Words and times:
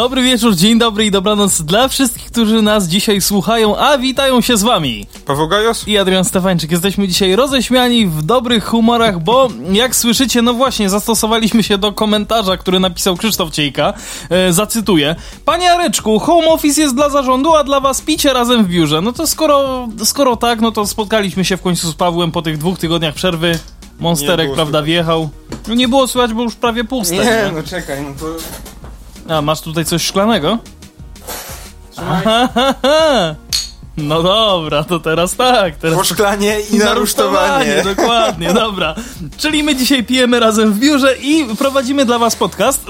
Dobry 0.00 0.22
wieczór, 0.22 0.56
dzień 0.56 0.78
dobry 0.78 1.04
i 1.04 1.10
dobranoc 1.10 1.62
dla 1.62 1.88
wszystkich, 1.88 2.30
którzy 2.30 2.62
nas 2.62 2.88
dzisiaj 2.88 3.20
słuchają, 3.20 3.76
a 3.76 3.98
witają 3.98 4.40
się 4.40 4.56
z 4.56 4.62
wami. 4.62 5.06
Paweł 5.26 5.48
Gajos? 5.48 5.88
I 5.88 5.98
Adrian 5.98 6.24
Stefańczyk. 6.24 6.70
Jesteśmy 6.70 7.08
dzisiaj 7.08 7.36
roześmiani 7.36 8.06
w 8.06 8.22
dobrych 8.22 8.64
humorach, 8.64 9.22
bo 9.22 9.48
jak 9.72 9.96
słyszycie, 9.96 10.42
no 10.42 10.54
właśnie, 10.54 10.90
zastosowaliśmy 10.90 11.62
się 11.62 11.78
do 11.78 11.92
komentarza, 11.92 12.56
który 12.56 12.80
napisał 12.80 13.16
Krzysztof 13.16 13.50
Ciejka. 13.50 13.92
E, 14.30 14.52
zacytuję. 14.52 15.16
Panie 15.44 15.72
Areczku, 15.72 16.18
home 16.18 16.48
office 16.48 16.80
jest 16.80 16.94
dla 16.94 17.08
zarządu, 17.08 17.54
a 17.54 17.64
dla 17.64 17.80
was 17.80 18.00
picie 18.00 18.32
razem 18.32 18.64
w 18.64 18.68
biurze. 18.68 19.00
No 19.00 19.12
to 19.12 19.26
skoro, 19.26 19.88
skoro 20.04 20.36
tak, 20.36 20.60
no 20.60 20.72
to 20.72 20.86
spotkaliśmy 20.86 21.44
się 21.44 21.56
w 21.56 21.62
końcu 21.62 21.90
z 21.90 21.94
Pawłem 21.94 22.32
po 22.32 22.42
tych 22.42 22.58
dwóch 22.58 22.78
tygodniach 22.78 23.14
przerwy. 23.14 23.58
Monsterek, 23.98 24.46
prawda, 24.54 24.78
słychać. 24.78 24.86
wjechał. 24.86 25.28
No 25.68 25.74
nie 25.74 25.88
było 25.88 26.08
słychać, 26.08 26.32
bo 26.32 26.42
już 26.42 26.54
prawie 26.54 26.84
puste. 26.84 27.14
Nie, 27.14 27.50
no 27.54 27.62
czekaj, 27.62 28.02
no 28.02 28.14
to... 28.20 28.26
A, 29.30 29.42
masz 29.42 29.60
tutaj 29.60 29.84
coś 29.84 30.02
szklanego? 30.02 30.58
Trzymaj. 31.92 32.22
No 33.96 34.22
dobra, 34.22 34.84
to 34.84 35.00
teraz 35.00 35.36
tak. 35.36 35.76
Teraz 35.76 35.98
Poszklanie 35.98 36.60
i 36.72 36.78
narusztowanie. 36.78 37.82
Dokładnie, 37.96 38.54
dobra. 38.54 38.94
Czyli 39.38 39.62
my 39.62 39.76
dzisiaj 39.76 40.04
pijemy 40.04 40.40
razem 40.40 40.72
w 40.72 40.78
biurze 40.78 41.16
i 41.16 41.56
prowadzimy 41.58 42.04
dla 42.04 42.18
was 42.18 42.36
podcast. 42.36 42.84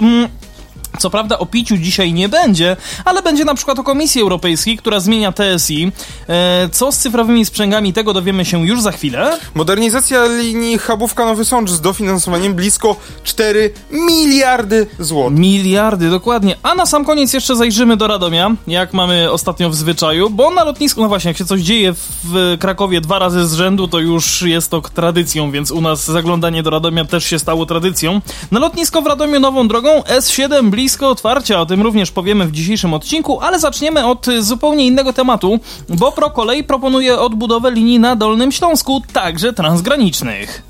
Co 0.99 1.11
prawda 1.11 1.39
o 1.39 1.47
piciu 1.47 1.77
dzisiaj 1.77 2.13
nie 2.13 2.29
będzie, 2.29 2.77
ale 3.05 3.23
będzie 3.23 3.45
na 3.45 3.55
przykład 3.55 3.79
o 3.79 3.83
Komisji 3.83 4.21
Europejskiej, 4.21 4.77
która 4.77 5.01
zmienia 5.01 5.33
TSI. 5.33 5.93
E, 6.29 6.69
co 6.73 6.93
z 6.93 6.99
cyfrowymi 6.99 7.45
sprzęgami, 7.45 7.93
tego 7.93 8.13
dowiemy 8.13 8.45
się 8.45 8.67
już 8.67 8.81
za 8.81 8.93
chwilę. 8.93 9.39
Modernizacja 9.55 10.27
linii 10.27 10.79
Chabówka 10.79 11.25
Nowy 11.25 11.45
Sącz 11.45 11.71
z 11.71 11.81
dofinansowaniem 11.81 12.55
blisko 12.55 12.97
4 13.25 13.73
miliardy 13.91 14.87
złotych. 14.99 15.39
Miliardy, 15.39 16.11
dokładnie. 16.11 16.57
A 16.63 16.75
na 16.75 16.87
sam 16.87 17.05
koniec 17.05 17.33
jeszcze 17.33 17.57
zajrzymy 17.57 17.97
do 17.97 18.07
Radomia, 18.07 18.51
jak 18.67 18.93
mamy 18.93 19.31
ostatnio 19.31 19.71
w 19.71 19.75
zwyczaju, 19.75 20.31
bo 20.31 20.51
na 20.51 20.65
lotnisku, 20.65 21.01
no 21.01 21.09
właśnie, 21.09 21.29
jak 21.29 21.39
się 21.39 21.45
coś 21.45 21.61
dzieje 21.61 21.95
w 22.25 22.57
Krakowie 22.61 23.01
dwa 23.01 23.19
razy 23.19 23.49
z 23.49 23.55
rzędu, 23.55 23.89
to 23.89 23.99
już 23.99 24.43
jest 24.43 24.71
to 24.71 24.81
tradycją, 24.81 25.51
więc 25.51 25.71
u 25.71 25.81
nas 25.81 26.05
zaglądanie 26.05 26.63
do 26.63 26.71
Radomia 26.71 27.05
też 27.05 27.25
się 27.25 27.39
stało 27.39 27.67
tradycją. 27.67 28.21
Na 28.51 28.61
lotnisko 28.61 29.03
w 29.03 29.07
Radomiu 29.07 29.41
nową 29.41 29.69
drogą 29.69 30.01
S7 30.01 30.71
blisko 30.71 30.80
otwarcia, 31.09 31.61
o 31.61 31.67
tym 31.67 31.83
również 31.83 32.11
powiemy 32.11 32.47
w 32.47 32.53
dzisiejszym 32.53 32.95
odcinku, 32.95 33.41
ale 33.41 33.59
zaczniemy 33.59 34.07
od 34.07 34.27
zupełnie 34.39 34.87
innego 34.87 35.13
tematu, 35.13 35.61
bo 35.89 36.13
ProKolej 36.13 36.65
proponuje 36.65 37.19
odbudowę 37.19 37.71
linii 37.71 37.99
na 37.99 38.17
Dolnym 38.17 38.53
Śląsku, 38.53 39.03
także 39.13 39.53
transgranicznych. 39.53 40.63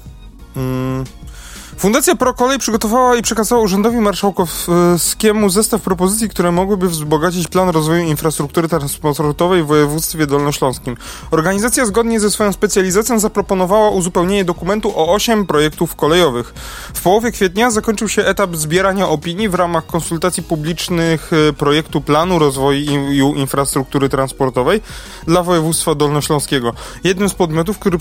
Fundacja 1.81 2.17
ProKolej 2.17 2.59
przygotowała 2.59 3.17
i 3.17 3.23
przekazała 3.23 3.62
Urzędowi 3.62 3.97
Marszałkowskiemu 3.97 5.48
zestaw 5.48 5.83
propozycji, 5.83 6.28
które 6.28 6.53
mogłyby 6.53 6.89
wzbogacić 6.89 7.48
plan 7.48 7.69
rozwoju 7.69 8.05
infrastruktury 8.05 8.69
transportowej 8.69 9.62
w 9.62 9.67
województwie 9.67 10.27
dolnośląskim. 10.27 10.97
Organizacja 11.31 11.86
zgodnie 11.86 12.20
ze 12.20 12.31
swoją 12.31 12.53
specjalizacją 12.53 13.19
zaproponowała 13.19 13.91
uzupełnienie 13.91 14.45
dokumentu 14.45 14.92
o 14.97 15.14
8 15.14 15.47
projektów 15.47 15.97
kolejowych. 15.97 16.55
W 16.95 17.03
połowie 17.03 17.33
kwietnia 17.33 17.70
zakończył 17.70 18.08
się 18.08 18.25
etap 18.25 18.56
zbierania 18.56 19.08
opinii 19.08 19.48
w 19.48 19.55
ramach 19.55 19.86
konsultacji 19.86 20.42
publicznych 20.42 21.30
e, 21.48 21.52
projektu 21.52 22.01
planu 22.01 22.39
rozwoju 22.39 23.35
infrastruktury 23.35 24.08
transportowej 24.08 24.80
dla 25.27 25.42
województwa 25.42 25.95
dolnośląskiego. 25.95 26.73
Jednym 27.05 27.29
z 27.29 27.35
podmiotów, 27.35 27.79
który 27.79 27.98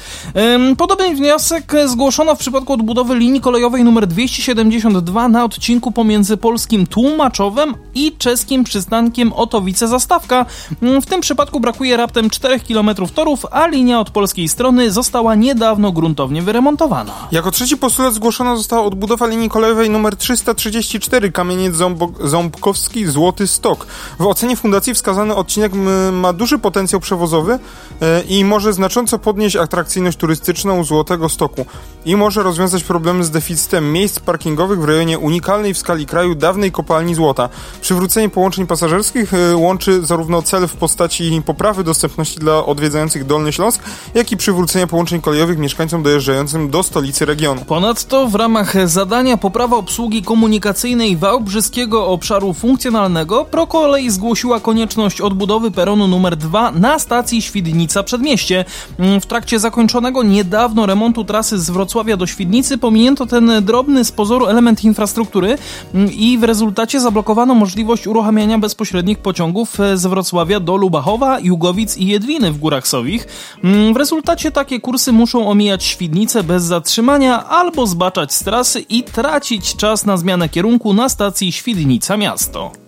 Podobny 0.78 1.14
wniosek 1.14 1.72
zgłoszono 1.86 2.34
w 2.34 2.38
przypadku 2.38 2.72
odbudowy 2.72 3.14
linii 3.14 3.40
kolejowej 3.40 3.80
nr 3.82 4.07
272 4.08 5.28
na 5.28 5.44
odcinku 5.44 5.92
pomiędzy 5.92 6.36
polskim 6.36 6.86
Tłumaczowem 6.86 7.74
i 7.94 8.12
czeskim 8.18 8.64
przystankiem 8.64 9.32
Otowice-Zastawka. 9.32 10.46
Ym, 10.82 11.02
W 11.02 11.06
tym 11.06 11.20
przypadku 11.20 11.60
brakuje 11.60 11.96
raptem 11.96 12.30
4 12.30 12.60
km 12.60 12.90
torów, 13.14 13.46
a 13.50 13.66
linia 13.66 14.00
od 14.00 14.10
polskiej 14.10 14.48
strony 14.48 14.90
została 14.90 15.34
niedawno 15.34 15.92
gruntownie 15.92 16.42
wyremontowana. 16.42 17.12
Jako 17.32 17.50
trzeci 17.50 17.76
postulat 17.76 18.14
zgłoszona 18.14 18.56
została 18.56 18.82
odbudowa 18.84 19.26
linii 19.26 19.48
kolejowej 19.48 19.86
nr 19.86 20.16
334 20.16 21.32
Kamieniec 21.32 21.74
Ząbok- 21.74 22.26
Ząbkowski 22.28 23.06
Złoty 23.06 23.46
Stok. 23.46 23.86
W 24.18 24.26
ocenie 24.26 24.56
fundacji 24.56 24.94
wskazany 24.94 25.34
odcinek 25.34 25.72
ma 26.12 26.32
duży 26.32 26.58
potencjał 26.58 27.00
przewozowy 27.00 27.58
e, 28.02 28.22
i 28.22 28.44
może 28.44 28.72
znacząco 28.72 29.18
podnieść 29.18 29.56
atrakcyjność 29.56 30.18
turystyczną 30.18 30.84
Złotego 30.84 31.28
Stoku 31.28 31.66
i 32.04 32.16
może 32.16 32.42
rozwiązać 32.42 32.82
problemy 32.84 33.24
z 33.24 33.30
deficytem 33.30 33.92
miejsc 33.98 34.20
parkingowych 34.20 34.80
w 34.80 34.84
rejonie 34.84 35.18
unikalnej 35.18 35.74
w 35.74 35.78
skali 35.78 36.06
kraju 36.06 36.34
dawnej 36.34 36.72
kopalni 36.72 37.14
złota. 37.14 37.48
Przywrócenie 37.80 38.28
połączeń 38.28 38.66
pasażerskich 38.66 39.34
e, 39.34 39.56
łączy 39.56 40.06
zarówno 40.06 40.42
cel 40.42 40.68
w 40.68 40.76
postaci 40.76 41.42
poprawy 41.46 41.84
dostępności 41.84 42.38
dla 42.38 42.64
odwiedzających 42.64 43.26
Dolny 43.26 43.52
Śląsk, 43.52 43.82
jak 44.14 44.32
i 44.32 44.36
przywrócenia 44.36 44.86
połączeń 44.86 45.20
kolejowych 45.20 45.58
mieszkańcom 45.58 46.02
dojeżdżającym 46.02 46.70
do 46.70 46.82
stolicy 46.82 47.24
regionu. 47.24 47.64
Ponadto 47.64 48.28
w 48.28 48.34
ramach 48.34 48.88
zadania 48.88 49.36
poprawa 49.36 49.76
obsługi 49.76 50.22
komunikacyjnej 50.22 51.16
Wałbrzyskiego 51.16 52.06
Obszaru 52.06 52.54
Funkcjonalnego 52.54 53.44
ProKolej 53.44 54.10
zgłosiła 54.10 54.60
konieczność 54.60 55.20
odbudowy 55.20 55.70
peronu 55.70 56.08
numer 56.08 56.36
2 56.36 56.70
na 56.72 56.98
stacji 56.98 57.42
Świdnica 57.42 58.02
Przedmieście. 58.02 58.64
Mm, 58.98 59.20
W 59.20 59.26
trakcie 59.26 59.58
zakończonego 59.58 60.22
niedawno 60.22 60.86
remontu 60.86 61.24
trasy 61.24 61.58
z 61.58 61.70
Wrocławia 61.70 62.16
do 62.16 62.26
Świdnicy 62.26 62.78
pominięto 62.78 63.26
ten 63.26 63.52
drobny 63.62 63.87
z 64.04 64.12
pozoru 64.12 64.46
element 64.46 64.84
infrastruktury 64.84 65.58
mm, 65.94 66.12
i 66.12 66.38
w 66.38 66.44
rezultacie 66.44 67.00
zablokowano 67.00 67.54
możliwość 67.54 68.06
uruchamiania 68.06 68.58
bezpośrednich 68.58 69.18
pociągów 69.18 69.80
e, 69.80 69.96
z 69.96 70.06
Wrocławia 70.06 70.60
do 70.60 70.76
Lubachowa, 70.76 71.40
Jugowic 71.40 71.96
i 71.96 72.06
Jedwiny 72.06 72.52
w 72.52 72.58
Górach 72.58 72.88
Sowich. 72.88 73.26
Mm, 73.64 73.94
W 73.94 73.96
rezultacie 73.96 74.50
takie 74.50 74.80
kursy 74.80 75.12
muszą 75.12 75.48
omijać 75.50 75.84
Świdnicę 75.84 76.42
bez 76.42 76.64
zatrzymania 76.64 77.46
albo 77.48 77.86
zbaczać 77.86 78.34
z 78.34 78.44
trasy 78.44 78.80
i 78.80 79.02
tracić 79.02 79.76
czas 79.76 80.06
na 80.06 80.16
zmianę 80.16 80.48
kierunku 80.48 80.94
na 80.94 81.08
stacji 81.08 81.52
Świdnica 81.52 82.16
Miasto. 82.16 82.87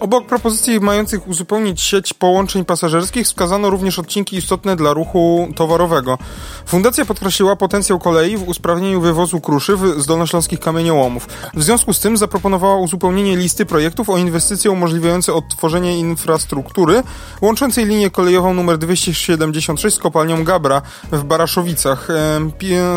Obok 0.00 0.26
propozycji 0.26 0.80
mających 0.80 1.28
uzupełnić 1.28 1.80
sieć 1.80 2.14
połączeń 2.14 2.64
pasażerskich 2.64 3.26
wskazano 3.26 3.70
również 3.70 3.98
odcinki 3.98 4.36
istotne 4.36 4.76
dla 4.76 4.92
ruchu 4.92 5.48
towarowego. 5.56 6.18
Fundacja 6.66 7.04
podkreśliła 7.04 7.56
potencjał 7.56 7.98
kolei 7.98 8.36
w 8.36 8.48
usprawnieniu 8.48 9.00
wywozu 9.00 9.40
kruszyw 9.40 9.80
z 9.96 10.06
dolnośląskich 10.06 10.60
kamieniołomów. 10.60 11.28
W 11.54 11.62
związku 11.62 11.92
z 11.92 12.00
tym 12.00 12.16
zaproponowała 12.16 12.76
uzupełnienie 12.76 13.36
listy 13.36 13.66
projektów 13.66 14.10
o 14.10 14.18
inwestycje 14.18 14.70
umożliwiające 14.70 15.34
odtworzenie 15.34 15.98
infrastruktury 15.98 17.02
łączącej 17.42 17.86
linię 17.86 18.10
kolejową 18.10 18.50
nr 18.50 18.78
276 18.78 19.96
z 19.96 19.98
kopalnią 19.98 20.44
Gabra 20.44 20.82
w 21.12 21.24
Baraszowicach, 21.24 22.08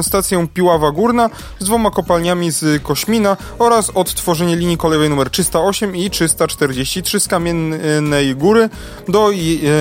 stację 0.02 0.48
Piława 0.54 0.92
Górna 0.92 1.30
z 1.60 1.66
dwoma 1.66 1.92
kopalniami 1.92 2.52
z 2.52 2.84
Kośmina 2.84 3.38
oraz 3.60 3.90
odtworzenie 3.90 4.56
linii 4.56 4.78
kolejowej 4.78 5.12
nr 5.12 5.30
308 5.30 5.96
i 5.96 6.10
343 6.74 7.20
z 7.20 7.28
Kamiennej 7.28 8.36
Góry 8.36 8.70
do 9.08 9.32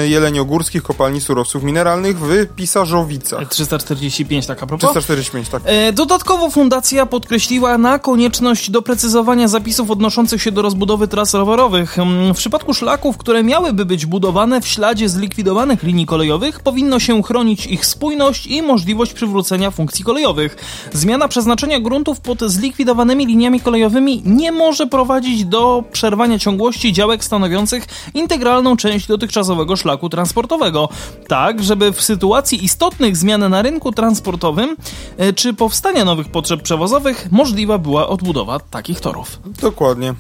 Jeleniogórskich 0.04 0.82
kopalni 0.82 1.20
surowców 1.20 1.62
mineralnych 1.62 2.18
w 2.18 2.46
Pisarzowicach. 2.46 3.48
345 3.48 4.46
tak 4.46 4.62
a 4.62 4.66
propos. 4.66 4.90
345, 4.90 5.48
tak. 5.48 5.62
E, 5.64 5.92
dodatkowo 5.92 6.50
fundacja 6.50 7.06
podkreśliła 7.06 7.78
na 7.78 7.98
konieczność 7.98 8.70
doprecyzowania 8.70 9.48
zapisów 9.48 9.90
odnoszących 9.90 10.42
się 10.42 10.52
do 10.52 10.62
rozbudowy 10.62 11.08
tras 11.08 11.34
rowerowych. 11.34 11.98
Mm, 11.98 12.34
w 12.34 12.36
przypadku 12.36 12.74
szlaków, 12.74 13.16
które 13.16 13.42
miałyby 13.42 13.84
być 13.84 14.06
budowane 14.06 14.60
w 14.60 14.68
śladzie 14.68 15.08
zlikwidowanych 15.08 15.82
linii 15.82 16.06
kolejowych, 16.06 16.60
powinno 16.60 16.98
się 16.98 17.22
chronić 17.22 17.66
ich 17.66 17.86
spójność 17.86 18.46
i 18.46 18.62
możliwość 18.62 19.12
przywrócenia 19.12 19.70
funkcji 19.70 20.04
kolejowych. 20.04 20.56
Zmiana 20.92 21.28
przeznaczenia 21.28 21.80
gruntów 21.80 22.20
pod 22.20 22.40
zlikwidowanymi 22.40 23.26
liniami 23.26 23.60
kolejowymi 23.60 24.22
nie 24.24 24.52
może 24.52 24.86
prowadzić 24.86 25.44
do 25.44 25.84
przerwania 25.92 26.38
ciągłości 26.38 26.65
działek 26.72 27.24
stanowiących 27.24 27.86
integralną 28.14 28.76
część 28.76 29.06
dotychczasowego 29.06 29.76
szlaku 29.76 30.08
transportowego. 30.08 30.88
Tak, 31.28 31.62
żeby 31.62 31.92
w 31.92 32.02
sytuacji 32.02 32.64
istotnych 32.64 33.16
zmian 33.16 33.50
na 33.50 33.62
rynku 33.62 33.92
transportowym 33.92 34.76
e, 35.16 35.32
czy 35.32 35.54
powstania 35.54 36.04
nowych 36.04 36.28
potrzeb 36.28 36.62
przewozowych 36.62 37.28
możliwa 37.32 37.78
była 37.78 38.08
odbudowa 38.08 38.60
takich 38.60 39.00
torów. 39.00 39.40
Dokładnie. 39.60 40.14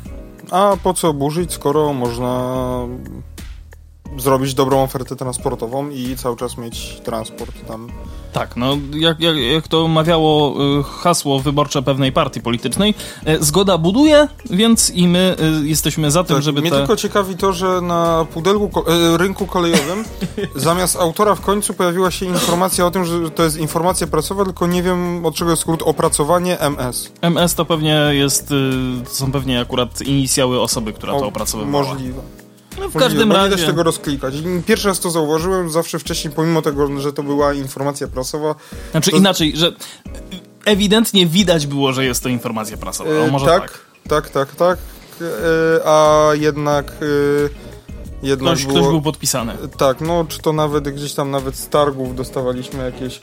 A 0.50 0.76
po 0.82 0.94
co 0.94 1.12
burzyć, 1.12 1.52
skoro 1.52 1.92
można 1.92 2.54
zrobić 4.18 4.54
dobrą 4.54 4.82
ofertę 4.82 5.16
transportową 5.16 5.90
i 5.90 6.16
cały 6.16 6.36
czas 6.36 6.58
mieć 6.58 7.00
transport 7.04 7.66
tam. 7.68 7.88
Tak, 8.32 8.56
no 8.56 8.78
jak, 8.94 9.20
jak, 9.20 9.36
jak 9.36 9.68
to 9.68 9.88
mawiało 9.88 10.54
y, 10.80 10.82
hasło 10.82 11.40
wyborcze 11.40 11.82
pewnej 11.82 12.12
partii 12.12 12.40
politycznej, 12.40 12.94
y, 13.28 13.44
zgoda 13.44 13.78
buduje, 13.78 14.28
więc 14.50 14.90
i 14.90 15.08
my 15.08 15.36
y, 15.62 15.68
jesteśmy 15.68 16.10
za 16.10 16.24
tym, 16.24 16.36
tak, 16.36 16.42
żeby 16.42 16.60
Mnie 16.60 16.70
te... 16.70 16.76
tylko 16.76 16.96
ciekawi 16.96 17.36
to, 17.36 17.52
że 17.52 17.80
na 17.80 18.26
pudelku 18.34 18.84
rynku 19.16 19.46
kolejowym 19.46 20.04
zamiast 20.56 20.96
autora 20.96 21.34
w 21.34 21.40
końcu 21.40 21.74
pojawiła 21.74 22.10
się 22.10 22.26
informacja 22.26 22.86
o 22.86 22.90
tym, 22.90 23.04
że 23.04 23.30
to 23.30 23.42
jest 23.42 23.56
informacja 23.56 24.06
prasowa, 24.06 24.44
tylko 24.44 24.66
nie 24.66 24.82
wiem 24.82 25.26
od 25.26 25.34
czego 25.34 25.50
jest 25.50 25.62
skrót 25.62 25.82
opracowanie 25.82 26.60
MS. 26.60 27.12
MS 27.20 27.54
to 27.54 27.64
pewnie 27.64 28.00
jest, 28.12 28.48
to 29.04 29.10
są 29.10 29.32
pewnie 29.32 29.60
akurat 29.60 30.02
inicjały 30.02 30.60
osoby, 30.60 30.92
która 30.92 31.12
o, 31.12 31.20
to 31.20 31.26
opracowywała. 31.26 31.84
Możliwe. 31.84 32.45
No 32.80 32.88
w 32.88 32.96
każdym 32.96 33.32
razie. 33.32 33.50
Nie 33.50 33.56
da 33.56 33.62
się 33.62 33.66
tego 33.66 33.82
rozklikać. 33.82 34.34
Pierwszy 34.66 34.88
raz 34.88 35.00
to 35.00 35.10
zauważyłem, 35.10 35.70
zawsze 35.70 35.98
wcześniej, 35.98 36.34
pomimo 36.34 36.62
tego, 36.62 37.00
że 37.00 37.12
to 37.12 37.22
była 37.22 37.54
informacja 37.54 38.08
prasowa. 38.08 38.54
Znaczy 38.90 39.10
to... 39.10 39.16
inaczej, 39.16 39.56
że 39.56 39.72
ewidentnie 40.64 41.26
widać 41.26 41.66
było, 41.66 41.92
że 41.92 42.04
jest 42.04 42.22
to 42.22 42.28
informacja 42.28 42.76
prasowa. 42.76 43.10
No, 43.10 43.32
może 43.32 43.46
tak, 43.46 43.80
tak, 44.08 44.30
tak, 44.30 44.30
tak, 44.30 44.56
tak. 44.56 44.78
E, 45.20 45.80
a 45.84 46.30
jednak. 46.34 46.90
E, 46.90 47.66
jednak 48.22 48.54
ktoś, 48.54 48.66
było... 48.66 48.78
ktoś 48.78 48.90
był 48.90 49.02
podpisany. 49.02 49.52
Tak, 49.78 50.00
no 50.00 50.24
czy 50.28 50.38
to 50.38 50.52
nawet 50.52 50.88
gdzieś 50.88 51.14
tam 51.14 51.30
nawet 51.30 51.56
z 51.56 51.68
targów 51.68 52.16
dostawaliśmy 52.16 52.84
jakieś 52.84 53.20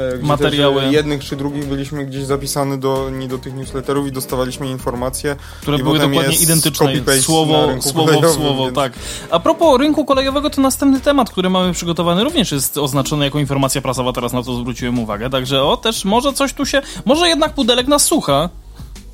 E, 0.00 0.22
materiały. 0.22 0.82
jednych 0.90 1.24
czy 1.24 1.36
drugich 1.36 1.66
byliśmy 1.66 2.06
gdzieś 2.06 2.24
zapisany 2.24 2.78
do, 2.78 3.10
nie 3.10 3.28
do 3.28 3.38
tych 3.38 3.54
newsletterów 3.54 4.06
i 4.06 4.12
dostawaliśmy 4.12 4.66
informacje. 4.66 5.36
Które 5.62 5.78
były 5.78 5.98
dokładnie 5.98 6.36
identyczne, 6.36 6.92
słowo, 7.20 7.68
słowo 7.80 8.20
w 8.20 8.34
słowo, 8.34 8.64
więc... 8.64 8.76
tak. 8.76 8.92
A 9.30 9.40
propos 9.40 9.80
rynku 9.80 10.04
kolejowego, 10.04 10.50
to 10.50 10.60
następny 10.60 11.00
temat, 11.00 11.30
który 11.30 11.50
mamy 11.50 11.72
przygotowany 11.72 12.24
również 12.24 12.52
jest 12.52 12.78
oznaczony 12.78 13.24
jako 13.24 13.38
informacja 13.38 13.80
prasowa, 13.80 14.12
teraz 14.12 14.32
na 14.32 14.42
to 14.42 14.54
zwróciłem 14.54 14.98
uwagę, 14.98 15.30
także 15.30 15.62
o, 15.62 15.76
też 15.76 16.04
może 16.04 16.32
coś 16.32 16.52
tu 16.52 16.66
się, 16.66 16.82
może 17.04 17.28
jednak 17.28 17.54
Pudelek 17.54 17.88
nas 17.88 18.04
słucha. 18.04 18.48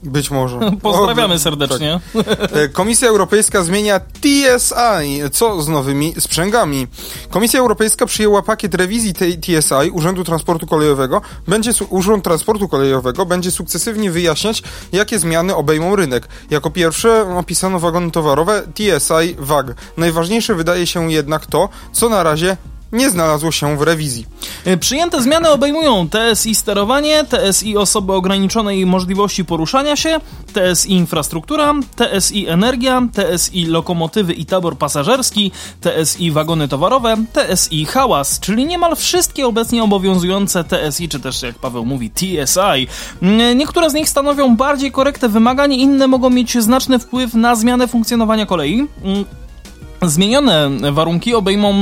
Być 0.06 0.30
może. 0.30 0.58
Pozdrawiamy 0.82 1.34
o, 1.34 1.38
serdecznie. 1.38 2.00
Tak. 2.14 2.72
Komisja 2.72 3.08
Europejska 3.08 3.62
zmienia 3.62 4.00
TSI. 4.00 5.30
Co 5.32 5.62
z 5.62 5.68
nowymi 5.68 6.14
sprzęgami? 6.18 6.86
Komisja 7.30 7.60
Europejska 7.60 8.06
przyjęła 8.06 8.42
pakiet 8.42 8.74
rewizji 8.74 9.14
tej 9.14 9.38
TSI, 9.38 9.90
Urzędu 9.92 10.24
Transportu 10.24 10.66
Kolejowego. 10.66 11.20
Będzie, 11.48 11.70
Urząd 11.90 12.24
Transportu 12.24 12.68
Kolejowego 12.68 13.26
będzie 13.26 13.50
sukcesywnie 13.50 14.10
wyjaśniać, 14.10 14.62
jakie 14.92 15.18
zmiany 15.18 15.54
obejmą 15.54 15.96
rynek. 15.96 16.28
Jako 16.50 16.70
pierwsze 16.70 17.36
opisano 17.38 17.80
wagony 17.80 18.10
towarowe 18.10 18.62
TSI 18.74 19.36
WAG. 19.38 19.74
Najważniejsze 19.96 20.54
wydaje 20.54 20.86
się 20.86 21.12
jednak 21.12 21.46
to, 21.46 21.68
co 21.92 22.08
na 22.08 22.22
razie 22.22 22.56
nie 22.92 23.10
znalazło 23.10 23.52
się 23.52 23.76
w 23.76 23.82
rewizji. 23.82 24.26
E, 24.64 24.76
przyjęte 24.76 25.22
zmiany 25.22 25.50
obejmują 25.50 26.08
TSI 26.08 26.54
sterowanie, 26.54 27.24
TSI 27.24 27.76
osoby 27.76 28.12
ograniczonej 28.12 28.86
możliwości 28.86 29.44
poruszania 29.44 29.96
się, 29.96 30.18
TSI 30.52 30.92
infrastruktura, 30.92 31.74
TSI 31.96 32.48
energia, 32.48 33.02
TSI 33.12 33.66
lokomotywy 33.66 34.32
i 34.32 34.46
tabor 34.46 34.78
pasażerski, 34.78 35.52
TSI 35.80 36.30
wagony 36.30 36.68
towarowe, 36.68 37.16
TSI 37.32 37.84
hałas, 37.84 38.40
czyli 38.40 38.66
niemal 38.66 38.96
wszystkie 38.96 39.46
obecnie 39.46 39.84
obowiązujące 39.84 40.64
TSI, 40.64 41.08
czy 41.08 41.20
też 41.20 41.42
jak 41.42 41.58
Paweł 41.58 41.84
mówi 41.84 42.10
TSI. 42.10 42.86
Mm, 43.22 43.58
niektóre 43.58 43.90
z 43.90 43.94
nich 43.94 44.08
stanowią 44.08 44.56
bardziej 44.56 44.92
korektę 44.92 45.28
wymagań, 45.28 45.74
inne 45.74 46.06
mogą 46.06 46.30
mieć 46.30 46.62
znaczny 46.62 46.98
wpływ 46.98 47.34
na 47.34 47.56
zmianę 47.56 47.88
funkcjonowania 47.88 48.46
kolei. 48.46 48.86
Zmienione 50.02 50.70
warunki 50.92 51.34
obejmą, 51.34 51.74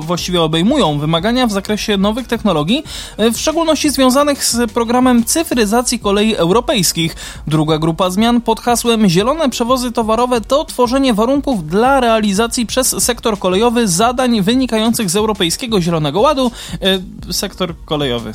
właściwie 0.00 0.42
obejmują 0.42 0.98
wymagania 0.98 1.46
w 1.46 1.52
zakresie 1.52 1.96
nowych 1.96 2.26
technologii, 2.26 2.84
w 3.18 3.38
szczególności 3.38 3.90
związanych 3.90 4.44
z 4.44 4.72
programem 4.72 5.24
cyfryzacji 5.24 5.98
kolei 5.98 6.34
europejskich. 6.34 7.16
Druga 7.46 7.78
grupa 7.78 8.10
zmian 8.10 8.40
pod 8.40 8.60
hasłem 8.60 9.08
Zielone 9.08 9.50
przewozy 9.50 9.92
towarowe 9.92 10.40
to 10.40 10.64
tworzenie 10.64 11.14
warunków 11.14 11.66
dla 11.66 12.00
realizacji 12.00 12.66
przez 12.66 13.04
sektor 13.04 13.38
kolejowy 13.38 13.88
zadań 13.88 14.42
wynikających 14.42 15.10
z 15.10 15.16
Europejskiego 15.16 15.80
Zielonego 15.80 16.20
Ładu. 16.20 16.50
E, 17.28 17.32
sektor 17.32 17.74
kolejowy. 17.84 18.32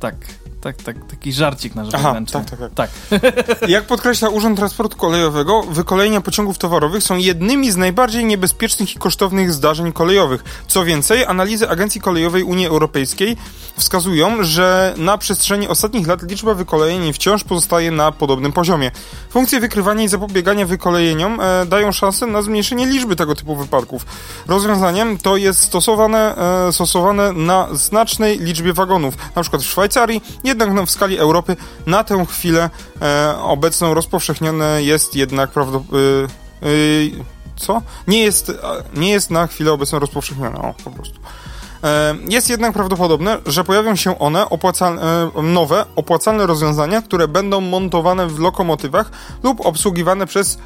Tak 0.00 0.39
tak, 0.60 0.76
tak, 0.76 0.96
taki 1.06 1.32
żarcik 1.32 1.74
na 1.74 1.84
Aha, 1.92 2.14
tak, 2.32 2.44
tak, 2.50 2.58
tak. 2.74 2.74
tak. 2.74 2.90
Jak 3.68 3.86
podkreśla 3.86 4.28
Urząd 4.28 4.58
Transportu 4.58 4.96
Kolejowego, 4.96 5.62
wykolejenia 5.62 6.20
pociągów 6.20 6.58
towarowych 6.58 7.02
są 7.02 7.16
jednymi 7.16 7.70
z 7.70 7.76
najbardziej 7.76 8.24
niebezpiecznych 8.24 8.96
i 8.96 8.98
kosztownych 8.98 9.52
zdarzeń 9.52 9.92
kolejowych. 9.92 10.44
Co 10.66 10.84
więcej, 10.84 11.24
analizy 11.24 11.68
Agencji 11.68 12.00
Kolejowej 12.00 12.42
Unii 12.42 12.66
Europejskiej 12.66 13.36
wskazują, 13.76 14.42
że 14.42 14.94
na 14.96 15.18
przestrzeni 15.18 15.68
ostatnich 15.68 16.06
lat 16.06 16.22
liczba 16.22 16.54
wykolejeń 16.54 17.12
wciąż 17.12 17.44
pozostaje 17.44 17.90
na 17.90 18.12
podobnym 18.12 18.52
poziomie. 18.52 18.90
Funkcje 19.30 19.60
wykrywania 19.60 20.04
i 20.04 20.08
zapobiegania 20.08 20.66
wykolejeniom 20.66 21.40
e, 21.40 21.66
dają 21.66 21.92
szansę 21.92 22.26
na 22.26 22.42
zmniejszenie 22.42 22.86
liczby 22.86 23.16
tego 23.16 23.34
typu 23.34 23.56
wypadków. 23.56 24.06
Rozwiązaniem 24.46 25.18
to 25.18 25.36
jest 25.36 25.60
stosowane, 25.60 26.36
e, 26.68 26.72
stosowane 26.72 27.32
na 27.32 27.68
znacznej 27.72 28.38
liczbie 28.38 28.72
wagonów. 28.72 29.14
Na 29.34 29.42
przykład 29.42 29.62
w 29.62 29.66
Szwajcarii 29.66 30.22
jednak 30.50 30.72
no, 30.72 30.86
w 30.86 30.90
skali 30.90 31.18
Europy 31.18 31.56
na 31.86 32.04
tę 32.04 32.26
chwilę 32.26 32.70
e, 33.02 33.34
obecną 33.42 33.94
rozpowszechnione 33.94 34.82
jest 34.82 35.14
jednak 35.14 35.50
prawdopodobnie... 35.50 36.00
co? 37.56 37.82
Nie 38.08 38.22
jest, 38.22 38.52
nie 38.94 39.10
jest 39.10 39.30
na 39.30 39.46
chwilę 39.46 39.72
obecną 39.72 39.98
rozpowszechnione, 39.98 40.58
o, 40.58 40.74
po 40.84 40.90
prostu. 40.90 41.20
E, 41.84 42.14
jest 42.28 42.50
jednak 42.50 42.72
prawdopodobne, 42.72 43.38
że 43.46 43.64
pojawią 43.64 43.96
się 43.96 44.18
one 44.18 44.44
e, 44.44 45.42
nowe, 45.42 45.84
opłacalne 45.96 46.46
rozwiązania, 46.46 47.02
które 47.02 47.28
będą 47.28 47.60
montowane 47.60 48.26
w 48.26 48.38
lokomotywach 48.38 49.10
lub 49.42 49.66
obsługiwane 49.66 50.26
przez 50.26 50.58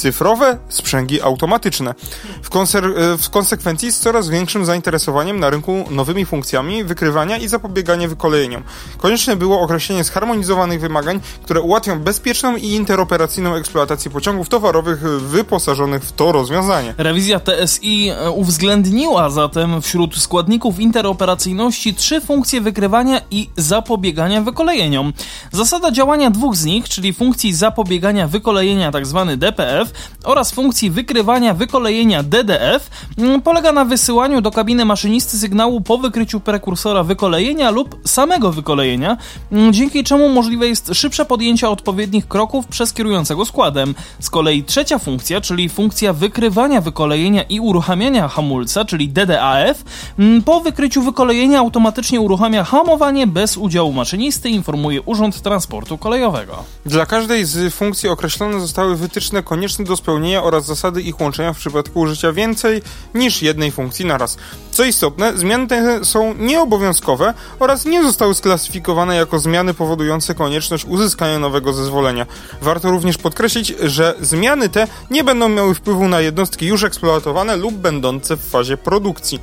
cyfrowe 0.00 0.58
sprzęgi 0.68 1.22
automatyczne. 1.22 1.94
W, 2.42 2.50
konser- 2.50 3.16
w, 3.18 3.30
konsekwencji 3.30 3.92
z 3.92 3.98
coraz 3.98 4.28
większym 4.28 4.64
zainteresowaniem 4.64 5.40
na 5.40 5.50
rynku 5.50 5.84
nowymi 5.90 6.26
funkcjami 6.26 6.84
wykrywania 6.84 7.36
i 7.36 7.48
zapobiegania 7.48 8.08
wykolejeniom. 8.08 8.62
Konieczne 8.98 9.36
było 9.36 9.60
określenie 9.60 10.04
zharmonizowanych 10.04 10.80
wymagań, 10.80 11.20
które 11.44 11.60
ułatwią 11.60 11.98
bezpieczną 11.98 12.56
i 12.56 12.66
interoperacyjną 12.66 13.54
eksploatację 13.54 14.10
pociągów 14.10 14.48
towarowych 14.48 15.00
wyposażonych 15.20 16.04
w 16.04 16.12
to 16.12 16.32
rozwiązanie. 16.32 16.94
Rewizja 16.98 17.40
TSI 17.40 18.08
e, 18.08 18.30
uwzględniła 18.30 19.30
zatem 19.30 19.82
wśród 19.82 20.16
składników 20.16 20.80
interoperacyjności 20.80 21.94
trzy 21.94 22.20
funkcje 22.20 22.60
wykrywania 22.60 23.20
i 23.30 23.50
zapobiegania 23.56 24.40
wykolejeniom. 24.42 25.12
Zasada 25.52 25.90
działania 25.90 26.30
dwóch 26.30 26.56
z 26.56 26.64
nich, 26.64 26.88
czyli 26.88 27.12
funkcji 27.12 27.54
zapobiegania 27.54 28.28
wykolejenia 28.28 28.92
tzw. 28.92 29.26
Tak 29.28 29.38
DPF 29.38 29.89
Oraz 30.24 30.50
funkcji 30.50 30.90
wykrywania 30.90 31.54
wykolejenia 31.54 32.22
DDF 32.22 32.90
mm, 33.18 33.42
polega 33.42 33.72
na 33.72 33.84
wysyłaniu 33.84 34.40
do 34.40 34.50
kabiny 34.50 34.84
maszynisty 34.84 35.38
sygnału 35.38 35.80
po 35.80 35.98
wykryciu 35.98 36.40
prekursora 36.40 37.02
wykolejenia 37.02 37.70
lub 37.70 37.98
samego 38.04 38.52
wykolejenia, 38.52 39.16
mm, 39.52 39.72
dzięki 39.72 40.04
czemu 40.04 40.28
możliwe 40.28 40.68
jest 40.68 40.90
szybsze 40.94 41.24
podjęcie 41.24 41.68
odpowiednich 41.68 42.28
kroków 42.28 42.66
przez 42.66 42.92
kierującego 42.92 43.44
składem. 43.44 43.94
Z 44.20 44.30
kolei 44.30 44.64
trzecia 44.64 44.98
funkcja, 44.98 45.40
czyli 45.40 45.68
funkcja 45.68 46.12
wykrywania 46.12 46.80
wykolejenia 46.80 47.42
i 47.42 47.60
uruchamiania 47.60 48.28
hamulca, 48.28 48.84
czyli 48.84 49.08
DDAF, 49.08 49.84
mm, 50.18 50.42
po 50.42 50.60
wykryciu 50.60 51.02
wykolejenia 51.02 51.58
automatycznie 51.58 52.20
uruchamia 52.20 52.64
hamowanie 52.64 53.26
bez 53.26 53.56
udziału 53.56 53.92
maszynisty, 53.92 54.48
informuje 54.48 55.02
Urząd 55.02 55.42
Transportu 55.42 55.98
Kolejowego. 55.98 56.64
Dla 56.86 57.06
każdej 57.06 57.44
z 57.44 57.74
funkcji 57.74 58.08
określone 58.08 58.60
zostały 58.60 58.96
wytyczne 58.96 59.42
konieczne 59.42 59.79
do 59.84 59.96
spełnienia 59.96 60.42
oraz 60.42 60.66
zasady 60.66 61.02
ich 61.02 61.20
łączenia 61.20 61.52
w 61.52 61.58
przypadku 61.58 62.00
użycia 62.00 62.32
więcej 62.32 62.82
niż 63.14 63.42
jednej 63.42 63.70
funkcji 63.70 64.04
naraz. 64.04 64.36
Co 64.80 64.84
istotne, 64.84 65.38
zmiany 65.38 65.66
te 65.66 66.04
są 66.04 66.34
nieobowiązkowe 66.34 67.34
oraz 67.58 67.84
nie 67.84 68.02
zostały 68.02 68.34
sklasyfikowane 68.34 69.16
jako 69.16 69.38
zmiany 69.38 69.74
powodujące 69.74 70.34
konieczność 70.34 70.84
uzyskania 70.84 71.38
nowego 71.38 71.72
zezwolenia. 71.72 72.26
Warto 72.62 72.90
również 72.90 73.18
podkreślić, 73.18 73.74
że 73.82 74.14
zmiany 74.20 74.68
te 74.68 74.86
nie 75.10 75.24
będą 75.24 75.48
miały 75.48 75.74
wpływu 75.74 76.08
na 76.08 76.20
jednostki 76.20 76.66
już 76.66 76.84
eksploatowane 76.84 77.56
lub 77.56 77.74
będące 77.74 78.36
w 78.36 78.50
fazie 78.50 78.76
produkcji. 78.76 79.40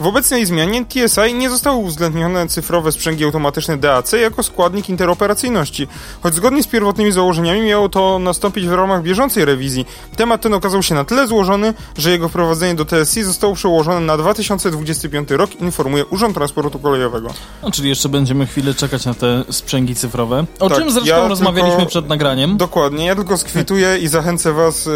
W 0.00 0.06
obecnej 0.06 0.46
zmianie 0.46 0.84
TSI 0.84 1.34
nie 1.34 1.50
zostały 1.50 1.76
uwzględnione 1.76 2.48
cyfrowe 2.48 2.92
sprzęgi 2.92 3.24
automatyczne 3.24 3.76
DAC 3.76 4.12
jako 4.12 4.42
składnik 4.42 4.88
interoperacyjności, 4.88 5.88
choć 6.22 6.34
zgodnie 6.34 6.62
z 6.62 6.66
pierwotnymi 6.66 7.12
założeniami 7.12 7.60
miało 7.60 7.88
to 7.88 8.18
nastąpić 8.18 8.66
w 8.66 8.72
ramach 8.72 9.02
bieżącej 9.02 9.44
rewizji. 9.44 9.86
Temat 10.16 10.40
ten 10.40 10.54
okazał 10.54 10.82
się 10.82 10.94
na 10.94 11.04
tyle 11.04 11.26
złożony, 11.26 11.74
że 11.98 12.10
jego 12.10 12.28
wprowadzenie 12.28 12.74
do 12.74 12.84
TSI 12.84 13.22
zostało 13.22 13.54
przełożone 13.54 14.00
na 14.00 14.16
2025 14.84 15.30
rok, 15.30 15.60
informuje 15.60 16.04
Urząd 16.06 16.34
Transportu 16.34 16.78
Kolejowego. 16.78 17.28
No, 17.62 17.70
czyli 17.70 17.88
jeszcze 17.88 18.08
będziemy 18.08 18.46
chwilę 18.46 18.74
czekać 18.74 19.04
na 19.04 19.14
te 19.14 19.44
sprzęgi 19.50 19.94
cyfrowe. 19.94 20.44
O 20.60 20.68
Tak, 20.68 20.78
czym 20.78 20.90
zresztą 20.90 21.08
ja 21.10 21.28
rozmawialiśmy 21.28 21.76
tylko- 21.76 21.90
przed 21.90 22.08
nagraniem. 22.08 22.56
Dokładnie, 22.56 23.06
ja 23.06 23.14
tylko 23.16 23.36
skwituję 23.38 23.98
i 23.98 24.08
zachęcę 24.08 24.52
Was 24.52 24.86
y, 24.86 24.90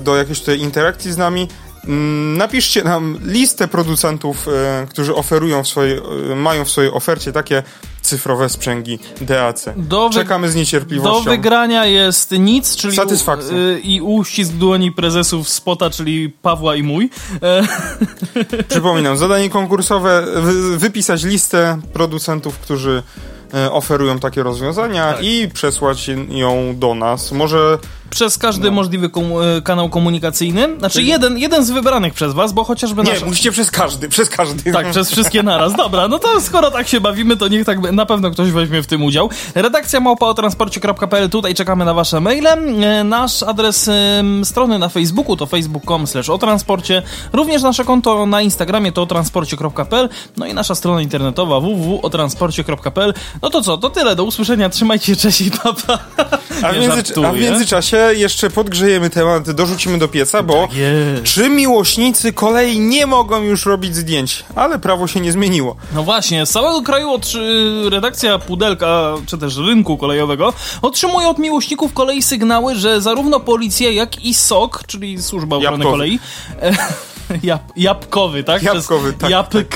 do 0.00 0.16
jakiejś 0.16 0.40
tutaj 0.40 0.60
interakcji 0.60 1.12
z 1.12 1.16
nami. 1.16 1.48
Mm, 1.84 2.36
Napiszcie 2.36 2.84
nam 2.84 3.18
listę 3.24 3.68
producentów, 3.68 4.48
y, 4.48 4.86
którzy 4.88 5.14
oferują 5.14 5.62
w 5.64 5.68
swojej, 5.68 5.98
y, 6.32 6.36
mają 6.36 6.64
w 6.64 6.70
swojej 6.70 6.90
ofercie 6.90 7.32
takie 7.32 7.62
cyfrowe 8.04 8.48
sprzęgi 8.48 8.98
DAC. 9.20 9.64
Do 9.76 10.10
Czekamy 10.12 10.48
z 10.48 10.52
Do 10.54 10.58
niecierpliwością. 10.60 11.30
wygrania 11.30 11.86
jest 11.86 12.30
nic, 12.30 12.76
czyli 12.76 12.96
Satysfakcja. 12.96 13.52
U, 13.56 13.58
y, 13.58 13.80
i 13.80 14.00
uścisk 14.00 14.52
dłoni 14.52 14.92
prezesów 14.92 15.48
Spota, 15.48 15.90
czyli 15.90 16.30
Pawła 16.42 16.76
i 16.76 16.82
mój. 16.82 17.10
E, 17.42 17.62
Przypominam, 18.68 19.16
zadanie 19.16 19.50
konkursowe, 19.50 20.24
wy, 20.36 20.78
wypisać 20.78 21.24
listę 21.24 21.80
producentów, 21.92 22.58
którzy 22.58 23.02
e, 23.54 23.72
oferują 23.72 24.18
takie 24.18 24.42
rozwiązania 24.42 25.12
Tak. 25.12 25.24
i 25.24 25.48
przesłać 25.54 26.10
ją 26.28 26.74
do 26.78 26.94
nas. 26.94 27.32
Może 27.32 27.78
przez 28.14 28.38
każdy 28.38 28.64
No. 28.68 28.74
możliwy 28.74 29.08
kom, 29.10 29.24
e, 29.24 29.62
kanał 29.62 29.88
komunikacyjny. 29.88 30.68
Znaczy 30.78 30.92
Czyli- 30.94 31.08
jeden, 31.08 31.38
jeden 31.38 31.64
z 31.64 31.70
wybranych 31.70 32.14
przez 32.14 32.32
was, 32.34 32.52
bo 32.52 32.64
chociażby 32.64 33.02
nie, 33.02 33.12
musicie 33.26 33.52
przez 33.52 33.70
każdy, 33.70 34.08
przez 34.08 34.28
każdy. 34.30 34.72
Tak, 34.72 34.90
przez 34.90 35.10
wszystkie 35.10 35.42
naraz. 35.42 35.72
Dobra, 35.76 36.08
no 36.08 36.18
to 36.18 36.40
skoro 36.40 36.70
tak 36.70 36.88
się 36.88 37.00
bawimy, 37.00 37.36
to 37.36 37.48
niech 37.48 37.64
tak 37.66 37.92
na 37.92 38.06
pewno 38.06 38.30
ktoś 38.30 38.50
weźmie 38.50 38.82
w 38.82 38.86
tym 38.86 39.02
udział. 39.02 39.30
Redakcja 39.54 40.00
małpa 40.00 40.26
o 40.26 40.34
transporcie.pl, 40.34 41.28
tutaj 41.30 41.54
czekamy 41.54 41.84
na 41.84 41.94
wasze 41.94 42.20
maile. 42.20 42.46
E, 42.46 43.04
Nasz 43.04 43.42
adres 43.42 43.90
strony 44.44 44.78
na 44.78 44.88
Facebooku 44.88 45.36
to 45.36 45.46
facebook.com 45.46 46.06
slash 46.06 46.28
o 46.30 46.38
transporcie. 46.38 47.02
Również 47.32 47.62
nasze 47.62 47.84
konto 47.84 48.26
na 48.26 48.42
Instagramie 48.42 48.92
to 48.92 49.02
o 49.02 49.06
transporcie.pl. 49.06 50.08
No 50.36 50.46
i 50.46 50.54
nasza 50.54 50.74
strona 50.74 51.02
internetowa 51.02 51.60
www.otransporcie.pl. 51.60 53.14
No 53.42 53.50
to 53.50 53.62
co, 53.62 53.78
to 53.78 53.90
tyle. 53.90 54.16
Do 54.16 54.24
usłyszenia. 54.24 54.68
Trzymajcie 54.68 55.06
się, 55.06 55.16
cześć 55.16 55.40
i 55.40 55.50
papa. 55.50 55.98
A 56.62 56.68
w, 56.68 56.74
Nie 56.74 56.80
między, 56.80 56.96
żartuję. 56.96 57.28
a 57.28 57.32
w 57.32 57.38
międzyczasie 57.40 58.03
jeszcze 58.12 58.50
podgrzejemy 58.50 59.10
temat, 59.10 59.50
dorzucimy 59.50 59.98
do 59.98 60.08
pieca, 60.08 60.42
bo 60.42 60.68
Jest. 60.72 61.22
czy 61.34 61.48
miłośnicy 61.48 62.32
kolei 62.32 62.80
nie 62.80 63.06
mogą 63.06 63.42
już 63.42 63.66
robić 63.66 63.96
zdjęć? 63.96 64.44
Ale 64.54 64.78
prawo 64.78 65.06
się 65.06 65.20
nie 65.20 65.32
zmieniło. 65.32 65.76
No 65.94 66.02
właśnie, 66.02 66.46
z 66.46 66.50
całego 66.50 66.82
kraju 66.82 67.10
otrzy- 67.10 67.90
redakcja 67.90 68.38
Pudelka, 68.38 69.14
czy 69.26 69.38
też 69.38 69.56
rynku 69.56 69.96
kolejowego, 69.96 70.52
otrzymuje 70.82 71.28
od 71.28 71.38
miłośników 71.38 71.92
kolei 71.92 72.22
sygnały, 72.22 72.74
że 72.74 73.00
zarówno 73.00 73.40
policja, 73.40 73.90
jak 73.90 74.24
i 74.24 74.34
SOK, 74.34 74.82
czyli 74.86 75.22
Służba 75.22 75.56
Ochrony. 75.56 75.84
Kolei, 75.84 76.18
e, 76.62 76.72
jab, 77.42 77.72
jabłkowy, 77.76 78.44
tak? 78.44 78.62
Jabłkowy, 78.62 79.08
Przez 79.08 79.20
tak, 79.20 79.30
Jabłk. 79.30 79.74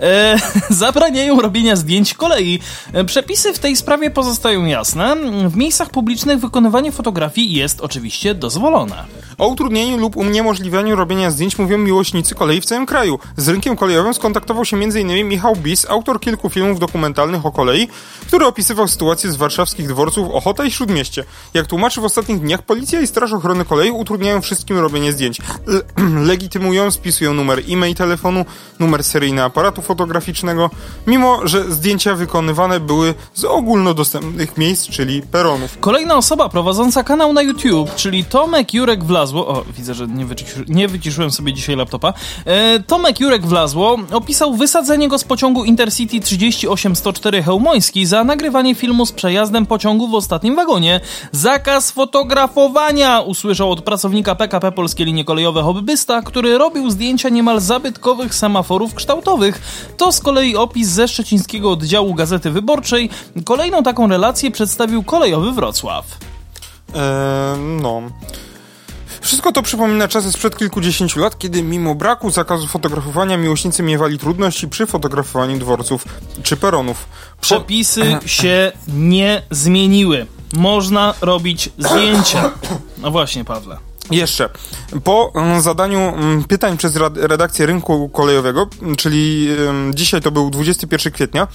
E, 0.00 0.36
zabraniają 0.74 1.40
robienia 1.40 1.76
zdjęć 1.76 2.14
kolei. 2.14 2.60
E, 2.92 3.04
Przepisy 3.04 3.52
w 3.52 3.58
tej 3.58 3.76
sprawie 3.76 4.10
pozostają 4.10 4.64
jasne. 4.64 5.16
W 5.48 5.56
miejscach 5.56 5.90
publicznych 5.90 6.40
wykonywanie 6.40 6.92
fotografii 6.92 7.52
jest 7.52 7.80
oczywiście 7.80 8.34
dozwolone. 8.34 9.04
O 9.38 9.48
utrudnieniu 9.48 9.96
lub 9.96 10.16
uniemożliwianiu 10.16 10.96
robienia 10.96 11.30
zdjęć 11.30 11.58
mówią 11.58 11.78
miłośnicy 11.78 12.34
kolei 12.34 12.60
w 12.60 12.64
całym 12.64 12.86
kraju. 12.86 13.18
Z 13.36 13.48
rynkiem 13.48 13.76
kolejowym 13.76 14.14
skontaktował 14.14 14.64
się 14.64 14.76
m.in. 14.76 15.28
Michał 15.28 15.56
Bis, 15.56 15.86
autor 15.90 16.20
kilku 16.20 16.50
filmów 16.50 16.78
dokumentalnych 16.78 17.46
o 17.46 17.52
kolei, 17.52 17.88
który 18.26 18.46
opisywał 18.46 18.88
sytuację 18.88 19.32
z 19.32 19.36
warszawskich 19.36 19.88
dworców 19.88 20.28
Ochota 20.30 20.64
i 20.64 20.70
Śródmieście. 20.70 21.24
Jak 21.54 21.66
tłumaczy 21.66 22.00
w 22.00 22.04
ostatnich 22.04 22.40
dniach, 22.40 22.62
policja 22.62 23.00
i 23.00 23.06
Straż 23.06 23.32
Ochrony 23.32 23.64
Kolei 23.64 23.90
utrudniają 23.90 24.40
wszystkim 24.40 24.78
robienie 24.78 25.12
zdjęć. 25.12 25.38
Le 25.66 25.82
legitymują, 26.30 26.85
spisują 26.90 27.34
numer 27.34 27.62
e-mail 27.68 27.94
telefonu, 27.94 28.44
numer 28.78 29.04
seryjny 29.04 29.42
aparatu 29.42 29.82
fotograficznego, 29.82 30.70
mimo 31.06 31.40
że 31.44 31.72
zdjęcia 31.72 32.14
wykonywane 32.14 32.80
były 32.80 33.14
z 33.34 33.44
ogólnodostępnych 33.44 34.58
miejsc, 34.58 34.88
czyli 34.88 35.22
peronów. 35.22 35.78
Kolejna 35.80 36.16
osoba 36.16 36.48
prowadząca 36.48 37.04
kanał 37.04 37.32
na 37.32 37.42
YouTube, 37.42 37.94
czyli 37.94 38.24
Tomek 38.24 38.74
Jurek 38.74 39.04
Wlazło. 39.04 39.48
O, 39.48 39.64
widzę, 39.76 39.94
że 39.94 40.06
nie, 40.06 40.26
wyciszy, 40.26 40.64
nie 40.68 40.88
wyciszyłem 40.88 41.30
sobie 41.30 41.52
dzisiaj 41.52 41.76
laptopa. 41.76 42.12
E, 42.44 42.80
Tomek 42.80 43.20
Jurek 43.20 43.46
Wlazło 43.46 43.96
opisał 44.12 44.54
wysadzenie 44.54 45.08
go 45.08 45.18
z 45.18 45.24
pociągu 45.24 45.64
Intercity 45.64 46.20
38104 46.20 47.42
Chełmoński 47.42 48.06
za 48.06 48.24
nagrywanie 48.24 48.74
filmu 48.74 49.06
z 49.06 49.12
przejazdem 49.12 49.66
pociągu 49.66 50.08
w 50.08 50.14
ostatnim 50.14 50.56
wagonie. 50.56 51.00
Zakaz 51.32 51.90
fotografowania 51.90 53.20
usłyszał 53.20 53.70
od 53.70 53.82
pracownika 53.82 54.34
PKP 54.34 54.72
Polskie 54.72 55.04
Linie 55.04 55.24
Kolejowe 55.24 55.62
hobbysta, 55.62 56.22
który 56.22 56.58
robił 56.58 56.75
zdjęcia 56.90 57.28
niemal 57.28 57.60
zabytkowych 57.60 58.34
semaforów 58.34 58.94
kształtowych. 58.94 59.60
To 59.96 60.12
z 60.12 60.20
kolei 60.20 60.56
opis 60.56 60.88
ze 60.88 61.08
szczecińskiego 61.08 61.70
oddziału 61.70 62.14
Gazety 62.14 62.50
Wyborczej. 62.50 63.10
Kolejną 63.44 63.82
taką 63.82 64.08
relację 64.08 64.50
przedstawił 64.50 65.02
kolejowy 65.02 65.52
Wrocław. 65.52 66.06
Eee, 66.94 67.58
no. 67.82 68.02
Wszystko 69.20 69.52
to 69.52 69.62
przypomina 69.62 70.08
czasy 70.08 70.32
sprzed 70.32 70.58
kilkudziesięciu 70.58 71.20
lat, 71.20 71.38
kiedy 71.38 71.62
mimo 71.62 71.94
braku 71.94 72.30
zakazu 72.30 72.66
fotografowania 72.66 73.36
miłośnicy 73.36 73.82
miewali 73.82 74.18
trudności 74.18 74.68
przy 74.68 74.86
fotografowaniu 74.86 75.58
dworców 75.58 76.04
czy 76.42 76.56
peronów. 76.56 77.04
Po... 77.04 77.42
Przepisy 77.42 78.18
się 78.26 78.72
nie 78.88 79.42
zmieniły. 79.50 80.26
Można 80.52 81.14
robić 81.20 81.70
zdjęcia. 81.78 82.50
No 82.98 83.10
właśnie, 83.10 83.44
Pawle. 83.44 83.78
Jeszcze, 84.10 84.48
po 85.04 85.32
mm, 85.34 85.60
zadaniu 85.60 85.98
mm, 85.98 86.44
pytań 86.44 86.76
przez 86.76 86.96
redakcję 87.16 87.66
rynku 87.66 88.08
kolejowego, 88.08 88.68
czyli 88.96 89.48
mm, 89.68 89.94
dzisiaj 89.94 90.20
to 90.20 90.30
był 90.30 90.50
21 90.50 91.12
kwietnia, 91.12 91.48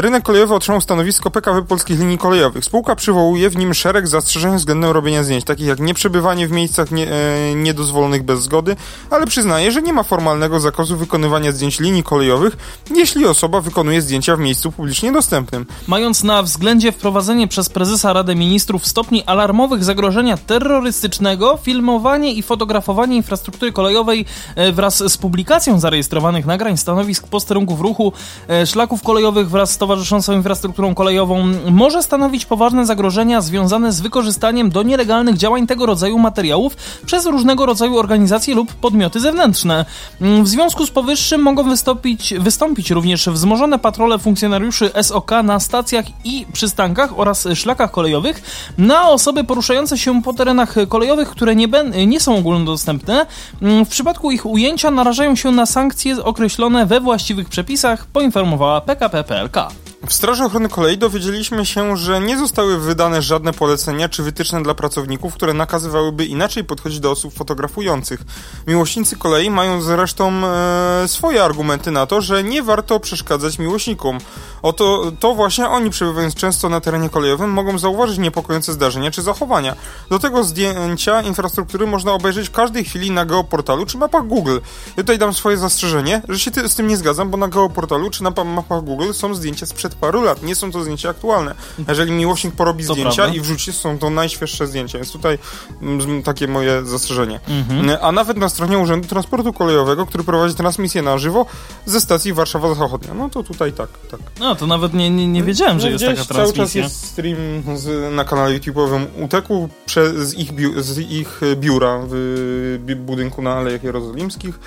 rynek 0.00 0.22
kolejowy 0.22 0.54
otrzymał 0.54 0.80
stanowisko 0.80 1.30
PKW 1.30 1.64
Polskich 1.64 1.98
Linii 1.98 2.18
Kolejowych. 2.18 2.64
Spółka 2.64 2.96
przywołuje 2.96 3.50
w 3.50 3.56
nim 3.56 3.74
szereg 3.74 4.08
zastrzeżeń 4.08 4.56
względem 4.56 4.90
robienia 4.90 5.24
zdjęć, 5.24 5.44
takich 5.44 5.66
jak 5.66 5.80
nieprzebywanie 5.80 6.48
w 6.48 6.50
miejscach 6.50 6.90
nie, 6.90 7.12
e, 7.12 7.54
niedozwolonych 7.54 8.22
bez 8.22 8.42
zgody, 8.42 8.76
ale 9.10 9.26
przyznaje, 9.26 9.72
że 9.72 9.82
nie 9.82 9.92
ma 9.92 10.02
formalnego 10.02 10.60
zakazu 10.60 10.96
wykonywania 10.96 11.52
zdjęć 11.52 11.80
linii 11.80 12.02
kolejowych, 12.02 12.56
jeśli 12.94 13.26
osoba 13.26 13.60
wykonuje 13.60 14.02
zdjęcia 14.02 14.36
w 14.36 14.38
miejscu 14.38 14.72
publicznie 14.72 15.12
dostępnym. 15.12 15.66
Mając 15.86 16.24
na 16.24 16.42
względzie 16.42 16.92
wprowadzenie 16.92 17.48
przez 17.48 17.68
prezesa 17.68 18.12
Rady 18.12 18.34
Ministrów 18.34 18.86
stopni 18.86 19.24
alarmowych 19.24 19.84
zagrożenia 19.84 20.36
terrorystycznego, 20.36 21.58
filmowanie 21.62 22.32
i 22.32 22.42
fotografowanie 22.42 23.16
infrastruktury 23.16 23.72
kolejowej 23.72 24.24
e, 24.56 24.72
wraz 24.72 25.12
z 25.12 25.16
publikacją 25.16 25.80
zarejestrowanych 25.80 26.46
nagrań 26.46 26.76
stanowisk 26.76 27.28
posterunków 27.28 27.80
ruchu, 27.80 28.12
e, 28.48 28.66
szlaków 28.66 29.02
kolejowych 29.02 29.50
wraz 29.50 29.63
wraz 29.64 29.72
z 29.72 29.78
towarzyszącą 29.78 30.32
infrastrukturą 30.32 30.94
kolejową 30.94 31.44
może 31.70 32.02
stanowić 32.02 32.46
poważne 32.46 32.86
zagrożenia 32.86 33.40
związane 33.40 33.92
z 33.92 34.00
wykorzystaniem 34.00 34.70
do 34.70 34.82
nielegalnych 34.82 35.36
działań 35.36 35.66
tego 35.66 35.86
rodzaju 35.86 36.18
materiałów 36.18 36.76
przez 37.06 37.26
różnego 37.26 37.66
rodzaju 37.66 37.98
organizacje 37.98 38.54
lub 38.54 38.74
podmioty 38.74 39.20
zewnętrzne. 39.20 39.84
W 40.20 40.48
związku 40.48 40.86
z 40.86 40.90
powyższym 40.90 41.42
mogą 41.42 41.62
wystąpić, 41.62 42.34
wystąpić 42.38 42.90
również 42.90 43.28
wzmożone 43.28 43.78
patrole 43.78 44.18
funkcjonariuszy 44.18 44.90
SOK 45.02 45.30
na 45.44 45.60
stacjach 45.60 46.04
i 46.24 46.46
przystankach 46.52 47.18
oraz 47.18 47.48
szlakach 47.54 47.90
kolejowych 47.90 48.42
na 48.78 49.08
osoby 49.08 49.44
poruszające 49.44 49.98
się 49.98 50.22
po 50.22 50.32
terenach 50.32 50.74
kolejowych, 50.88 51.28
które 51.28 51.54
nie, 51.56 51.68
nie 52.06 52.20
są 52.20 52.36
ogólnodostępne. 52.36 53.26
W 53.60 53.88
przypadku 53.88 54.30
ich 54.30 54.46
ujęcia 54.46 54.90
narażają 54.90 55.36
się 55.36 55.52
na 55.52 55.66
sankcje 55.66 56.24
określone 56.24 56.86
we 56.86 57.00
właściwych 57.00 57.48
przepisach, 57.48 58.06
poinformowała 58.06 58.80
PKP 58.80 59.24
PLK. 59.44 59.83
W 60.08 60.12
Straży 60.12 60.44
Ochrony 60.44 60.68
Kolei 60.68 60.98
dowiedzieliśmy 60.98 61.66
się, 61.66 61.96
że 61.96 62.20
nie 62.20 62.38
zostały 62.38 62.78
wydane 62.78 63.22
żadne 63.22 63.52
polecenia 63.52 64.08
czy 64.08 64.22
wytyczne 64.22 64.62
dla 64.62 64.74
pracowników, 64.74 65.34
które 65.34 65.54
nakazywałyby 65.54 66.24
inaczej 66.24 66.64
podchodzić 66.64 67.00
do 67.00 67.10
osób 67.10 67.34
fotografujących. 67.34 68.20
Miłośnicy 68.66 69.16
kolei 69.16 69.50
mają 69.50 69.82
zresztą 69.82 70.32
e, 70.32 71.08
swoje 71.08 71.44
argumenty 71.44 71.90
na 71.90 72.06
to, 72.06 72.20
że 72.20 72.44
nie 72.44 72.62
warto 72.62 73.00
przeszkadzać 73.00 73.58
miłośnikom. 73.58 74.18
Oto 74.62 75.12
to 75.20 75.34
właśnie 75.34 75.68
oni, 75.68 75.90
przebywając 75.90 76.34
często 76.34 76.68
na 76.68 76.80
terenie 76.80 77.08
kolejowym, 77.08 77.50
mogą 77.50 77.78
zauważyć 77.78 78.18
niepokojące 78.18 78.72
zdarzenia 78.72 79.10
czy 79.10 79.22
zachowania. 79.22 79.76
Do 80.10 80.18
tego 80.18 80.44
zdjęcia 80.44 81.22
infrastruktury 81.22 81.86
można 81.86 82.12
obejrzeć 82.12 82.48
w 82.48 82.52
każdej 82.52 82.84
chwili 82.84 83.10
na 83.10 83.24
geoportalu 83.24 83.86
czy 83.86 83.98
mapach 83.98 84.26
Google. 84.26 84.58
Ja 84.86 85.02
tutaj 85.02 85.18
dam 85.18 85.34
swoje 85.34 85.56
zastrzeżenie, 85.56 86.22
że 86.28 86.38
się 86.38 86.50
z 86.68 86.74
tym 86.74 86.86
nie 86.86 86.96
zgadzam, 86.96 87.30
bo 87.30 87.36
na 87.36 87.48
geoportalu 87.48 88.10
czy 88.10 88.22
na 88.22 88.30
mapach 88.44 88.84
Google 88.84 89.12
są 89.12 89.34
zdjęcia 89.34 89.66
sprzed 89.66 89.93
paru 89.94 90.22
lat. 90.22 90.42
Nie 90.42 90.54
są 90.54 90.72
to 90.72 90.82
zdjęcia 90.82 91.08
aktualne. 91.08 91.54
Jeżeli 91.88 92.12
miłośnik 92.12 92.54
porobi 92.54 92.86
to 92.86 92.92
zdjęcia 92.92 93.16
prawda. 93.16 93.34
i 93.34 93.40
wrzuci, 93.40 93.72
są 93.72 93.98
to 93.98 94.10
najświeższe 94.10 94.66
zdjęcia. 94.66 94.98
Więc 94.98 95.12
tutaj 95.12 95.38
mm, 95.82 96.22
takie 96.22 96.48
moje 96.48 96.84
zastrzeżenie. 96.84 97.40
Mhm. 97.48 97.98
A 98.02 98.12
nawet 98.12 98.36
na 98.36 98.48
stronie 98.48 98.78
Urzędu 98.78 99.08
Transportu 99.08 99.52
Kolejowego, 99.52 100.06
który 100.06 100.24
prowadzi 100.24 100.54
transmisję 100.54 101.02
na 101.02 101.18
żywo 101.18 101.46
ze 101.86 102.00
stacji 102.00 102.32
Warszawa 102.32 102.74
Zachodnia. 102.74 103.14
No 103.14 103.30
to 103.30 103.42
tutaj 103.42 103.72
tak, 103.72 103.88
tak. 104.10 104.20
No 104.40 104.54
to 104.54 104.66
nawet 104.66 104.94
nie, 104.94 105.10
nie, 105.10 105.28
nie 105.28 105.42
wiedziałem, 105.42 105.80
że 105.80 105.86
no, 105.86 105.92
jest 105.92 106.04
taka 106.04 106.24
transmisja. 106.24 106.44
cały 106.44 106.52
czas 106.52 106.74
jest 106.74 107.06
stream 107.06 107.36
z, 107.74 108.14
na 108.14 108.24
kanale 108.24 108.58
YouTube'owym 108.58 109.06
UTEK-u 109.24 109.68
z 110.16 110.34
ich, 110.34 110.52
biu, 110.52 110.82
z 110.82 110.98
ich 110.98 111.40
biura 111.56 112.00
w 112.08 112.94
budynku 113.06 113.42
na 113.42 113.54
Alejach 113.54 113.84
Jerozolimskich 113.84 114.58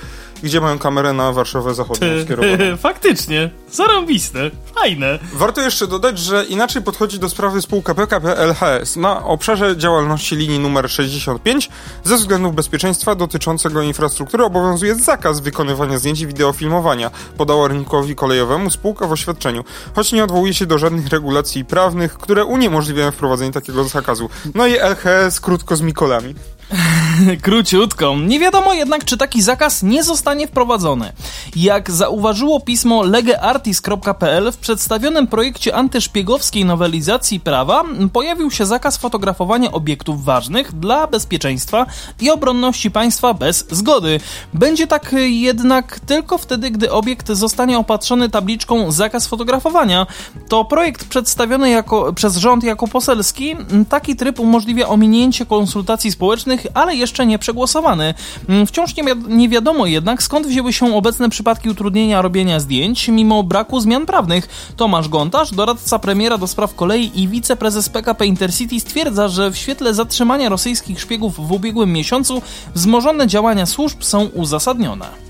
gdzie 0.43 0.61
mają 0.61 0.79
kamerę 0.79 1.13
na 1.13 1.31
Warszawę 1.31 1.73
Zachodnią 1.73 2.07
skierowaną. 2.25 2.77
Faktycznie, 2.87 3.49
zarąbiste, 3.71 4.51
fajne. 4.75 5.19
Warto 5.33 5.61
jeszcze 5.61 5.87
dodać, 5.87 6.19
że 6.19 6.45
inaczej 6.45 6.81
podchodzi 6.81 7.19
do 7.19 7.29
sprawy 7.29 7.61
spółka 7.61 7.95
PKP 7.95 8.37
LHS 8.37 8.95
na 8.95 9.23
obszarze 9.23 9.77
działalności 9.77 10.35
linii 10.35 10.59
numer 10.59 10.89
65 10.91 11.69
ze 12.03 12.15
względów 12.15 12.55
bezpieczeństwa 12.55 13.15
dotyczącego 13.15 13.81
infrastruktury 13.81 14.43
obowiązuje 14.43 14.95
zakaz 14.95 15.39
wykonywania 15.39 15.99
zdjęć 15.99 16.19
i 16.19 16.27
wideofilmowania, 16.27 17.11
podała 17.37 17.67
rynkowi 17.67 18.15
kolejowemu 18.15 18.71
spółka 18.71 19.07
w 19.07 19.11
oświadczeniu, 19.11 19.63
choć 19.95 20.11
nie 20.11 20.23
odwołuje 20.23 20.53
się 20.53 20.65
do 20.65 20.77
żadnych 20.77 21.07
regulacji 21.07 21.65
prawnych, 21.65 22.13
które 22.13 22.45
uniemożliwiają 22.45 23.11
wprowadzenie 23.11 23.51
takiego 23.51 23.83
zakazu. 23.83 24.29
No 24.55 24.67
i 24.67 24.77
LHS 24.77 25.39
krótko 25.39 25.75
z 25.75 25.81
Mikolami. 25.81 26.35
Króciutko. 27.41 28.15
Nie 28.15 28.39
wiadomo 28.39 28.73
jednak, 28.73 29.05
czy 29.05 29.17
taki 29.17 29.41
zakaz 29.41 29.83
nie 29.83 30.03
zostanie 30.03 30.47
wprowadzony. 30.47 31.11
Jak 31.55 31.91
zauważyło 31.91 32.59
pismo 32.59 33.03
legeartis.pl, 33.03 34.51
w 34.51 34.57
przedstawionym 34.57 35.27
projekcie 35.27 35.75
antyszpiegowskiej 35.75 36.65
nowelizacji 36.65 37.39
prawa 37.39 37.83
pojawił 38.13 38.51
się 38.51 38.65
zakaz 38.65 38.97
fotografowania 38.97 39.71
obiektów 39.71 40.23
ważnych 40.23 40.79
dla 40.79 41.07
bezpieczeństwa 41.07 41.85
i 42.21 42.29
obronności 42.29 42.91
państwa 42.91 43.33
bez 43.33 43.67
zgody. 43.71 44.19
Będzie 44.53 44.87
tak 44.87 45.15
jednak 45.27 45.99
tylko 45.99 46.37
wtedy, 46.37 46.71
gdy 46.71 46.91
obiekt 46.91 47.27
zostanie 47.27 47.77
opatrzony 47.77 48.29
tabliczką 48.29 48.91
zakaz 48.91 49.27
fotografowania. 49.27 50.07
To 50.49 50.65
projekt 50.65 51.05
przedstawiony 51.07 51.69
jako, 51.69 52.13
przez 52.13 52.37
rząd 52.37 52.63
jako 52.63 52.87
poselski. 52.87 53.55
Taki 53.89 54.15
tryb 54.15 54.39
umożliwia 54.39 54.87
ominięcie 54.87 55.45
konsultacji 55.45 56.11
społecznych 56.11 56.67
ale 56.73 56.95
jeszcze 56.95 57.06
nie 57.25 57.39
przegłosowany. 57.39 58.13
Mm, 58.49 58.67
wciąż 58.67 58.95
nie, 58.95 59.03
wi 59.03 59.11
nie 59.27 59.49
wiadomo 59.49 59.85
jednak, 59.85 60.23
skąd 60.23 60.47
wzięły 60.47 60.73
się 60.73 60.95
obecne 60.95 61.29
przypadki 61.29 61.69
utrudnienia 61.69 62.21
robienia 62.21 62.59
zdjęć, 62.59 63.07
mimo 63.07 63.43
braku 63.43 63.79
zmian 63.79 64.05
prawnych. 64.05 64.73
Tomasz 64.75 65.09
Gontarz, 65.09 65.51
doradca 65.51 65.99
premiera 65.99 66.37
do 66.37 66.47
spraw 66.47 66.75
kolei 66.75 67.11
i 67.21 67.27
wiceprezes 67.27 67.89
PKP 67.89 68.25
Intercity 68.25 68.79
stwierdza, 68.79 69.27
że 69.27 69.51
w 69.51 69.57
świetle 69.57 69.93
zatrzymania 69.93 70.49
rosyjskich 70.49 71.01
szpiegów 71.01 71.47
w 71.47 71.51
ubiegłym 71.51 71.93
miesiącu 71.93 72.41
wzmożone 72.75 73.27
działania 73.27 73.65
służb 73.65 74.03
są 74.03 74.25
uzasadnione. 74.25 75.27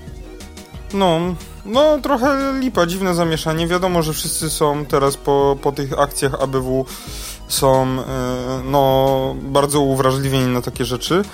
No, 0.94 1.20
no 1.64 1.98
trochę 1.98 2.54
lipa, 2.60 2.86
dziwne 2.86 3.14
zamieszanie. 3.14 3.66
Wiadomo, 3.66 4.02
że 4.02 4.12
wszyscy 4.12 4.50
są 4.50 4.84
teraz 4.84 5.16
po, 5.16 5.56
po 5.62 5.72
tych 5.72 5.98
akcjach 5.98 6.34
ABW 6.42 6.84
są 7.48 7.82
e, 7.82 8.04
no, 8.64 9.36
bardzo 9.42 9.80
uwrażliwieni 9.80 10.46
na 10.46 10.62
takie 10.62 10.84
rzeczy. 10.84 11.24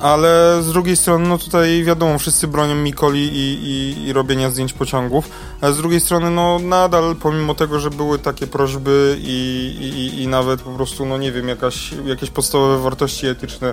Ale 0.00 0.62
z 0.62 0.72
drugiej 0.72 0.96
strony, 0.96 1.28
no 1.28 1.38
tutaj 1.38 1.84
wiadomo, 1.84 2.18
wszyscy 2.18 2.48
bronią 2.48 2.74
Mikoli 2.74 3.24
i, 3.24 3.68
i, 3.68 4.06
i, 4.08 4.12
robienia 4.12 4.50
zdjęć 4.50 4.72
pociągów, 4.72 5.30
a 5.60 5.72
z 5.72 5.76
drugiej 5.76 6.00
strony, 6.00 6.30
no 6.30 6.58
nadal, 6.58 7.16
pomimo 7.20 7.54
tego, 7.54 7.80
że 7.80 7.90
były 7.90 8.18
takie 8.18 8.46
prośby 8.46 9.16
i, 9.20 10.12
i, 10.16 10.22
i 10.22 10.28
nawet 10.28 10.62
po 10.62 10.70
prostu, 10.70 11.06
no 11.06 11.18
nie 11.18 11.32
wiem, 11.32 11.48
jakaś, 11.48 11.94
jakieś 12.04 12.30
podstawowe 12.30 12.78
wartości 12.78 13.26
etyczne 13.26 13.72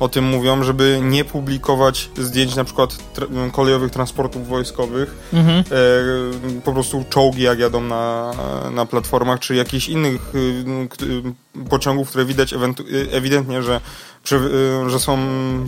o 0.00 0.08
tym 0.08 0.24
mówią, 0.24 0.62
żeby 0.62 1.00
nie 1.02 1.24
publikować 1.24 2.10
zdjęć 2.18 2.56
na 2.56 2.64
przykład 2.64 3.12
tra 3.14 3.26
kolejowych 3.52 3.90
transportów 3.90 4.48
wojskowych, 4.48 5.14
mhm. 5.32 5.58
e, 5.58 6.60
po 6.60 6.72
prostu 6.72 7.04
czołgi 7.10 7.42
jak 7.42 7.58
jadą 7.58 7.80
na, 7.80 8.32
na 8.70 8.86
platformach, 8.86 9.40
czy 9.40 9.54
jakichś 9.54 9.88
innych 9.88 10.34
y, 10.34 11.64
pociągów, 11.70 12.08
które 12.08 12.24
widać 12.24 12.54
ewidentnie, 13.10 13.62
że, 13.62 13.80
że 14.86 15.00
są 15.00 15.18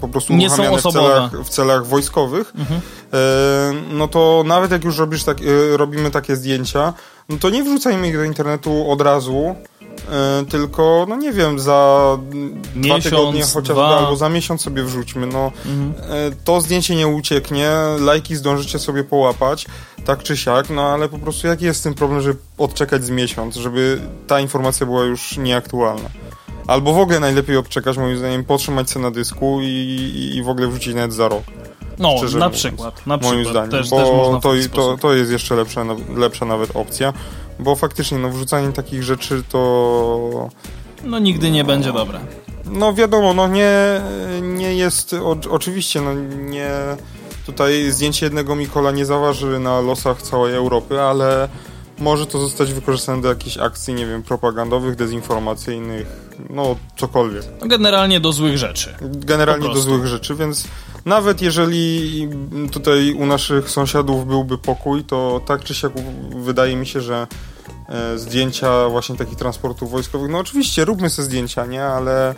po 0.01 0.09
prostu 0.09 0.33
nie 0.33 0.47
uruchamiane 0.47 0.79
w 0.79 0.83
celach, 0.83 1.33
w 1.45 1.49
celach 1.49 1.87
wojskowych, 1.87 2.53
mhm. 2.59 2.81
e, 3.13 3.73
no 3.93 4.09
to 4.09 4.45
nawet 4.47 4.71
jak 4.71 4.85
już 4.85 4.99
robisz 4.99 5.25
tak, 5.25 5.39
e, 5.41 5.77
robimy 5.77 6.11
takie 6.11 6.37
zdjęcia, 6.37 6.93
no 7.29 7.37
to 7.37 7.51
nie 7.51 7.65
wrzucajmy 7.65 8.09
ich 8.09 8.17
do 8.17 8.25
internetu 8.25 8.91
od 8.91 9.01
razu, 9.01 9.57
E, 9.57 9.72
tylko, 10.51 11.07
no 11.09 11.17
nie 11.17 11.33
wiem, 11.33 11.59
za 11.59 12.19
miesiąc, 12.77 13.05
dwa 13.05 13.11
tygodnie 13.11 13.43
chociażby, 13.43 13.73
dwa. 13.73 13.99
albo 13.99 14.17
za 14.17 14.29
miesiąc 14.29 14.63
sobie 14.63 14.83
wrzućmy, 14.83 15.27
no 15.27 15.53
mhm. 15.67 15.93
E, 16.11 16.31
to 16.45 16.61
zdjęcie 16.61 16.97
nie 16.97 17.09
ucieknie, 17.09 17.71
lajki 17.99 18.37
zdążycie 18.37 18.79
sobie 18.79 19.05
połapać, 19.05 19.67
tak 20.05 20.23
czy 20.23 20.37
siak, 20.37 20.71
no 20.71 20.83
ale 20.83 21.09
po 21.09 21.19
prostu 21.19 21.47
jaki 21.47 21.65
jest 21.65 21.85
ten 21.85 21.95
problem, 21.95 22.21
żeby 22.21 22.39
odczekać 22.59 23.05
z 23.05 23.11
miesiąc, 23.11 23.57
żeby 23.57 24.01
ta 24.27 24.41
informacja 24.41 24.87
była 24.87 25.05
już 25.05 25.37
nieaktualna. 25.37 26.09
Albo 26.67 26.93
w 26.93 26.99
ogóle 26.99 27.21
najlepiej 27.21 27.57
odczekać, 27.57 27.99
moim 27.99 28.19
zdaniem, 28.19 28.45
potrzymać 28.45 28.91
się 28.91 29.01
na 29.01 29.11
dysku 29.11 29.59
i, 29.63 30.33
i 30.35 30.43
w 30.43 30.49
ogóle 30.49 30.69
wrzucić 30.69 30.95
nawet 30.95 31.13
za 31.13 31.29
rok. 31.29 31.43
No, 31.99 32.15
na 32.15 32.23
mówiąc, 32.25 32.57
przykład. 32.57 33.07
Na 33.07 33.17
moim 33.17 33.45
przykład. 33.45 33.67
zdaniem, 33.67 33.71
też, 33.71 33.91
bo 33.91 34.41
też 34.43 34.69
to, 34.69 34.77
to, 34.77 34.97
to 34.97 35.15
jest 35.15 35.33
jeszcze 35.33 35.55
lepsza, 35.55 35.85
lepsza 36.17 36.45
nawet 36.45 36.77
opcja 36.77 37.13
bo 37.59 37.77
faktycznie 37.77 38.19
no, 38.19 38.31
wrzucanie 38.31 38.73
takich 38.73 39.03
rzeczy 39.03 39.43
to... 39.49 40.49
No 41.05 41.19
nigdy 41.19 41.51
nie 41.51 41.65
będzie 41.65 41.93
dobre. 41.93 42.21
No 42.65 42.95
wiadomo, 42.95 43.35
no 43.35 43.49
nie, 43.49 44.01
nie 44.43 44.75
jest, 44.75 45.13
o, 45.13 45.37
oczywiście, 45.51 46.01
no 46.01 46.15
nie, 46.37 46.71
tutaj 47.47 47.91
zdjęcie 47.91 48.27
jednego 48.27 48.57
Mikola 48.57 48.91
nie 48.91 49.07
zaważy 49.07 49.59
na 49.59 49.81
losach 49.81 50.23
całej 50.23 50.55
Europy, 50.55 51.01
ale 51.01 51.49
może 51.99 52.27
to 52.27 52.41
zostać 52.41 52.73
wykorzystane 52.73 53.23
do 53.23 53.29
jakichś 53.29 53.59
akcji, 53.59 53.95
nie 53.95 54.07
wiem, 54.07 54.23
propagandowych, 54.23 54.97
dezinformacyjnych, 54.97 56.07
no 56.51 56.77
cokolwiek. 56.97 57.45
No, 57.61 57.67
generalnie 57.67 58.21
do 58.21 58.33
złych 58.33 58.59
rzeczy. 58.59 58.95
Generalnie 59.03 59.69
do 59.69 59.81
złych 59.81 60.07
rzeczy, 60.07 60.35
więc 60.35 60.65
nawet 61.05 61.43
jeżeli 61.43 62.29
tutaj 62.71 63.13
u 63.13 63.27
naszych 63.27 63.71
sąsiadów 63.71 64.27
byłby 64.27 64.59
pokój, 64.59 65.05
to 65.05 65.41
tak 65.47 65.65
czy 65.65 65.75
siak 65.75 65.93
wydaje 66.37 66.77
mi 66.77 66.87
się, 66.87 67.01
że 67.01 67.27
e, 67.89 68.19
zdjęcia 68.19 68.89
właśnie 68.89 69.17
takich 69.17 69.39
transportów 69.39 69.91
wojskowych, 69.91 70.31
no 70.31 70.39
oczywiście 70.39 70.85
róbmy 70.85 71.11
sobie 71.11 71.27
zdjęcia, 71.27 71.67
nie, 71.67 71.85
ale 71.85 72.35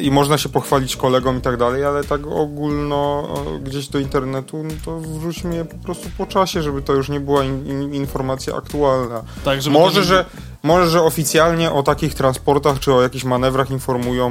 i 0.00 0.10
można 0.10 0.38
się 0.38 0.48
pochwalić 0.48 0.96
kolegom 0.96 1.38
i 1.38 1.40
tak 1.40 1.56
dalej, 1.56 1.84
ale 1.84 2.04
tak 2.04 2.26
ogólno 2.26 3.28
gdzieś 3.62 3.88
do 3.88 3.98
internetu, 3.98 4.62
no 4.62 4.74
to 4.84 5.00
wrzućmy 5.00 5.56
je 5.56 5.64
po 5.64 5.76
prostu 5.76 6.08
po 6.18 6.26
czasie, 6.26 6.62
żeby 6.62 6.82
to 6.82 6.92
już 6.92 7.08
nie 7.08 7.20
była 7.20 7.44
in, 7.44 7.66
in, 7.66 7.94
informacja 7.94 8.56
aktualna. 8.56 9.22
Tak, 9.44 9.62
żeby 9.62 9.78
Może, 9.78 10.00
nie... 10.00 10.06
że 10.06 10.24
Może, 10.64 10.88
że 10.90 11.02
oficjalnie 11.02 11.72
o 11.72 11.82
takich 11.82 12.14
transportach 12.14 12.78
czy 12.78 12.92
o 12.92 13.02
jakichś 13.02 13.24
manewrach 13.24 13.70
informują 13.70 14.30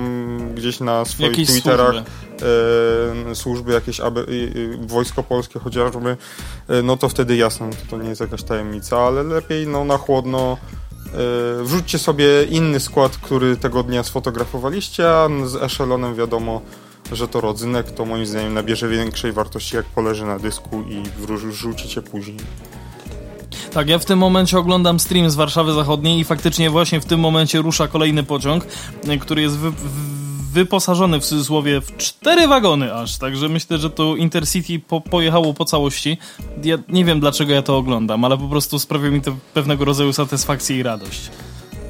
gdzieś 0.55 0.79
na 0.79 1.05
swoich 1.05 1.29
Jakieś 1.29 1.47
Twitterach 1.47 1.93
służby. 1.93 3.31
e, 3.31 3.35
służby 3.35 3.73
jakieś, 3.73 3.99
aby, 3.99 4.21
e, 4.83 4.87
wojsko 4.87 5.23
polskie 5.23 5.59
chociażby, 5.59 6.17
e, 6.67 6.81
no 6.81 6.97
to 6.97 7.09
wtedy 7.09 7.35
jasne, 7.35 7.69
to, 7.69 7.75
to 7.89 7.97
nie 8.03 8.09
jest 8.09 8.21
jakaś 8.21 8.43
tajemnica, 8.43 8.97
ale 8.97 9.23
lepiej 9.23 9.67
no 9.67 9.85
na 9.85 9.97
chłodno 9.97 10.57
e, 11.05 11.63
wrzućcie 11.63 11.99
sobie 11.99 12.43
inny 12.43 12.79
skład, 12.79 13.17
który 13.17 13.57
tego 13.57 13.83
dnia 13.83 14.03
sfotografowaliście, 14.03 15.09
a 15.09 15.29
z 15.45 15.55
eszelonem 15.55 16.15
wiadomo, 16.15 16.61
że 17.11 17.27
to 17.27 17.41
rodzynek, 17.41 17.91
to 17.91 18.05
moim 18.05 18.25
zdaniem 18.25 18.53
nabierze 18.53 18.89
większej 18.89 19.31
wartości 19.31 19.75
jak 19.75 19.85
poleży 19.85 20.25
na 20.25 20.39
dysku 20.39 20.83
i 20.89 21.03
wrzucicie 21.49 22.01
później. 22.01 22.37
Tak, 23.73 23.89
ja 23.89 23.99
w 23.99 24.05
tym 24.05 24.19
momencie 24.19 24.57
oglądam 24.57 24.99
stream 24.99 25.29
z 25.29 25.35
Warszawy 25.35 25.73
Zachodniej 25.73 26.19
i 26.19 26.23
faktycznie 26.23 26.69
właśnie 26.69 27.01
w 27.01 27.05
tym 27.05 27.19
momencie 27.19 27.61
rusza 27.61 27.87
kolejny 27.87 28.23
pociąg, 28.23 28.65
y, 29.09 29.17
który 29.17 29.41
jest 29.41 29.57
wy, 29.57 29.71
wyposażony 30.53 31.19
w 31.19 31.25
cudzysłowie 31.25 31.81
w 31.81 31.97
cztery 31.97 32.47
wagony 32.47 32.93
aż, 32.95 33.17
także 33.17 33.49
myślę, 33.49 33.77
że 33.77 33.89
to 33.89 34.15
Intercity 34.15 34.79
po, 34.79 35.01
pojechało 35.01 35.53
po 35.53 35.65
całości. 35.65 36.17
Ja 36.63 36.77
nie 36.89 37.05
wiem 37.05 37.19
dlaczego 37.19 37.53
ja 37.53 37.61
to 37.61 37.77
oglądam, 37.77 38.25
ale 38.25 38.37
po 38.37 38.47
prostu 38.47 38.79
sprawia 38.79 39.09
mi 39.09 39.21
to 39.21 39.35
pewnego 39.53 39.85
rodzaju 39.85 40.13
satysfakcję 40.13 40.77
i 40.77 40.83
radość. 40.83 41.31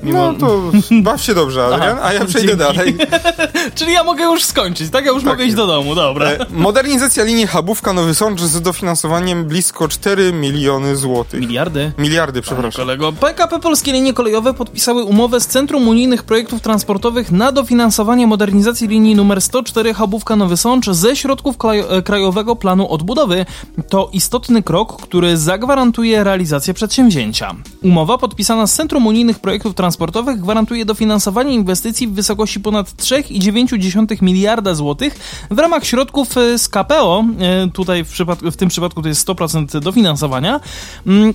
No 0.04 0.34
to 0.34 0.62
baw 1.04 1.22
się 1.22 1.34
dobrze, 1.36 1.66
Adrian, 1.66 1.98
a 2.04 2.14
ja 2.14 2.26
przejdę 2.26 2.48
dzięki. 2.48 2.64
dalej. 2.64 2.98
Czyli 3.76 3.94
ja 3.94 4.04
mogę 4.04 4.24
już 4.24 4.44
skończyć, 4.44 4.90
tak? 4.90 5.06
Ja 5.06 5.12
już 5.12 5.24
mogę 5.24 5.46
iść 5.46 5.56
do 5.56 5.68
domu, 5.68 5.96
dobra. 5.96 6.30
E, 6.30 6.46
Modernizacja 6.52 7.24
linii 7.24 7.48
Habówka-Nowy 7.48 8.14
Sącz 8.14 8.42
z 8.42 8.62
dofinansowaniem 8.62 9.46
blisko 9.46 9.88
4 9.88 10.34
miliony 10.34 10.96
złotych. 10.96 11.40
Miliardy. 11.42 11.92
Miliardy, 11.98 12.42
Panie 12.42 12.44
przepraszam. 12.44 12.82
kolego. 12.82 13.12
PKP 13.14 13.60
Polskie 13.60 13.92
Linie 13.94 14.14
Kolejowe 14.14 14.54
podpisały 14.54 15.04
umowę 15.04 15.40
z 15.42 15.48
Centrum 15.48 15.88
Unijnych 15.88 16.24
Projektów 16.24 16.62
Transportowych 16.62 17.32
na 17.32 17.52
dofinansowanie 17.52 18.28
modernizacji 18.28 18.88
linii 18.88 19.16
numer 19.16 19.42
104 19.42 19.94
Habówka 19.94 20.36
Nowy 20.36 20.58
Sącz 20.58 20.90
ze 20.90 21.16
środków 21.16 21.56
e, 21.90 22.02
Krajowego 22.02 22.56
Planu 22.56 22.90
Odbudowy. 22.90 23.46
To 23.90 24.10
istotny 24.14 24.64
krok, 24.64 25.02
który 25.02 25.38
zagwarantuje 25.38 26.24
realizację 26.24 26.74
przedsięwzięcia. 26.74 27.56
Umowa 27.84 28.18
podpisana 28.18 28.68
z 28.68 28.74
Centrum 28.74 29.08
Unijnych 29.08 29.40
Projektów 29.40 29.74
Transportowych 29.76 29.93
gwarantuje 30.38 30.86
dofinansowanie 30.86 31.54
inwestycji 31.54 32.08
w 32.08 32.14
wysokości 32.14 32.60
ponad 32.60 32.90
3,9 32.90 34.22
miliarda 34.22 34.76
złotych 34.76 35.20
w 35.52 35.60
ramach 35.60 35.86
środków 35.86 36.38
e, 36.38 36.60
z 36.60 36.70
KPO. 36.70 37.24
e, 37.40 37.68
Tutaj 37.72 38.04
w, 38.04 38.12
w 38.52 38.56
tym 38.56 38.70
przypadku 38.70 39.02
to 39.02 39.08
jest 39.08 39.28
100% 39.28 39.80
dofinansowania. 39.80 40.60
Mm, 41.08 41.34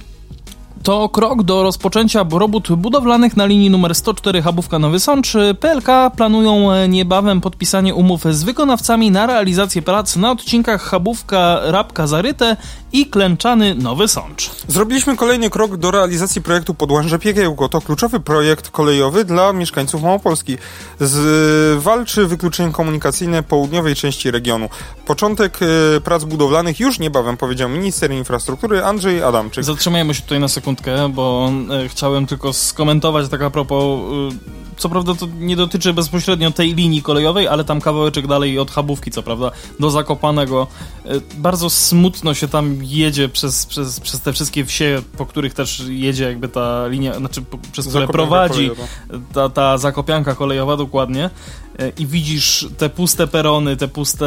to 0.83 1.09
krok 1.09 1.43
do 1.43 1.63
rozpoczęcia 1.63 2.27
robót 2.31 2.73
budowlanych 2.73 3.37
na 3.37 3.47
linii 3.47 3.71
numer 3.71 3.95
104 3.95 4.43
Habówka 4.43 4.79
Nowy 4.79 5.01
Sącz. 5.01 5.33
PLK 5.61 5.87
planują 6.17 6.73
e, 6.73 6.89
niebawem 6.89 7.41
podpisanie 7.41 7.95
umów 7.95 8.25
z 8.31 8.43
wykonawcami 8.43 9.11
na 9.11 9.27
realizację 9.27 9.83
prac 9.83 10.17
na 10.17 10.31
odcinkach 10.31 10.83
Habówka 10.83 11.61
Rabka 11.65 12.07
Zaryte 12.07 12.57
i 12.93 13.07
Klęczany 13.07 13.75
Nowy 13.75 14.09
Sącz. 14.09 14.51
Zrobiliśmy 14.69 15.17
kolejny 15.17 15.51
krok 15.51 15.77
do 15.77 15.91
realizacji 15.91 16.43
projektu 16.43 16.75
Podłęże 16.75 17.19
Piekiełko. 17.19 17.69
To 17.69 17.81
kluczowy 17.81 18.21
projekt 18.21 18.71
kolejowy 18.71 19.25
dla 19.25 19.53
mieszkańców 19.53 20.03
Małopolski. 20.03 20.57
Zwalczy 21.01 22.27
wykluczenie 22.27 22.73
komunikacyjne 22.73 23.43
południowej 23.43 23.95
części 23.95 24.31
regionu. 24.31 24.69
Początek 25.07 25.59
e, 25.63 26.01
prac 26.01 26.25
budowlanych 26.25 26.81
już 26.81 26.99
niebawem, 26.99 27.37
powiedział 27.37 27.69
minister 27.69 28.11
infrastruktury 28.11 28.85
Andrzej 28.85 29.23
Adamczyk. 29.23 29.65
Zatrzymajmy 29.65 30.15
się 30.15 30.23
tutaj 30.23 30.41
na 30.41 30.49
sekundkę, 30.49 31.09
bo 31.09 31.53
e, 31.85 31.89
chciałem 31.89 32.27
tylko 32.27 32.53
skomentować 32.53 33.29
tak 33.29 33.43
a 33.43 33.51
propos. 33.51 34.01
E, 34.35 34.69
co 34.79 34.89
prawda 34.89 35.15
to 35.15 35.29
nie 35.39 35.57
dotyczy 35.57 35.93
bezpośrednio 35.93 36.51
tej 36.51 36.75
linii 36.75 37.03
kolejowej, 37.03 37.49
ale 37.49 37.65
tam 37.65 37.81
kawałeczek 37.81 38.27
dalej 38.27 38.59
od 38.59 38.71
Chabówki, 38.71 39.11
co 39.11 39.23
prawda, 39.23 39.51
do 39.81 39.91
Zakopanego. 39.91 40.67
E, 41.05 41.21
bardzo 41.37 41.71
smutno 41.71 42.35
się 42.35 42.49
tam 42.49 42.78
jedzie 42.83 43.29
przez, 43.29 43.67
przez, 43.67 44.01
przez 44.01 44.21
te 44.21 44.33
wszystkie 44.33 44.65
wsie, 44.65 45.03
po 45.17 45.27
których 45.27 45.55
też 45.55 45.83
jedzie 45.89 46.25
jakby 46.25 46.49
ta 46.49 46.87
linia, 46.87 47.19
znaczy 47.19 47.43
po, 47.43 47.59
przez 47.73 47.87
które 47.89 48.07
Zakopianka 48.07 48.13
prowadzi 48.13 48.55
kolejowa. 48.55 48.89
ta, 49.33 49.49
ta 49.49 49.79
zakopianka 49.79 50.35
kolejowa 50.35 50.77
dokładnie 50.77 51.31
E, 51.79 51.89
i 51.99 52.07
widzisz 52.07 52.67
te 52.79 52.89
puste 52.89 53.27
perony, 53.27 53.77
te 53.77 53.89
puste 53.89 54.27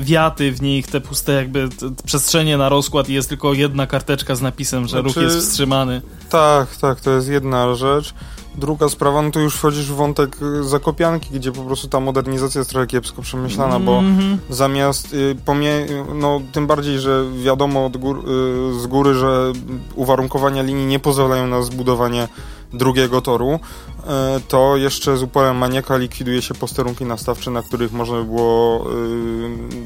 wiaty 0.00 0.52
w 0.52 0.62
nich, 0.62 0.86
te 0.86 1.00
puste 1.00 1.32
jakby 1.32 1.68
przestrzenie 2.04 2.56
na 2.56 2.68
rozkład 2.68 3.08
i 3.08 3.12
jest 3.14 3.28
tylko 3.28 3.52
jedna 3.54 3.86
karteczka 3.86 4.34
z 4.34 4.40
napisem, 4.42 4.88
że 4.88 5.02
ruch 5.02 5.12
Znaczy- 5.12 5.26
jest 5.28 5.46
wstrzymany. 5.46 6.02
Tak, 6.30 6.76
tak, 6.76 7.00
to 7.00 7.10
jest 7.10 7.28
jedna 7.28 7.74
rzecz. 7.74 8.14
Druga 8.54 8.88
sprawa, 8.88 9.22
no 9.22 9.30
to 9.30 9.40
już 9.40 9.56
wchodzisz 9.56 9.86
w 9.86 9.94
wątek 9.94 10.36
y, 10.42 10.64
Zakopianki, 10.64 11.28
gdzie 11.34 11.52
po 11.52 11.62
prostu 11.62 11.88
ta 11.88 12.00
modernizacja 12.00 12.58
jest 12.58 12.70
trochę 12.70 12.86
kiepsko 12.86 13.22
przemyślana, 13.22 13.80
bo 13.80 13.98
Mhm. 13.98 14.38
zamiast 14.50 15.14
y, 15.14 15.36
pomie... 15.44 15.86
no 16.14 16.40
tym 16.52 16.66
bardziej, 16.66 16.98
że 17.00 17.24
wiadomo 17.44 17.90
gór, 17.90 18.18
y, 18.18 18.80
z 18.80 18.86
góry, 18.86 19.14
że 19.14 19.52
uwarunkowania 19.94 20.62
linii 20.62 20.86
nie 20.86 20.98
pozwalają 20.98 21.46
na 21.46 21.62
zbudowanie 21.62 22.28
drugiego 22.72 23.20
toru, 23.20 23.58
y, 23.58 24.06
to 24.48 24.76
jeszcze 24.76 25.16
z 25.16 25.22
uporem 25.22 25.56
maniaka 25.56 25.96
likwiduje 25.96 26.42
się 26.42 26.54
posterunki 26.54 27.04
nastawcze, 27.04 27.50
na 27.50 27.62
których 27.62 27.92
można 27.92 28.16
by 28.18 28.24
było 28.24 28.86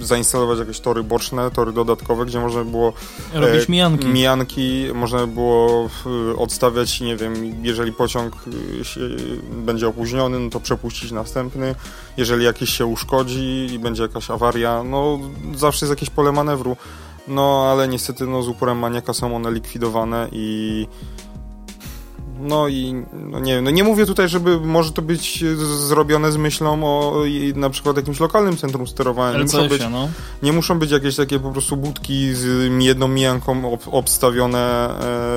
y, 0.01 0.05
zainstalować 0.05 0.59
jakieś 0.59 0.81
tory 0.81 1.03
boczne, 1.03 1.51
tory 1.51 1.73
dodatkowe, 1.73 2.27
gdzie 2.27 2.41
można 2.41 2.65
by 2.65 2.71
było 2.71 2.93
e, 3.35 3.67
mijanki. 3.69 4.07
Mijanki 4.07 4.87
można 4.95 5.19
by 5.19 5.27
było 5.27 5.89
odstawiać, 6.39 7.01
nie 7.01 7.17
wiem, 7.17 7.35
jeżeli 7.63 7.93
pociąg 7.93 8.35
się, 8.83 9.01
będzie 9.53 9.89
opóźniony, 9.89 10.39
no 10.39 10.51
to 10.51 10.61
przepuścić 10.61 11.13
następny. 11.13 11.75
Jeżeli 12.17 12.45
jakiś 12.45 12.71
się 12.71 12.87
uszkodzi 12.87 13.69
i 13.73 13.79
będzie 13.79 14.03
jakaś 14.03 14.31
awaria, 14.31 14.83
no 14.83 15.19
zawsze 15.55 15.87
jest 15.87 15.91
jakieś 15.91 16.11
pole 16.11 16.33
manewru. 16.33 16.77
No 17.29 17.69
ale 17.73 17.89
niestety 17.89 18.27
no, 18.27 18.43
z 18.43 18.49
uporem 18.49 18.79
maniaka 18.79 19.13
są 19.15 19.37
one 19.37 19.53
likwidowane 19.53 20.29
i 20.33 20.87
no 22.41 22.69
i 22.69 23.05
no 23.13 23.41
nie 23.41 23.61
no 23.61 23.71
nie 23.71 23.85
mówię 23.85 24.07
tutaj, 24.07 24.29
żeby 24.29 24.61
może 24.61 24.93
to 24.93 25.03
być 25.03 25.45
zrobione 25.87 26.33
z 26.33 26.37
myślą 26.37 26.85
o 26.85 27.23
na 27.55 27.71
przykład 27.71 27.97
jakimś 27.97 28.21
lokalnym 28.21 28.57
centrum 28.57 28.87
sterowania. 28.87 29.39
Nie 29.39 29.45
muszą 29.45 29.69
być 29.69 29.83
no. 29.91 30.09
nie 30.43 30.53
muszą 30.53 30.79
być 30.79 30.91
jakieś 30.91 31.17
takie 31.17 31.41
po 31.41 31.51
prostu 31.51 31.77
budki 31.77 32.35
z 32.35 32.73
jedną 32.85 33.09
mijanką 33.09 33.73
ob, 33.73 33.83
obstawione. 33.91 34.91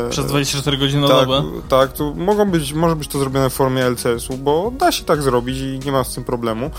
E, 0.07 0.09
Przez 0.09 0.25
24 0.25 0.77
godziny 0.77 1.01
na 1.01 1.07
tak, 1.07 1.27
dobę. 1.27 1.43
tak, 1.69 1.93
to 1.93 2.13
mogą 2.13 2.51
być, 2.51 2.73
może 2.73 2.95
być 2.95 3.07
to 3.07 3.19
zrobione 3.19 3.49
w 3.49 3.53
formie 3.53 3.85
LCS-u, 3.89 4.38
bo 4.38 4.71
da 4.79 4.91
się 4.91 5.03
tak 5.03 5.21
zrobić 5.21 5.57
i 5.57 5.79
nie 5.85 5.91
ma 5.91 6.03
z 6.03 6.15
tym 6.15 6.23
problemu. 6.23 6.71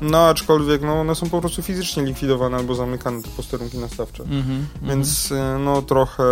No 0.00 0.28
aczkolwiek 0.28 0.82
no, 0.82 1.00
one 1.00 1.14
są 1.14 1.30
po 1.30 1.40
prostu 1.40 1.62
fizycznie 1.62 2.02
likwidowane 2.02 2.56
albo 2.56 2.74
zamykane 2.74 3.22
te 3.22 3.28
posterunki 3.36 3.78
nastawcze. 3.78 4.22
Mhm, 4.22 4.66
Więc 4.82 5.32
e, 5.32 5.58
no 5.64 5.82
trochę, 5.82 6.24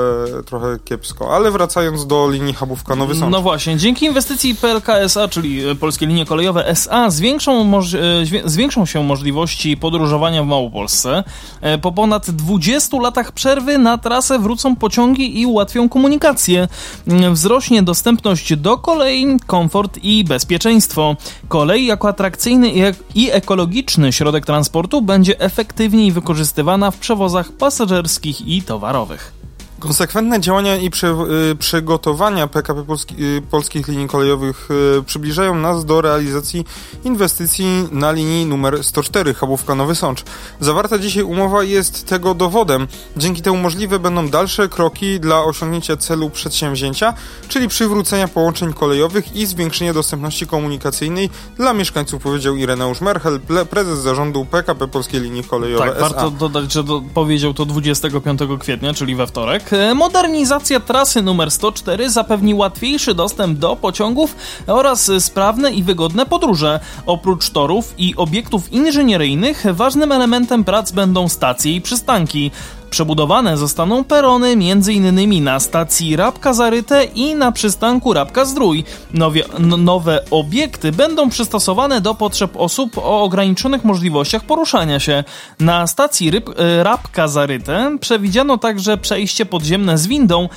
trochę 0.47 0.79
kiepsko. 0.85 1.37
Ale 1.37 1.51
wracając 1.51 2.07
do 2.07 2.31
linii 2.31 2.55
Habówka 2.55 2.97
Nowy 2.97 3.15
Sącz. 3.15 3.33
No 3.33 3.43
właśnie, 3.43 3.77
dzięki 3.77 4.07
inwestycji 4.07 4.55
PLK 4.55 4.89
SA, 4.89 5.29
czyli 5.29 5.69
e, 5.69 5.75
Polskie 5.75 6.07
Linie 6.07 6.27
Kolejowe 6.27 6.67
SA, 6.69 7.11
zwiększą, 7.11 7.81
zwię- 8.25 8.43
zwiększą 8.49 8.87
się 8.87 9.03
możliwości 9.05 9.77
podróżowania 9.77 10.43
w 10.43 10.47
Małopolsce. 10.47 11.25
E, 11.61 11.79
Po 11.79 11.93
ponad 11.93 12.31
20 12.31 12.97
latach 13.01 13.33
przerwy 13.33 13.79
na 13.79 13.99
trasę 13.99 14.39
wrócą 14.39 14.77
pociągi 14.77 15.41
i 15.41 15.47
ułatwią 15.47 15.89
komunikację. 15.89 16.69
Mm, 17.09 17.35
Wzrośnie 17.35 17.83
dostępność 17.83 18.57
do 18.57 18.79
kolei, 18.79 19.37
komfort 19.47 19.99
i 20.03 20.25
bezpieczeństwo. 20.25 21.17
Kolej 21.49 21.87
jako 21.87 22.09
atrakcyjny 22.09 22.71
i 22.71 22.83
ek- 22.83 22.97
i 23.15 23.31
ekologiczny 23.55 24.13
środek 24.13 24.47
transportu 24.47 25.03
będzie 25.03 25.41
efektywniej 25.41 26.13
wykorzystywana 26.13 26.91
w 26.91 26.99
przewozach 26.99 27.53
pasażerskich 27.53 28.49
i 28.49 28.63
towarowych. 28.63 29.44
Konsekwentne 29.85 30.41
działania 30.41 30.77
i 30.77 30.87
y, 30.87 31.57
przygotowania 31.57 32.47
PKP 32.47 32.85
Polski, 32.85 33.25
y, 33.25 33.43
polskich 33.51 33.89
linii 33.89 34.09
kolejowych 34.09 34.69
y, 34.99 35.03
przybliżają 35.03 35.55
nas 35.55 35.85
do 35.85 36.01
realizacji 36.01 36.65
inwestycji 37.05 37.89
na 37.93 38.13
linii 38.13 38.47
numer 38.47 38.85
104 38.85 39.35
Chabówka 39.35 39.75
Nowy 39.75 39.95
Sącz. 39.95 40.25
Zawarta 40.61 40.99
dzisiaj 40.99 41.23
umowa 41.23 41.63
jest 41.63 42.07
tego 42.07 42.35
dowodem. 42.35 42.87
Dzięki 43.17 43.43
temu 43.43 43.57
możliwe 43.57 43.99
będą 43.99 44.29
dalsze 44.29 44.69
kroki 44.69 45.21
dla 45.21 45.45
osiągnięcia 45.45 45.97
celu 45.97 46.31
przedsięwzięcia, 46.31 47.15
czyli 47.49 47.69
przywrócenia 47.69 48.29
połączeń 48.29 48.73
kolejowych 48.73 49.37
i 49.37 49.47
zwiększenia 49.47 49.95
dostępności 49.95 50.47
komunikacyjnej 50.47 51.31
dla 51.57 51.73
mieszkańców, 51.73 52.23
powiedział 52.23 52.57
Ireneusz 52.57 53.01
Merchel, 53.01 53.41
prezes 53.71 53.99
zarządu 53.99 54.45
PKP 54.45 54.89
Polskie 54.89 55.21
Linie 55.21 55.43
Kolejowe 55.43 55.87
Tak, 55.87 56.01
warto 56.01 56.31
dodać, 56.31 56.73
że 56.73 56.85
do, 56.85 57.03
powiedział 57.15 57.55
to 57.55 57.65
25 57.67 58.41
kwietnia, 58.61 58.95
czyli 58.95 59.17
we 59.17 59.27
wtorek. 59.27 59.74
E, 59.75 59.95
Modernizacja 59.95 60.81
trasy 60.81 61.23
numer 61.23 61.51
104 61.51 62.11
zapewni 62.11 62.55
łatwiejszy 62.55 63.15
dostęp 63.15 63.59
do 63.59 63.77
pociągów 63.77 64.37
oraz 64.67 65.11
sprawne 65.19 65.73
i 65.73 65.83
wygodne 65.83 66.27
podróże. 66.27 66.81
Oprócz 67.07 67.51
torów 67.51 67.95
i 67.99 68.15
obiektów 68.17 68.73
inżynieryjnych, 68.73 69.65
ważnym 69.73 70.13
elementem 70.13 70.65
prac 70.65 70.93
będą 70.93 71.29
stacje 71.29 71.73
i 71.73 71.81
przystanki. 71.81 72.51
Przebudowane 72.95 73.57
zostaną 73.57 74.05
perony 74.05 74.49
m.in. 74.49 75.45
na 75.45 75.61
stacji 75.61 76.17
Rabka 76.17 76.53
Zaryte 76.53 77.05
i 77.05 77.35
na 77.35 77.53
przystanku 77.53 78.13
Rabka 78.13 78.45
Zdrój. 78.45 78.85
Nowie, 79.15 79.45
nowe 79.59 80.25
obiekty 80.31 80.93
będą 80.93 81.29
przystosowane 81.31 82.01
do 82.01 82.15
potrzeb 82.15 82.57
osób 82.57 82.99
o 82.99 83.23
ograniczonych 83.23 83.85
możliwościach 83.85 84.45
poruszania 84.45 85.01
się. 85.01 85.25
Na 85.61 85.87
stacji 85.87 86.31
Ryb, 86.31 86.51
e, 86.59 86.83
Rabka 86.83 87.29
Zaryte 87.29 87.97
przewidziano 88.01 88.59
także 88.59 88.97
przejście 88.97 89.47
podziemne 89.47 89.99
z 89.99 90.07
windą, 90.07 90.49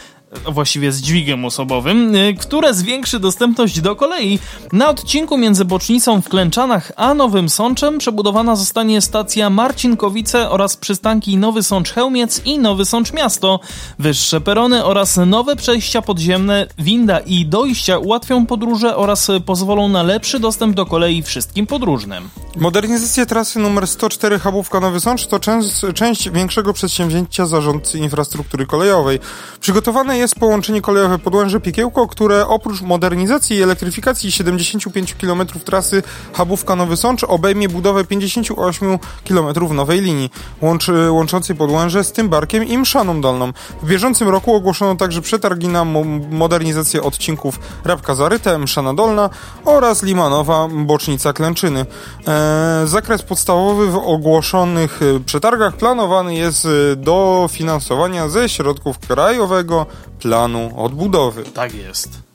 właściwie 0.51 0.91
z 0.91 1.01
dźwigiem 1.01 1.45
osobowym, 1.45 2.15
y, 2.15 2.35
które 2.39 2.73
zwiększy 2.73 3.19
dostępność 3.19 3.81
do 3.81 3.95
kolei. 3.95 4.39
Na 4.73 4.89
odcinku 4.89 5.37
między 5.37 5.65
bocznicą 5.65 6.21
w 6.21 6.29
Klęczanach 6.29 6.91
a 6.95 7.13
Nowym 7.13 7.49
Sączem 7.49 7.97
przebudowana 7.97 8.55
zostanie 8.55 9.01
stacja 9.01 9.49
Marcinkowice 9.49 10.49
oraz 10.49 10.77
przystanki 10.77 11.37
Nowy 11.37 11.63
Sącz 11.63 11.91
Chełmiec 11.91 12.41
i 12.45 12.59
Nowy 12.59 12.85
Sącz 12.85 13.13
Miasto. 13.13 13.59
Wyższe 13.99 14.41
perony 14.41 14.85
oraz 14.85 15.19
nowe 15.25 15.55
przejścia 15.55 16.01
podziemne, 16.01 16.67
winda 16.79 17.19
i 17.19 17.45
dojścia 17.45 17.97
ułatwią 17.97 18.45
podróże 18.45 18.95
oraz 18.95 19.27
pozwolą 19.45 19.89
na 19.89 20.03
lepszy 20.03 20.39
dostęp 20.39 20.75
do 20.75 20.85
kolei 20.85 21.23
wszystkim 21.23 21.67
podróżnym. 21.67 22.29
Modernizacja 22.55 23.25
trasy 23.25 23.59
numer 23.59 23.87
104 23.87 24.39
Chabówka 24.39 24.79
Nowy 24.79 24.99
Sącz 24.99 25.27
to 25.27 25.39
część, 25.39 25.81
część 25.95 26.29
większego 26.29 26.73
przedsięwzięcia 26.73 27.45
zarządcy 27.45 27.99
infrastruktury 27.99 28.65
kolejowej. 28.65 29.19
Przygotowane 29.59 30.16
jest 30.17 30.35
połączenie 30.35 30.81
kolejowe 30.81 31.19
Podłęże-Piekiełko, 31.19 32.07
które 32.07 32.47
oprócz 32.47 32.81
modernizacji 32.81 33.57
i 33.57 33.61
elektryfikacji 33.61 34.31
75 34.31 35.15
km 35.15 35.47
trasy 35.65 36.03
Habówka-Nowy 36.33 36.95
Sącz 36.95 37.23
obejmie 37.23 37.69
budowę 37.69 38.05
58 38.05 38.99
km 39.27 39.75
nowej 39.75 40.01
linii, 40.01 40.29
łączy, 40.61 41.11
łączącej 41.11 41.55
Podłęże 41.55 42.03
z 42.03 42.11
Tymbarkiem 42.11 42.63
i 42.63 42.77
Mszaną 42.77 43.21
Dolną. 43.21 43.53
W 43.81 43.87
bieżącym 43.87 44.29
roku 44.29 44.55
ogłoszono 44.55 44.95
także 44.95 45.21
przetargi 45.21 45.67
na 45.67 45.85
mo 45.85 46.03
modernizację 46.31 47.03
odcinków 47.03 47.59
Rabka 47.85 48.15
Zaryte, 48.15 48.57
Mszana 48.57 48.93
Dolna 48.93 49.29
oraz 49.65 50.03
Limanowa, 50.03 50.67
Bocznica 50.67 51.33
Klęczyny. 51.33 51.79
Eee, 52.27 52.87
zakres 52.87 53.21
podstawowy 53.21 53.87
w 53.87 53.97
ogłoszonych 53.97 54.99
e, 55.01 55.19
przetargach 55.19 55.77
planowany 55.77 56.35
jest 56.35 56.65
e, 56.65 56.95
do 56.95 57.49
finansowania 57.51 58.29
ze 58.29 58.49
środków 58.49 58.99
krajowego 58.99 59.85
planu 60.19 60.71
odbudowy. 60.83 61.43
Tak 61.43 61.75
jest. 61.75 62.27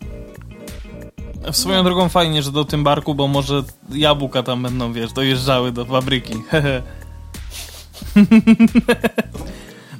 W 1.52 1.56
swoją 1.56 1.84
drogą 1.84 2.08
fajnie, 2.08 2.42
że 2.42 2.52
do 2.52 2.64
tym 2.64 2.84
barku, 2.84 3.14
bo 3.14 3.28
może 3.28 3.62
jabłka 3.90 4.42
tam 4.42 4.62
będą, 4.62 4.92
wiesz, 4.92 5.12
dojeżdżały 5.12 5.72
do 5.72 5.84
fabryki. 5.84 6.34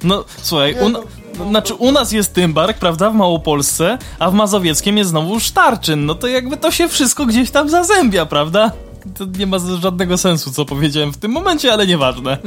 no, 0.04 0.24
słuchaj, 0.42 0.76
u, 0.80 0.88
no, 0.88 1.04
znaczy 1.50 1.74
u 1.74 1.92
nas 1.92 2.12
jest 2.12 2.34
Tymbark, 2.34 2.78
prawda, 2.78 3.10
w 3.10 3.14
Małopolsce, 3.14 3.98
a 4.18 4.30
w 4.30 4.34
Mazowieckiem 4.34 4.98
jest 4.98 5.10
znowu 5.10 5.40
Sztarczyn. 5.40 6.06
No 6.06 6.14
to 6.14 6.26
jakby 6.26 6.56
to 6.56 6.70
się 6.70 6.88
wszystko 6.88 7.26
gdzieś 7.26 7.50
tam 7.50 7.68
zazębia, 7.68 8.26
prawda? 8.26 8.72
To 9.18 9.24
nie 9.38 9.46
ma 9.46 9.58
żadnego 9.58 10.18
sensu, 10.18 10.52
co 10.52 10.64
powiedziałem 10.64 11.12
w 11.12 11.16
tym 11.16 11.30
momencie, 11.30 11.72
ale 11.72 11.86
nieważne. 11.86 12.38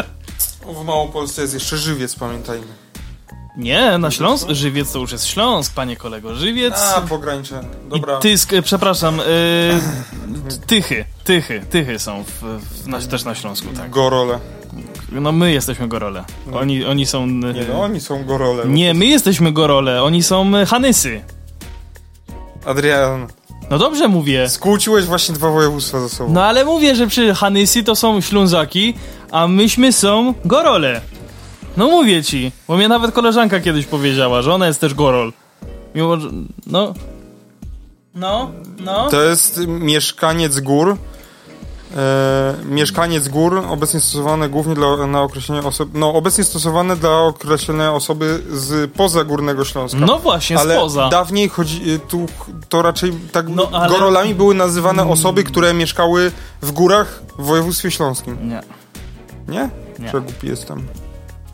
w 0.80 0.84
Małopolsce 0.84 1.42
jest 1.42 1.54
jeszcze 1.54 1.76
Żywiec, 1.76 2.14
pamiętajmy. 2.14 2.85
Nie, 3.56 3.98
na 3.98 4.10
Śląsk? 4.10 4.48
Żywiec 4.50 4.92
to 4.92 4.98
już 4.98 5.12
jest 5.12 5.26
Śląsk, 5.26 5.74
panie 5.74 5.96
kolego. 5.96 6.34
Żywiec. 6.34 6.74
A, 6.96 7.00
pogranicze. 7.00 7.60
Dobra. 7.88 8.18
I 8.18 8.20
tysk, 8.22 8.52
e, 8.52 8.62
przepraszam, 8.62 9.16
yy, 9.16 10.60
Tychy, 10.66 11.04
Tychy, 11.24 11.60
Tychy 11.70 11.98
są 11.98 12.24
w, 12.24 12.42
w, 12.42 12.86
na, 12.86 13.00
też 13.00 13.24
na 13.24 13.34
Śląsku, 13.34 13.68
tak. 13.76 13.90
Gorole. 13.90 14.38
No 15.12 15.32
my 15.32 15.52
jesteśmy 15.52 15.88
Gorole. 15.88 16.24
No. 16.46 16.58
Oni, 16.58 16.84
oni 16.84 17.06
są... 17.06 17.26
Yy, 17.26 17.54
nie 17.54 17.64
no, 17.68 17.82
oni 17.82 18.00
są 18.00 18.24
Gorole. 18.24 18.64
Nie, 18.66 18.94
my 18.94 19.06
jesteśmy 19.06 19.52
Gorole, 19.52 20.02
oni 20.02 20.22
są 20.22 20.52
Hanysy. 20.66 21.20
Adrian. 22.66 23.26
No 23.70 23.78
dobrze 23.78 24.08
mówię. 24.08 24.48
Skłóciłeś 24.48 25.04
właśnie 25.04 25.34
dwa 25.34 25.50
województwa 25.50 26.00
ze 26.00 26.08
sobą. 26.08 26.32
No 26.32 26.44
ale 26.44 26.64
mówię, 26.64 26.96
że 26.96 27.06
przy 27.06 27.34
Hanysy 27.34 27.82
to 27.82 27.96
są 27.96 28.20
Ślązaki, 28.20 28.94
a 29.30 29.48
myśmy 29.48 29.92
są 29.92 30.34
Gorole. 30.44 31.00
No 31.76 31.86
mówię 31.86 32.24
ci, 32.24 32.52
bo 32.68 32.76
mnie 32.76 32.88
nawet 32.88 33.14
koleżanka 33.14 33.60
kiedyś 33.60 33.86
powiedziała, 33.86 34.42
że 34.42 34.54
ona 34.54 34.66
jest 34.66 34.80
też 34.80 34.94
gorol. 34.94 35.32
Mimo, 35.94 36.20
że, 36.20 36.28
no... 36.66 36.94
No, 38.14 38.50
no. 38.84 39.08
To 39.10 39.22
jest 39.22 39.60
mieszkaniec 39.66 40.60
gór. 40.60 40.96
E, 41.96 42.54
mieszkaniec 42.64 43.28
gór, 43.28 43.62
obecnie 43.68 44.00
stosowane 44.00 44.48
głównie 44.48 44.74
dla, 44.74 45.06
na 45.06 45.22
określenie 45.22 45.62
osoby, 45.62 45.98
no 45.98 46.14
obecnie 46.14 46.44
stosowane 46.44 46.96
dla 46.96 47.18
określenia 47.18 47.92
osoby 47.92 48.42
z 48.52 48.90
poza 48.92 49.24
Górnego 49.24 49.64
Śląska. 49.64 49.98
No 49.98 50.18
właśnie, 50.18 50.58
ale 50.58 50.74
spoza. 50.74 51.08
dawniej 51.08 51.48
chodzi, 51.48 51.90
e, 51.90 51.98
tu 51.98 52.26
to 52.68 52.82
raczej 52.82 53.12
tak 53.32 53.48
no, 53.48 53.68
ale... 53.72 53.88
gorolami 53.88 54.34
były 54.34 54.54
nazywane 54.54 55.08
osoby, 55.08 55.44
które 55.44 55.74
mieszkały 55.74 56.32
w 56.62 56.72
górach 56.72 57.22
w 57.38 57.44
województwie 57.44 57.90
śląskim. 57.90 58.48
Nie. 58.48 58.60
Nie? 59.48 59.70
Nie. 59.98 60.10
Że 60.10 60.20
głupi 60.20 60.46
jestem 60.46 60.86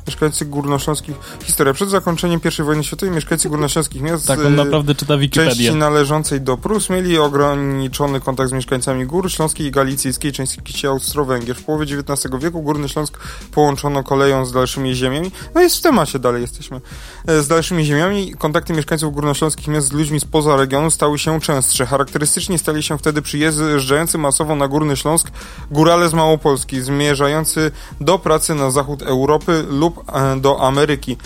mieszkańcy 0.06 0.44
górnośląskich. 0.44 1.16
Historia. 1.44 1.74
Przed 1.74 1.90
zakończeniem 1.90 2.40
I 2.58 2.62
wojny 2.62 2.84
światowej 2.84 3.14
mieszkańcy 3.14 3.48
górnośląskich 3.48 4.02
miast 4.02 4.26
tak, 4.26 4.44
on 4.44 4.54
naprawdę 4.54 4.94
czyta 4.94 5.18
Wikipedię. 5.18 5.50
części 5.50 5.74
należącej 5.74 6.40
do 6.40 6.56
Prus 6.56 6.90
mieli 6.90 7.18
ograniczony 7.18 8.20
kontakt 8.20 8.50
z 8.50 8.52
mieszkańcami 8.52 9.06
gór 9.06 9.32
śląskiej 9.32 9.66
i 9.66 9.70
galicyjskiej 9.70 10.32
części 10.32 10.86
Austro-Węgier. 10.86 11.56
W 11.56 11.64
połowie 11.64 11.84
XIX 11.84 12.34
wieku 12.40 12.62
Górny 12.62 12.88
Śląsk 12.88 13.18
połączono 13.52 14.02
koleją 14.02 14.46
z 14.46 14.52
dalszymi 14.52 14.94
ziemiami. 14.94 15.30
No 15.54 15.60
jest 15.60 15.76
w 15.76 15.80
temacie, 15.80 16.18
dalej 16.18 16.42
jesteśmy. 16.42 16.80
E, 17.26 17.42
z 17.42 17.48
dalszymi 17.48 17.84
ziemiami 17.84 18.34
kontakty 18.38 18.72
mieszkańców 18.72 19.14
górnośląskich 19.14 19.68
miast 19.68 19.88
z 19.88 19.92
ludźmi 19.92 20.20
spoza 20.20 20.56
regionu 20.56 20.90
stały 20.90 21.18
się 21.18 21.40
częstsze. 21.40 21.86
Charakterystycznie 21.86 22.58
stali 22.58 22.82
się 22.82 22.98
wtedy 22.98 23.22
przyjeżdżający 23.22 24.18
masowo 24.18 24.56
na 24.56 24.68
Górny 24.68 24.96
Śląsk 24.96 25.30
górale 25.70 26.08
z 26.08 26.14
Małopolski, 26.14 26.82
zmierzający 26.82 27.70
do 28.00 28.18
pracy 28.18 28.54
na 28.54 28.70
zachód 28.70 29.02
Europy 29.02 29.64
lub 29.70 29.91
e, 30.12 30.40
do 30.40 30.60
Ameryki, 30.62 31.16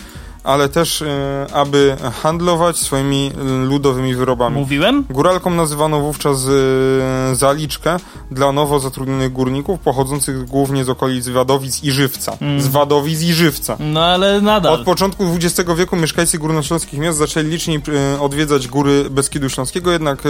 ale 0.47 0.69
też 0.69 1.03
e, 1.03 1.47
aby 1.53 1.97
handlować 2.23 2.77
swoimi 2.79 3.31
ludowymi 3.69 4.15
wyrobami. 4.15 4.57
Mówiłem? 4.57 5.05
Góralką 5.11 5.51
nazywano 5.51 6.01
wówczas 6.01 6.47
e, 6.47 7.35
zaliczkę 7.35 7.97
dla 8.31 8.53
nowo 8.53 8.81
zatrudnionych 8.81 9.33
górników 9.33 9.81
pochodzących 9.81 10.45
głównie 10.45 10.85
z 10.85 10.89
okolic 10.89 11.29
Wadowic 11.29 11.85
i 11.85 11.91
Żywca. 11.91 12.37
Mm. 12.41 12.61
Z 12.61 12.69
Wadowic 12.69 13.23
i 13.23 13.33
Żywca. 13.33 13.77
No 13.81 14.05
ale 14.05 14.41
nadal. 14.41 14.73
Od 14.73 14.85
początku 14.85 15.25
XX 15.35 15.71
wieku 15.77 15.97
mieszkańcy 15.97 16.39
górnośląskich 16.39 17.01
miast 17.01 17.19
zaczęli 17.19 17.49
licznie 17.49 17.81
odwiedzać 18.21 18.69
góry 18.69 19.11
Beskidu 19.11 19.49
Śląskiego, 19.49 19.93
jednak 19.93 20.23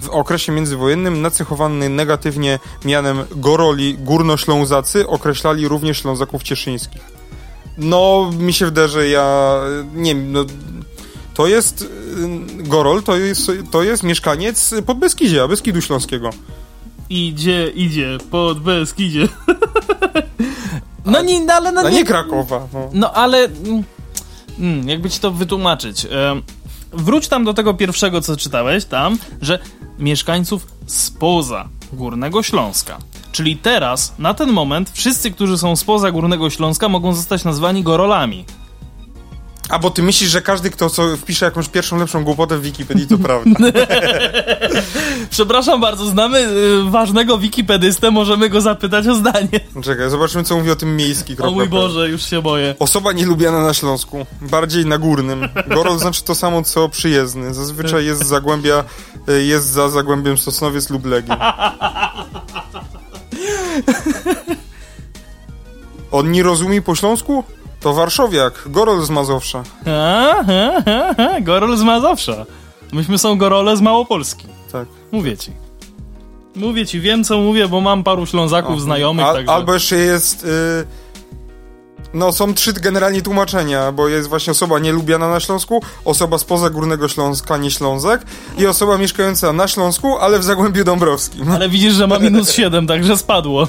w 0.00 0.08
okresie 0.10 0.52
międzywojennym 0.52 1.22
nacechowany 1.22 1.88
negatywnie 1.88 2.58
mianem 2.84 3.24
Goroli 3.36 3.98
Górnoślązacy 3.98 5.06
określali 5.06 5.68
również 5.68 6.00
Ślązaków 6.02 6.42
Cieszyńskich. 6.42 7.15
No, 7.78 8.30
mi 8.38 8.52
się 8.52 8.64
wydaje, 8.64 8.88
że 8.88 9.08
ja 9.08 9.60
nie 9.94 10.14
wiem, 10.14 10.32
no, 10.32 10.44
to 11.34 11.46
jest 11.46 11.82
y, 11.82 11.86
Gorol, 12.62 13.02
to 13.02 13.16
jest, 13.16 13.52
to 13.70 13.82
jest 13.82 14.02
mieszkaniec 14.02 14.74
pod 14.86 14.98
Beskidzie, 14.98 15.48
Beskidu 15.48 15.80
Śląskiego. 15.80 16.30
Idzie, 17.10 17.68
idzie, 17.68 18.18
pod 18.30 18.60
Beskidzie. 18.60 19.28
no 21.04 21.22
nie, 21.22 21.44
no, 21.44 21.54
ale... 21.54 21.72
No, 21.72 21.88
nie, 21.88 21.96
nie 21.96 22.04
Krakowa. 22.04 22.68
No, 22.72 22.90
no 22.92 23.12
ale... 23.12 23.44
Mm, 23.44 23.84
mm 24.58 24.88
jakby 24.88 25.10
ci 25.10 25.20
to 25.20 25.30
wytłumaczyć. 25.30 26.06
Wróć 26.92 27.28
tam 27.28 27.44
do 27.44 27.54
tego 27.54 27.74
pierwszego, 27.74 28.20
co 28.20 28.36
czytałeś 28.36 28.84
tam, 28.84 29.18
że 29.42 29.58
mieszkańców 29.98 30.66
spoza 30.86 31.68
Górnego 31.92 32.42
Śląska. 32.42 32.98
Czyli 33.36 33.56
teraz, 33.56 34.14
na 34.18 34.34
ten 34.34 34.52
moment, 34.52 34.90
wszyscy, 34.90 35.30
którzy 35.30 35.58
są 35.58 35.76
spoza 35.76 36.10
Górnego 36.10 36.50
Śląska, 36.50 36.88
mogą 36.88 37.12
zostać 37.12 37.44
nazwani 37.44 37.82
gorolami. 37.82 38.44
A 39.68 39.78
bo 39.78 39.90
ty 39.90 40.02
myślisz, 40.02 40.30
że 40.30 40.42
każdy, 40.42 40.70
kto 40.70 40.90
co 40.90 41.16
wpisze 41.16 41.44
jakąś 41.44 41.68
pierwszą, 41.68 41.98
lepszą 41.98 42.24
głupotę 42.24 42.58
w 42.58 42.62
Wikipedii, 42.62 43.06
to 43.06 43.18
prawda. 43.18 43.50
Przepraszam 45.30 45.80
bardzo, 45.80 46.06
znamy 46.06 46.38
y, 46.38 46.90
ważnego 46.90 47.38
wikipedystę, 47.38 48.10
możemy 48.10 48.48
go 48.48 48.60
zapytać 48.60 49.06
o 49.06 49.14
zdanie. 49.14 49.60
Czekaj, 49.82 50.10
zobaczymy, 50.10 50.44
co 50.44 50.56
mówi 50.56 50.70
o 50.70 50.76
tym 50.76 50.96
miejski. 50.96 51.38
O 51.38 51.50
mój 51.50 51.68
Boże, 51.68 52.08
już 52.08 52.22
się 52.22 52.42
boję. 52.42 52.74
Osoba 52.78 53.12
nielubiana 53.12 53.62
na 53.62 53.74
Śląsku, 53.74 54.26
bardziej 54.42 54.86
na 54.86 54.98
górnym. 54.98 55.48
Gorol 55.66 55.98
znaczy 55.98 56.24
to 56.24 56.34
samo, 56.34 56.62
co 56.62 56.88
przyjezdny. 56.88 57.54
Zazwyczaj 57.54 58.04
jest 58.04 58.26
zagłębia, 58.26 58.84
y, 59.28 59.44
jest 59.44 59.66
za 59.66 59.88
Zagłębiem 59.88 60.38
Sosnowiec 60.38 60.90
lub 60.90 61.06
Legii. 61.06 61.34
On 66.12 66.30
nie 66.30 66.42
rozumie 66.42 66.82
po 66.82 66.94
śląsku? 66.94 67.44
To 67.80 67.94
warszowiak, 67.94 68.62
Gorol 68.66 69.04
z 69.04 69.10
Mazowsza. 69.10 69.62
A, 69.86 70.44
Gorol 71.40 71.76
z 71.76 71.82
Mazowsza. 71.82 72.46
Myśmy 72.92 73.18
są 73.18 73.38
Gorole 73.38 73.76
z 73.76 73.80
Małopolski. 73.80 74.46
Tak. 74.72 74.88
Mówię 75.12 75.36
ci. 75.36 75.52
Mówię 76.56 76.86
ci, 76.86 77.00
wiem 77.00 77.24
co 77.24 77.38
mówię, 77.38 77.68
bo 77.68 77.80
mam 77.80 78.04
paru 78.04 78.26
Ślązaków 78.26 78.82
znajomych. 78.82 79.26
Al, 79.26 79.34
także... 79.34 79.52
Albo 79.52 79.74
jeszcze 79.74 79.96
jest... 79.96 80.44
Y 80.44 81.05
No, 82.14 82.32
są 82.32 82.54
trzy 82.54 82.72
generalnie 82.72 83.22
tłumaczenia, 83.22 83.92
bo 83.92 84.08
jest 84.08 84.28
właśnie 84.28 84.50
osoba 84.50 84.78
nielubiana 84.78 85.28
na 85.28 85.40
Śląsku, 85.40 85.82
osoba 86.04 86.38
spoza 86.38 86.70
Górnego 86.70 87.08
Śląska, 87.08 87.56
nie 87.56 87.70
Ślązek 87.70 88.22
i 88.58 88.66
osoba 88.66 88.98
mieszkająca 88.98 89.52
na 89.52 89.68
Śląsku, 89.68 90.18
ale 90.18 90.38
w 90.38 90.44
Zagłębiu 90.44 90.84
Dąbrowskim. 90.84 91.50
Ale 91.50 91.68
widzisz, 91.68 91.94
że 91.94 92.06
ma 92.06 92.18
minus 92.28 92.50
7, 92.50 92.86
także 92.86 93.16
spadło. 93.16 93.68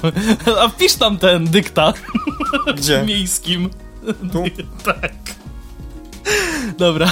A 0.60 0.70
wpisz 0.70 0.94
tam 0.94 1.18
ten 1.18 1.46
dykta. 1.46 1.94
Gdzie? 2.78 3.04
Miejskim. 3.04 3.70
Tu? 4.32 4.44
tak. 4.86 5.12
Dobra. 6.78 7.12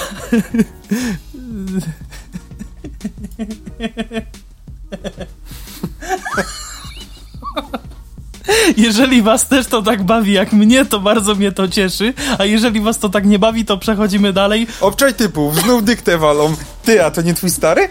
Jeżeli 8.77 9.21
was 9.21 9.47
też 9.47 9.67
to 9.67 9.81
tak 9.81 10.03
bawi 10.03 10.33
jak 10.33 10.53
mnie, 10.53 10.85
to 10.85 10.99
bardzo 10.99 11.35
mnie 11.35 11.51
to 11.51 11.67
cieszy, 11.67 12.13
a 12.37 12.45
jeżeli 12.45 12.81
was 12.81 12.99
to 12.99 13.09
tak 13.09 13.25
nie 13.25 13.39
bawi, 13.39 13.65
to 13.65 13.77
przechodzimy 13.77 14.33
dalej. 14.33 14.67
Obczaj 14.81 15.13
typów, 15.13 15.55
znów 15.55 15.83
dyktę 15.83 16.17
walą. 16.17 16.55
Ty, 16.83 17.05
a 17.05 17.11
to 17.11 17.21
nie 17.21 17.33
twój 17.33 17.49
stary? 17.49 17.89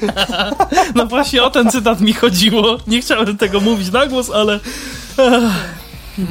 No 0.94 1.06
właśnie 1.06 1.42
o 1.42 1.50
ten 1.50 1.70
cytat 1.70 2.00
mi 2.00 2.12
chodziło. 2.12 2.78
Nie 2.86 3.00
chciałem 3.00 3.36
tego 3.36 3.60
mówić 3.60 3.92
na 3.92 4.06
głos, 4.06 4.30
ale... 4.30 4.60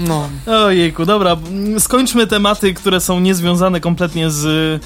No. 0.07 0.29
Ojejku, 0.65 1.05
dobra, 1.05 1.37
skończmy 1.79 2.27
tematy, 2.27 2.73
które 2.73 2.99
są 2.99 3.19
niezwiązane 3.19 3.79
kompletnie 3.79 4.31
z 4.31 4.81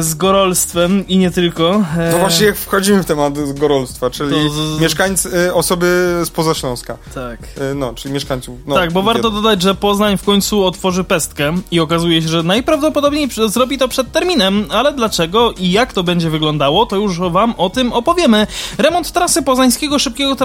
z 0.00 0.14
gorolstwem 0.14 1.08
i 1.08 1.18
nie 1.18 1.30
tylko. 1.30 1.84
E, 1.98 2.12
no 2.12 2.18
właśnie 2.18 2.46
jak 2.46 2.56
wchodzimy 2.56 3.02
w 3.02 3.06
temat 3.06 3.54
gorolstwa, 3.54 4.10
czyli 4.10 4.36
z... 4.50 4.80
mieszkańcy, 4.80 5.46
e, 5.46 5.54
osoby 5.54 6.20
spoza 6.24 6.54
Śląska. 6.54 6.96
Tak. 7.14 7.38
No, 7.74 7.94
czyli 7.94 8.14
mieszkańców. 8.14 8.58
No, 8.66 8.74
tak, 8.74 8.92
bo 8.92 9.02
warto 9.02 9.30
dodać, 9.30 9.62
że 9.62 9.74
Poznań 9.74 10.18
w 10.18 10.24
końcu 10.24 10.64
otworzy 10.64 11.04
pestkę 11.04 11.54
i 11.70 11.80
okazuje 11.80 12.22
się, 12.22 12.28
że 12.28 12.42
najprawdopodobniej 12.42 13.28
zrobi 13.46 13.78
to 13.78 13.88
przed 13.88 14.12
terminem, 14.12 14.66
ale 14.70 14.92
dlaczego 14.92 15.52
i 15.52 15.70
jak 15.70 15.92
to 15.92 16.02
będzie 16.02 16.30
wyglądało, 16.30 16.86
to 16.86 16.96
już 16.96 17.18
wam 17.18 17.54
o 17.56 17.70
tym 17.70 17.92
opowiemy. 17.92 18.46
Remont 18.78 19.12
trasy 19.12 19.42
poznańskiego 19.42 19.98
szybkiego 19.98 20.36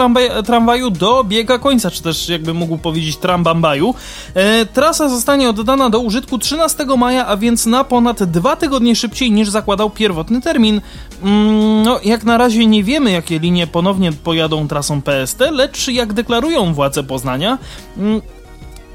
tramwaju 0.46 0.90
dobiega 0.90 1.60
końca, 1.60 1.92
czy 1.92 2.04
też 2.04 2.30
jakby 2.30 2.54
mógł 2.54 2.78
powiedzieć 2.78 3.18
trambambaju. 3.18 3.96
E, 4.34 4.66
trasa 4.66 5.10
zostanie 5.10 5.50
oddana 5.50 5.90
do 5.90 6.00
użytku 6.00 6.38
13 6.38 6.86
maja, 6.98 7.28
a 7.28 7.38
więc 7.38 7.66
na 7.66 7.84
ponad 7.84 8.24
dwa 8.24 8.56
tygodnie 8.56 8.96
szybciej 8.96 9.19
szybciej 9.20 9.32
niż 9.32 9.50
zakładał 9.50 9.90
pierwotny 9.90 10.42
termin. 10.42 10.82
Mm, 11.24 11.84
no, 11.84 12.00
jak 12.04 12.24
na 12.24 12.38
razie 12.38 12.66
nie 12.66 12.84
wiemy, 12.84 13.12
jakie 13.12 13.40
linie 13.40 13.68
ponownie 13.68 14.12
pojadą 14.12 14.68
trasą 14.68 15.02
PST, 15.02 15.40
lecz 15.52 15.88
jak 15.88 16.14
deklarują 16.14 16.74
władze 16.74 17.04
Poznania, 17.04 17.58
mm, 17.98 18.22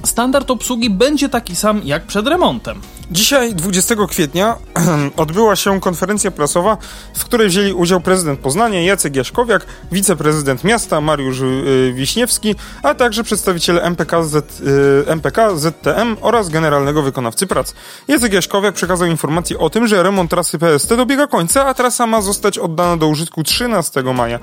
standard 0.06 0.50
obsługi 0.50 0.90
będzie 0.90 1.28
taki 1.28 1.56
sam 1.56 1.80
jak 1.84 2.06
przed 2.06 2.26
remontem. 2.26 2.80
Dzisiaj, 3.10 3.54
20 3.54 3.94
kwietnia, 4.08 4.56
odbyła 5.16 5.56
się 5.56 5.80
konferencja 5.80 6.30
prasowa, 6.30 6.76
w 7.14 7.24
której 7.24 7.48
wzięli 7.48 7.72
udział 7.72 8.00
prezydent 8.00 8.40
Poznania 8.40 8.82
Jacek 8.82 9.16
Jaśkowiak, 9.16 9.66
wiceprezydent 9.92 10.64
miasta 10.64 11.00
Mariusz 11.00 11.40
y, 11.40 11.92
Wiśniewski, 11.94 12.54
a 12.82 12.94
także 12.94 13.24
przedstawiciele 13.24 13.82
MPK, 13.82 14.24
Z, 14.24 14.60
y, 14.60 15.10
MPK, 15.10 15.56
ZTM 15.56 16.16
oraz 16.20 16.48
generalnego 16.48 17.02
wykonawcy 17.02 17.46
prac. 17.46 17.74
Jacek 18.08 18.32
Jaśkowiak 18.32 18.74
przekazał 18.74 19.08
informację 19.08 19.58
o 19.58 19.70
tym, 19.70 19.88
że 19.88 20.02
remont 20.02 20.30
trasy 20.30 20.58
PST 20.58 20.88
dobiega 20.88 21.26
końca, 21.26 21.66
a 21.66 21.74
trasa 21.74 22.06
ma 22.06 22.20
zostać 22.20 22.58
oddana 22.58 22.96
do 22.96 23.08
użytku 23.08 23.42
13 23.42 24.02
maja. 24.02 24.38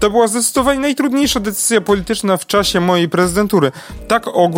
To 0.00 0.10
była 0.10 0.28
zdecydowanie 0.28 0.80
najtrudniejsza 0.80 1.40
decyzja 1.40 1.80
polityczna 1.80 2.36
w 2.36 2.46
czasie 2.46 2.80
mojej 2.80 3.08
prezydentury. 3.08 3.72
Tak 4.08 4.28
o 4.28 4.48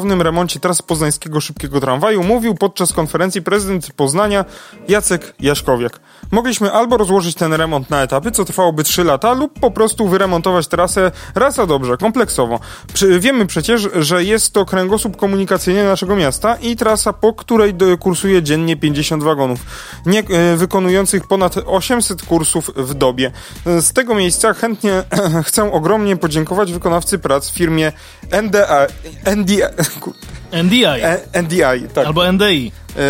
gruntownym 0.00 0.22
remoncie 0.22 0.60
trasy 0.60 0.82
poznańskiego 0.82 1.40
szybkiego 1.40 1.80
tramwaju 1.80 2.22
mówił 2.22 2.54
podczas 2.54 2.92
konferencji 2.92 3.42
prezydent 3.42 3.92
Poznania 3.92 4.44
Jacek 4.88 5.34
Jaszkowiak. 5.40 6.00
Mogliśmy 6.30 6.72
albo 6.72 6.96
rozłożyć 6.96 7.34
ten 7.34 7.52
remont 7.52 7.90
na 7.90 8.02
etapy, 8.02 8.30
co 8.30 8.44
trwałoby 8.44 8.84
3 8.84 9.04
lata, 9.04 9.32
lub 9.32 9.60
po 9.60 9.70
prostu 9.70 10.08
wyremontować 10.08 10.68
trasę 10.68 11.12
raz 11.34 11.58
a 11.58 11.66
dobrze, 11.66 11.96
kompleksowo. 11.96 12.60
wiemy 13.18 13.46
przecież, 13.46 13.88
że 13.94 14.24
jest 14.24 14.52
to 14.52 14.64
kręgosłup 14.66 15.16
komunikacyjny 15.16 15.84
naszego 15.84 16.16
miasta 16.16 16.56
i 16.56 16.76
trasa, 16.76 17.12
po 17.12 17.32
której 17.32 17.74
kursuje 18.00 18.42
dziennie 18.42 18.76
50 18.76 19.22
wagonów, 19.22 19.60
nie, 20.06 20.20
e, 20.20 20.56
wykonujących 20.56 21.26
ponad 21.26 21.54
800 21.66 22.22
kursów 22.22 22.70
w 22.76 22.94
dobie. 22.94 23.30
Z 23.66 23.92
tego 23.92 24.14
miejsca 24.14 24.54
chętnie 24.54 25.02
chcę 25.46 25.72
ogromnie 25.72 26.16
podziękować 26.16 26.72
wykonawcy 26.72 27.18
prac 27.18 27.50
firmie 27.50 27.92
NDA, 28.42 28.86
NDI, 30.50 30.98
NDI. 30.98 31.16
NDI, 31.34 31.78
tak. 31.94 32.06
Albo 32.10 32.26
NDI. 32.26 32.72
E, 32.96 33.06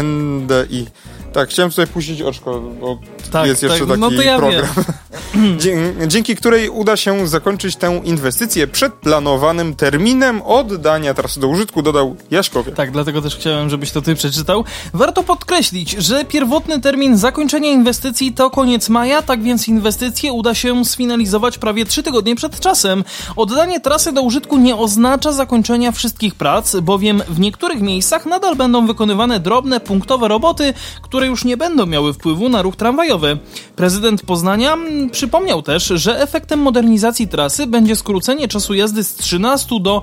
NDI. 0.00 0.82
Tak, 1.32 1.48
chciałem 1.48 1.70
tutaj 1.70 1.86
puścić 1.86 2.22
oczko, 2.22 2.60
bo 2.60 2.98
tak, 3.32 3.46
jest 3.46 3.62
jeszcze 3.62 3.78
tak, 3.78 3.88
taki 3.88 4.16
no 4.16 4.22
ja 4.22 4.38
program. 4.38 4.66
Dzięki 6.06 6.36
której 6.36 6.68
uda 6.68 6.96
się 6.96 7.28
zakończyć 7.28 7.76
tę 7.76 8.00
inwestycję 8.04 8.66
przed 8.66 8.92
planowanym 8.92 9.74
terminem 9.74 10.42
oddania 10.42 11.14
trasy 11.14 11.40
do 11.40 11.48
użytku, 11.48 11.82
dodał 11.82 12.16
Jaśkowie. 12.30 12.72
Tak, 12.72 12.90
dlatego 12.90 13.22
też 13.22 13.36
chciałem, 13.36 13.70
żebyś 13.70 13.90
to 13.90 14.02
ty 14.02 14.14
przeczytał. 14.14 14.64
Warto 14.94 15.22
podkreślić, 15.22 15.90
że 15.90 16.24
pierwotny 16.24 16.80
termin 16.80 17.16
zakończenia 17.16 17.70
inwestycji 17.70 18.32
to 18.32 18.50
koniec 18.50 18.88
maja, 18.88 19.22
tak 19.22 19.42
więc 19.42 19.68
inwestycję 19.68 20.32
uda 20.32 20.54
się 20.54 20.84
sfinalizować 20.84 21.58
prawie 21.58 21.84
trzy 21.84 22.02
tygodnie 22.02 22.36
przed 22.36 22.60
czasem. 22.60 23.04
Oddanie 23.36 23.80
trasy 23.80 24.12
do 24.12 24.22
użytku 24.22 24.58
nie 24.58 24.76
oznacza 24.76 25.32
zakończenia 25.32 25.92
wszystkich 25.92 26.34
prac, 26.34 26.76
bowiem 26.76 27.22
w 27.28 27.40
niektórych 27.40 27.80
miejscach 27.80 28.26
nadal 28.26 28.56
będą 28.56 28.86
wykonywane 28.86 29.40
drobne, 29.40 29.80
punktowe 29.80 30.28
roboty, 30.28 30.74
które 31.02 31.19
już 31.26 31.44
nie 31.44 31.56
będą 31.56 31.86
miały 31.86 32.12
wpływu 32.12 32.48
na 32.48 32.62
ruch 32.62 32.76
tramwajowy. 32.76 33.38
Prezydent 33.76 34.22
Poznania 34.22 34.76
przypomniał 35.12 35.62
też, 35.62 35.92
że 35.94 36.20
efektem 36.20 36.60
modernizacji 36.60 37.28
trasy 37.28 37.66
będzie 37.66 37.96
skrócenie 37.96 38.48
czasu 38.48 38.74
jazdy 38.74 39.04
z 39.04 39.14
13 39.14 39.80
do 39.80 40.02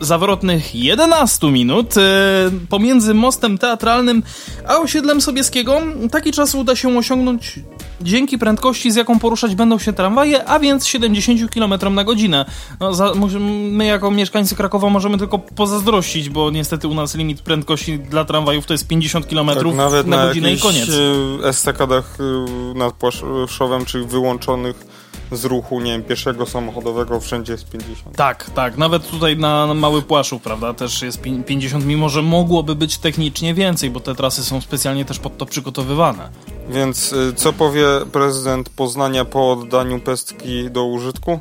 zawrotnych 0.00 0.74
11 0.74 1.50
minut 1.50 1.96
e, 1.96 2.00
pomiędzy 2.68 3.14
mostem 3.14 3.58
teatralnym 3.58 4.22
a 4.68 4.76
osiedlem 4.76 5.20
Sobieskiego. 5.20 5.80
Taki 6.10 6.32
czas 6.32 6.54
uda 6.54 6.76
się 6.76 6.98
osiągnąć 6.98 7.58
dzięki 8.00 8.38
prędkości, 8.38 8.90
z 8.90 8.96
jaką 8.96 9.18
poruszać 9.18 9.54
będą 9.54 9.78
się 9.78 9.92
tramwaje, 9.92 10.48
a 10.48 10.58
więc 10.58 10.86
70 10.86 11.50
km 11.50 11.94
na 11.94 12.04
godzinę. 12.04 12.44
No, 12.80 12.94
za, 12.94 13.12
my 13.70 13.84
jako 13.84 14.10
mieszkańcy 14.10 14.56
Krakowa 14.56 14.88
możemy 14.88 15.18
tylko 15.18 15.38
pozazdrościć, 15.38 16.28
bo 16.28 16.50
niestety 16.50 16.88
u 16.88 16.94
nas 16.94 17.14
limit 17.14 17.40
prędkości 17.40 17.98
dla 17.98 18.24
tramwajów 18.24 18.66
to 18.66 18.74
jest 18.74 18.86
50 18.86 19.26
km 19.26 19.46
tak, 19.46 19.74
nawet 19.74 20.06
na, 20.06 20.16
na 20.16 20.26
godzinę 20.26 20.52
i 20.52 20.58
koniec. 20.58 20.88
E, 21.44 21.48
estakadach 21.48 22.18
e, 22.20 22.74
nad 22.74 22.94
Płaszowem, 22.94 23.84
czy 23.84 24.04
wyłączonych 24.04 24.97
z 25.32 25.44
ruchu, 25.44 25.80
nie 25.80 25.92
wiem, 25.92 26.02
pieszego, 26.02 26.46
samochodowego, 26.46 27.20
wszędzie 27.20 27.52
jest 27.52 27.70
50. 27.70 28.16
Tak, 28.16 28.50
tak. 28.50 28.76
Nawet 28.76 29.10
tutaj 29.10 29.36
na, 29.36 29.66
na 29.66 29.74
Mały 29.74 30.02
Płaszów, 30.02 30.42
prawda, 30.42 30.74
też 30.74 31.02
jest 31.02 31.20
50, 31.20 31.86
mimo 31.86 32.08
że 32.08 32.22
mogłoby 32.22 32.74
być 32.74 32.98
technicznie 32.98 33.54
więcej, 33.54 33.90
bo 33.90 34.00
te 34.00 34.14
trasy 34.14 34.44
są 34.44 34.60
specjalnie 34.60 35.04
też 35.04 35.18
pod 35.18 35.38
to 35.38 35.46
przygotowywane. 35.46 36.28
Więc 36.68 37.12
y, 37.12 37.32
co 37.36 37.52
powie 37.52 37.86
prezydent 38.12 38.68
Poznania 38.68 39.24
po 39.24 39.52
oddaniu 39.52 40.00
pestki 40.00 40.70
do 40.70 40.84
użytku? 40.84 41.40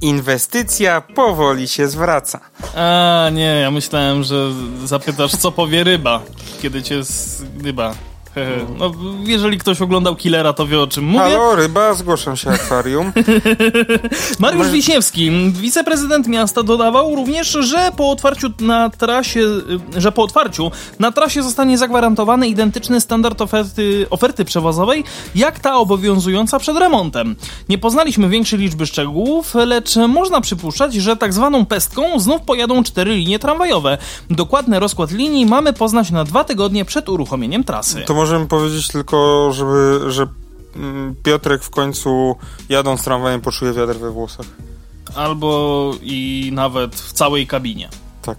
Inwestycja 0.00 1.00
powoli 1.00 1.68
się 1.68 1.88
zwraca. 1.88 2.40
A 2.76 3.28
nie, 3.32 3.60
ja 3.62 3.70
myślałem, 3.70 4.22
że 4.22 4.50
zapytasz, 4.84 5.32
co 5.32 5.52
powie 5.52 5.84
ryba, 5.84 6.22
kiedy 6.62 6.82
cię 6.82 7.00
ryba 7.64 7.94
no, 8.78 8.92
jeżeli 9.24 9.58
ktoś 9.58 9.82
oglądał 9.82 10.16
Killera, 10.16 10.52
to 10.52 10.66
wie 10.66 10.80
o 10.80 10.86
czym 10.86 11.04
mówię. 11.04 11.18
Halo, 11.18 11.56
ryba, 11.56 11.94
zgłaszam 11.94 12.36
się 12.36 12.50
akwarium. 12.50 13.12
Mariusz 14.38 14.66
My... 14.66 14.72
Wiśniewski, 14.72 15.30
wiceprezydent 15.52 16.26
miasta, 16.26 16.62
dodawał 16.62 17.14
również, 17.14 17.48
że 17.48 17.90
po 17.96 18.10
otwarciu 18.10 18.48
na 18.60 18.90
trasie, 18.90 19.40
że 19.96 20.12
po 20.12 20.22
otwarciu 20.22 20.70
na 20.98 21.12
trasie 21.12 21.42
zostanie 21.42 21.78
zagwarantowany 21.78 22.48
identyczny 22.48 23.00
standard 23.00 23.40
oferty, 23.40 24.06
oferty 24.10 24.44
przewozowej, 24.44 25.04
jak 25.34 25.60
ta 25.60 25.76
obowiązująca 25.76 26.58
przed 26.58 26.76
remontem. 26.76 27.36
Nie 27.68 27.78
poznaliśmy 27.78 28.28
większej 28.28 28.58
liczby 28.58 28.86
szczegółów, 28.86 29.54
lecz 29.54 29.96
można 29.96 30.40
przypuszczać, 30.40 30.94
że 30.94 31.16
tak 31.16 31.32
zwaną 31.32 31.66
pestką 31.66 32.20
znów 32.20 32.42
pojadą 32.42 32.82
cztery 32.82 33.14
linie 33.14 33.38
tramwajowe. 33.38 33.98
Dokładny 34.30 34.80
rozkład 34.80 35.10
linii 35.10 35.46
mamy 35.46 35.72
poznać 35.72 36.10
na 36.10 36.24
dwa 36.24 36.44
tygodnie 36.44 36.84
przed 36.84 37.08
uruchomieniem 37.08 37.64
trasy. 37.64 38.02
To 38.06 38.19
możemy 38.20 38.46
powiedzieć 38.46 38.88
tylko, 38.88 39.50
żeby, 39.52 40.00
że 40.08 40.26
mm, 40.76 41.14
Piotrek 41.22 41.64
w 41.64 41.70
końcu 41.70 42.36
jadąc 42.68 43.04
tramwajem 43.04 43.40
poczuje 43.40 43.72
wiatr 43.72 43.94
we 43.98 44.10
włosach. 44.10 44.46
Albo 45.14 45.92
i 46.02 46.50
nawet 46.52 46.96
w 46.96 47.12
całej 47.12 47.46
kabinie. 47.46 47.88
Tak. 48.22 48.38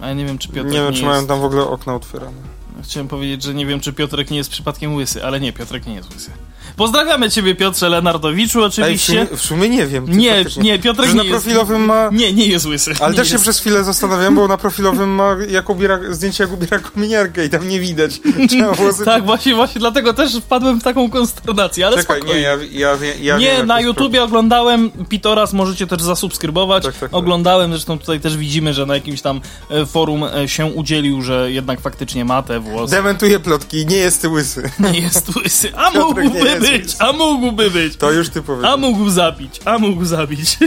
A 0.00 0.08
ja 0.08 0.14
nie 0.14 0.24
wiem, 0.24 0.38
czy 0.38 0.48
Piotrek 0.48 0.72
Nie 0.72 0.78
wiem, 0.78 0.86
nie 0.86 0.92
czy 0.92 1.02
jest... 1.02 1.14
mają 1.14 1.26
tam 1.26 1.40
w 1.40 1.44
ogóle 1.44 1.62
okna 1.62 1.94
otwierane. 1.94 2.42
Chciałem 2.84 3.08
powiedzieć, 3.08 3.42
że 3.42 3.54
nie 3.54 3.66
wiem, 3.66 3.80
czy 3.80 3.92
Piotrek 3.92 4.30
nie 4.30 4.36
jest 4.36 4.50
przypadkiem 4.50 4.94
łysy, 4.94 5.24
ale 5.24 5.40
nie, 5.40 5.52
Piotrek 5.52 5.86
nie 5.86 5.94
jest 5.94 6.14
łysy. 6.14 6.30
Pozdrawiamy 6.76 7.30
ciebie, 7.30 7.54
Piotrze 7.54 7.88
Lenardowiczu, 7.88 8.58
Ej, 8.58 8.64
w, 8.64 8.72
oczywiście. 8.72 9.12
sumie, 9.26 9.36
w 9.36 9.40
sumie 9.42 9.68
nie 9.68 9.86
wiem. 9.86 10.04
Nie, 10.08 10.34
faktycznie. 10.34 10.62
nie, 10.62 10.78
Piotrek 10.78 11.06
Że 11.06 11.12
nie 11.12 11.18
na 11.18 11.24
jest- 11.24 11.44
profilowym 11.44 11.84
ma... 11.84 12.08
Nie, 12.12 12.32
nie 12.32 12.46
jest 12.46 12.66
łysy. 12.66 12.92
Ale 13.00 13.10
nie 13.10 13.16
też 13.16 13.28
się 13.28 13.34
jest. 13.34 13.44
przez 13.44 13.60
chwilę 13.60 13.84
zastanawiałem, 13.84 14.34
bo 14.34 14.48
na 14.48 14.56
profilowym 14.58 15.10
ma 15.14 15.36
Jakubiera, 15.50 15.98
zdjęcie 16.10 16.44
Jakubiera 16.44 16.78
kominiarkę 16.78 17.44
i 17.44 17.50
tam 17.50 17.68
nie 17.68 17.80
widać. 17.80 18.20
Włosy... 18.76 19.04
Tak, 19.04 19.24
właśnie, 19.24 19.54
właśnie 19.54 19.78
dlatego 19.78 20.12
też 20.14 20.36
wpadłem 20.36 20.80
w 20.80 20.84
taką 20.84 21.10
konsternację, 21.10 21.86
ale 21.86 21.96
Czekaj, 21.96 22.16
spokojnie. 22.18 22.40
nie, 22.40 22.46
ja, 22.46 22.56
ja, 22.72 22.96
ja, 23.06 23.14
ja 23.22 23.38
nie, 23.38 23.46
wiem, 23.56 23.66
na 23.66 23.80
YouTubie 23.80 24.22
oglądałem, 24.22 24.90
Pitoras 25.08 25.52
możecie 25.52 25.86
też 25.86 26.02
zasubskrybować. 26.02 26.84
Tak, 26.84 26.92
tak, 26.92 27.00
tak. 27.00 27.14
Oglądałem, 27.14 27.70
zresztą 27.72 27.98
tutaj 27.98 28.20
też 28.20 28.36
widzimy, 28.36 28.74
że 28.74 28.86
na 28.86 28.94
jakimś 28.94 29.22
tam 29.22 29.40
e, 29.70 29.86
forum 29.86 30.24
e, 30.24 30.48
się 30.48 30.66
udzielił, 30.66 31.22
że 31.22 31.52
jednak 31.52 31.80
faktycznie 31.80 32.24
ma 32.24 32.42
te 32.42 32.61
włosy. 32.62 32.96
Dementuję 32.96 33.40
plotki, 33.40 33.86
nie 33.86 33.96
jest 33.96 34.24
łysy. 34.24 34.70
Nie 34.92 35.00
jest 35.00 35.36
łysy. 35.36 35.72
A 35.76 35.90
Piotrek 35.90 36.24
mógłby 36.24 36.60
być, 36.60 36.82
łysy. 36.82 36.96
a 36.98 37.12
mógłby 37.12 37.70
być. 37.70 37.96
To 37.96 38.12
już 38.12 38.28
ty 38.28 38.42
powiedz. 38.42 38.64
A 38.66 38.76
mógł 38.76 39.10
zabić, 39.10 39.60
a 39.64 39.78
mógł 39.78 40.04
zabić. 40.04 40.58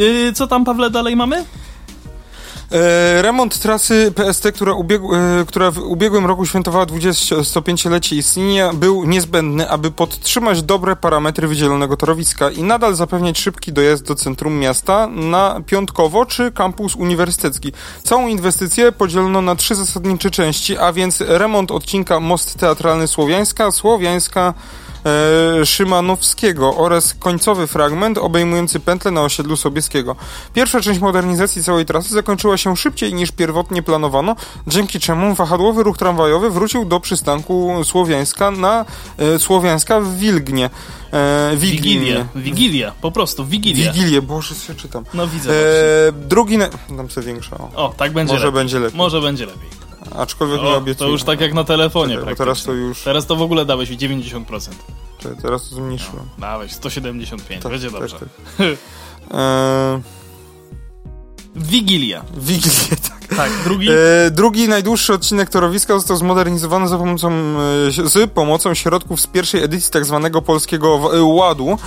Y, 0.00 0.32
Co 0.32 0.46
tam, 0.46 0.64
Pawle, 0.64 0.90
dalej 0.90 1.16
mamy? 1.16 1.44
E, 2.72 3.22
remont 3.22 3.58
trasy 3.58 4.12
PST, 4.12 4.52
która, 4.54 4.72
e, 4.72 5.44
która 5.46 5.70
w 5.70 5.78
ubiegłym 5.78 6.26
roku 6.26 6.46
świętowała 6.46 6.86
25-lecie 6.86 8.16
istnienia, 8.16 8.72
był 8.72 9.04
niezbędny, 9.04 9.70
aby 9.70 9.90
podtrzymać 9.90 10.62
dobre 10.62 10.96
parametry 10.96 11.48
wydzielonego 11.48 11.96
torowiska 11.96 12.50
i 12.50 12.62
nadal 12.62 12.94
zapewniać 12.94 13.38
szybki 13.38 13.72
dojazd 13.72 14.04
do 14.04 14.14
centrum 14.14 14.58
miasta 14.58 15.06
na 15.06 15.60
Piątkowo 15.66 16.26
czy 16.26 16.52
kampus 16.52 16.94
uniwersytecki. 16.94 17.72
Całą 18.02 18.28
inwestycję 18.28 18.92
podzielono 18.92 19.42
na 19.42 19.56
trzy 19.56 19.74
zasadnicze 19.74 20.30
części, 20.30 20.78
a 20.78 20.92
więc 20.92 21.20
remont 21.20 21.70
odcinka 21.70 22.20
Most 22.20 22.54
Teatralny 22.54 23.08
Słowiańska, 23.08 23.70
Słowiańska 23.70 24.54
Szymanowskiego 25.64 26.76
oraz 26.76 27.14
końcowy 27.14 27.66
fragment 27.66 28.18
obejmujący 28.18 28.80
pętlę 28.80 29.10
na 29.10 29.22
osiedlu 29.22 29.56
Sobieskiego. 29.56 30.16
Pierwsza 30.54 30.80
część 30.80 31.00
modernizacji 31.00 31.64
całej 31.64 31.86
trasy 31.86 32.14
zakończyła 32.14 32.56
się 32.56 32.76
szybciej 32.76 33.14
niż 33.14 33.30
pierwotnie 33.30 33.82
planowano, 33.82 34.36
dzięki 34.66 35.00
czemu 35.00 35.34
wahadłowy 35.34 35.82
ruch 35.82 35.98
tramwajowy 35.98 36.50
wrócił 36.50 36.84
do 36.84 37.00
przystanku 37.00 37.84
Słowiańska 37.84 38.50
na 38.50 38.84
e, 39.18 39.38
Słowiańska 39.38 40.00
w 40.00 40.16
Wilgnie. 40.16 40.70
E, 41.12 41.50
Wigilia. 41.56 41.80
Wiglinie. 41.80 42.26
Wigilia, 42.34 42.92
po 43.00 43.10
prostu, 43.10 43.44
Wigilia. 43.46 43.92
Wigilię, 43.92 44.22
boże, 44.22 44.54
się 44.54 44.74
czytam. 44.74 45.04
No 45.14 45.26
widzę. 45.26 45.50
E, 46.08 46.12
drugi... 46.12 46.58
Na... 46.58 46.68
Dam 46.96 47.10
sobie 47.10 47.26
większa, 47.26 47.58
o. 47.58 47.70
O, 47.74 47.94
tak 47.96 48.12
będzie 48.12 48.32
Może 48.32 48.46
lepiej. 48.46 48.60
będzie 48.60 48.78
lepiej. 48.78 48.98
Może 48.98 49.20
będzie 49.20 49.46
lepiej. 49.46 49.85
Aczkolwiek 50.14 50.62
nie 50.62 50.68
O, 50.68 50.76
obiecuję. 50.76 51.06
to 51.08 51.12
już 51.12 51.22
tak 51.22 51.40
jak 51.40 51.54
na 51.54 51.64
telefonie 51.64 52.14
Czekaj, 52.18 52.36
teraz 52.36 52.62
to 52.64 52.72
już... 52.72 53.02
Teraz 53.02 53.26
to 53.26 53.36
w 53.36 53.42
ogóle 53.42 53.64
dałeś 53.64 53.90
90%. 53.90 54.70
Czekaj, 55.18 55.38
teraz 55.42 55.68
to 55.68 55.74
zmniejszyłem. 55.76 56.24
Dałeś 56.38 56.72
175, 56.72 57.62
Tak, 57.62 57.72
będzie 57.72 57.90
tak, 57.90 58.00
dobrze. 58.00 58.16
tak. 58.18 58.28
E, 59.30 60.00
Wigilia. 61.56 62.24
Wigilię, 62.36 62.96
tak. 63.28 63.36
Tak, 63.36 63.50
drugi. 63.64 63.88
E, 63.90 64.30
drugi 64.30 64.68
najdłuższy 64.68 65.14
odcinek 65.14 65.50
torowiska 65.50 65.94
został 65.94 66.16
zmodernizowany 66.16 66.88
za 66.88 66.98
pomocą, 66.98 67.30
e, 67.32 68.08
z 68.08 68.30
pomocą 68.30 68.74
środków 68.74 69.20
z 69.20 69.26
pierwszej 69.26 69.62
edycji 69.62 69.92
tak 69.92 70.04
zwanego 70.04 70.42
polskiego 70.42 71.10
ładu, 71.22 71.78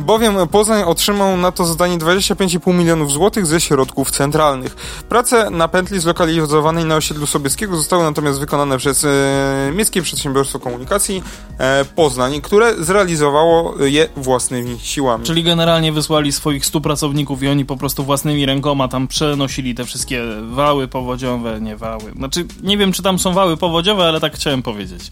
bowiem 0.00 0.34
Poznań 0.50 0.82
otrzymał 0.82 1.36
na 1.36 1.52
to 1.52 1.64
zadanie 1.64 1.98
25,5 1.98 2.74
milionów 2.74 3.12
złotych 3.12 3.46
ze 3.46 3.60
środków 3.60 4.10
centralnych. 4.10 4.76
Prace 5.08 5.50
na 5.50 5.68
pętli 5.68 6.00
zlokalizowanej 6.00 6.84
na 6.84 6.96
osiedlu 6.96 7.26
Sobieskiego 7.26 7.76
zostały 7.76 8.02
natomiast 8.02 8.40
wykonane 8.40 8.78
przez 8.78 9.04
e, 9.04 9.72
Miejskie 9.74 10.02
Przedsiębiorstwo 10.02 10.58
Komunikacji 10.58 11.22
e, 11.58 11.84
Poznań, 11.84 12.40
które 12.40 12.84
zrealizowało 12.84 13.84
je 13.84 14.08
własnymi 14.16 14.78
siłami. 14.78 15.24
Czyli 15.24 15.42
generalnie 15.42 15.92
wysłali 15.92 16.32
swoich 16.32 16.66
100 16.66 16.80
pracowników 16.80 17.42
i 17.42 17.48
oni 17.48 17.64
po 17.64 17.76
prostu 17.76 18.04
własnymi 18.04 18.46
rękoma 18.46 18.88
tam 18.88 19.08
przenosili 19.08 19.74
te 19.74 19.84
wszystkie 19.84 20.22
wały 20.50 20.88
powodziowe, 20.88 21.60
nie 21.60 21.76
wały. 21.76 22.12
Znaczy, 22.16 22.46
nie 22.62 22.78
wiem, 22.78 22.92
czy 22.92 23.02
tam 23.02 23.18
są 23.18 23.32
wały 23.32 23.56
powodziowe, 23.56 24.04
ale 24.04 24.20
tak 24.20 24.34
chciałem 24.34 24.62
powiedzieć. 24.62 25.10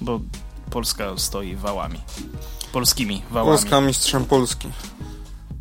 Bo 0.00 0.20
Polska 0.70 1.12
stoi 1.16 1.56
wałami. 1.56 1.98
Polskimi 2.72 3.22
wałami. 3.30 3.58
Polska 3.58 3.80
mistrzem 3.80 4.24
Polski. 4.24 4.68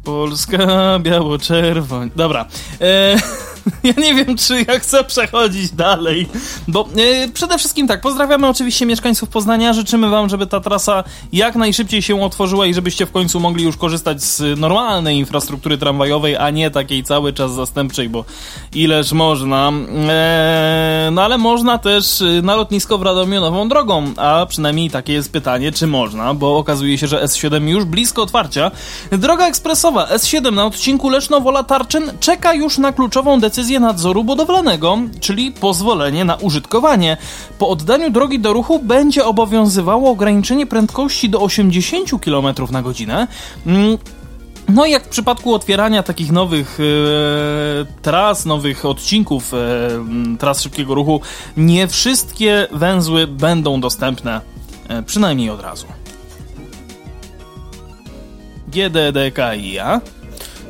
Polska, 0.04 1.00
biało-czerwoń. 1.00 2.12
Dobra. 2.16 2.46
E, 2.82 3.16
ja 3.84 3.94
nie 3.98 4.16
wiem, 4.16 4.38
czy 4.38 4.66
ja 4.68 4.80
chcę 4.80 5.04
przechodzić 5.04 5.72
dalej. 5.72 6.28
Bo 6.68 6.90
e, 6.98 7.28
przede 7.28 7.58
wszystkim 7.58 7.88
tak, 7.88 8.02
pozdrawiamy 8.02 8.48
oczywiście 8.48 8.86
mieszkańców 8.86 9.30
Poznania. 9.30 9.74
Życzymy 9.74 10.10
wam, 10.10 10.30
żeby 10.30 10.48
ta 10.48 10.60
trasa 10.60 11.04
jak 11.34 11.56
najszybciej 11.56 12.02
się 12.02 12.22
otworzyła 12.22 12.66
i 12.66 12.74
żebyście 12.74 13.06
w 13.06 13.12
końcu 13.12 13.40
mogli 13.40 13.64
już 13.64 13.78
korzystać 13.78 14.24
z 14.24 14.60
normalnej 14.60 15.18
infrastruktury 15.18 15.78
tramwajowej, 15.78 16.36
a 16.36 16.50
nie 16.50 16.72
takiej 16.72 17.04
cały 17.04 17.34
czas 17.34 17.54
zastępczej, 17.54 18.10
bo 18.10 18.26
ileż 18.74 19.12
można. 19.12 19.72
E, 20.10 21.10
no 21.12 21.24
ale 21.24 21.38
można 21.38 21.78
też 21.78 22.22
y, 22.22 22.42
na 22.44 22.56
lotnisko 22.56 22.98
w 22.98 23.02
Radomiu 23.02 23.42
nową 23.42 23.70
drogą, 23.70 24.14
a 24.18 24.46
przynajmniej 24.50 24.90
takie 24.90 25.14
jest 25.14 25.32
pytanie, 25.32 25.72
czy 25.72 25.88
można, 25.88 26.34
bo 26.34 26.58
okazuje 26.58 26.98
się, 26.98 27.08
że 27.08 27.24
S7 27.24 27.68
już 27.68 27.86
blisko 27.86 28.22
otwarcia. 28.22 28.72
Droga 29.12 29.48
ekspresowa 29.48 30.06
S7 30.06 30.54
na 30.54 30.66
odcinku 30.66 31.10
Leszno-Wola-Tarczyn 31.10 32.12
czeka 32.20 32.54
już 32.54 32.78
na 32.78 32.92
kluczową 32.92 33.40
decyzję 33.40 33.57
nadzoru 33.80 34.24
budowlanego, 34.24 34.98
czyli 35.20 35.52
pozwolenie 35.52 36.26
na 36.26 36.36
użytkowanie. 36.36 37.18
Po 37.60 37.70
oddaniu 37.70 38.10
drogi 38.10 38.40
do 38.40 38.54
ruchu 38.54 38.80
będzie 38.80 39.26
obowiązywało 39.26 40.12
ograniczenie 40.12 40.66
prędkości 40.66 41.30
do 41.30 41.42
80 41.42 42.10
km 42.26 42.46
na 42.72 42.82
godzinę. 42.82 43.28
Mm, 43.66 43.98
no 44.70 44.86
i 44.86 44.92
jak 44.92 45.04
w 45.04 45.10
przypadku 45.10 45.54
otwierania 45.54 46.04
takich 46.04 46.32
nowych 46.32 46.80
e, 46.80 46.84
tras, 48.02 48.46
nowych 48.46 48.86
odcinków 48.86 49.54
e, 49.54 49.58
m, 49.96 50.38
tras 50.40 50.62
szybkiego 50.62 50.96
ruchu, 50.96 51.22
nie 51.58 51.88
wszystkie 51.88 52.68
węzły 52.72 53.28
będą 53.28 53.82
dostępne, 53.82 54.42
e, 54.90 55.04
przynajmniej 55.04 55.50
od 55.50 55.62
razu. 55.62 55.86
GDDKiA 58.68 60.02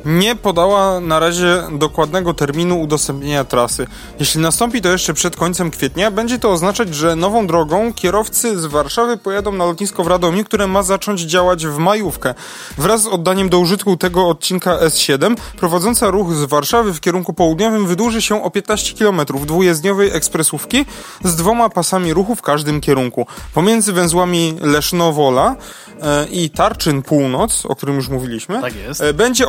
nie 0.08 0.36
podała 0.36 1.00
na 1.00 1.18
razie 1.18 1.62
dokładnego 1.72 2.34
terminu 2.34 2.80
udostępnienia 2.80 3.44
trasy. 3.44 3.86
Jeśli 4.20 4.40
nastąpi 4.40 4.82
to 4.82 4.88
jeszcze 4.88 5.14
przed 5.14 5.36
końcem 5.36 5.70
kwietnia, 5.70 6.10
będzie 6.10 6.38
to 6.38 6.50
oznaczać, 6.50 6.94
że 6.94 7.16
nową 7.16 7.46
drogą 7.46 7.92
kierowcy 7.92 8.58
z 8.58 8.66
Warszawy 8.66 9.16
pojadą 9.16 9.52
na 9.52 9.64
lotnisko 9.64 10.04
w 10.04 10.06
Radomiu, 10.06 10.44
które 10.44 10.66
ma 10.66 10.82
zacząć 10.82 11.20
działać 11.20 11.66
w 11.66 11.78
majówkę. 11.78 12.34
Wraz 12.78 13.02
z 13.02 13.06
oddaniem 13.06 13.48
do 13.48 13.58
użytku 13.58 13.96
tego 13.96 14.28
odcinka 14.28 14.78
S7, 14.78 15.36
prowadząca 15.56 16.10
ruch 16.10 16.34
z 16.34 16.44
Warszawy 16.44 16.94
w 16.94 17.00
kierunku 17.00 17.34
południowym 17.34 17.86
wydłuży 17.86 18.22
się 18.22 18.42
o 18.44 18.50
15 18.50 18.94
km 18.94 19.20
dwujezdniowej 19.46 20.10
ekspresówki 20.10 20.86
z 21.24 21.36
dwoma 21.36 21.68
pasami 21.68 22.14
ruchu 22.14 22.34
w 22.34 22.42
każdym 22.42 22.80
kierunku. 22.80 23.26
Pomiędzy 23.54 23.92
węzłami 23.92 24.54
Leszno-Wola 24.60 25.56
e, 26.02 26.26
i 26.26 26.50
Tarczyn 26.50 27.02
Północ, 27.02 27.66
o 27.66 27.76
którym 27.76 27.96
już 27.96 28.08
mówiliśmy, 28.08 28.60
Tak 28.60 28.72
e, 29.00 29.14
będzie 29.14 29.48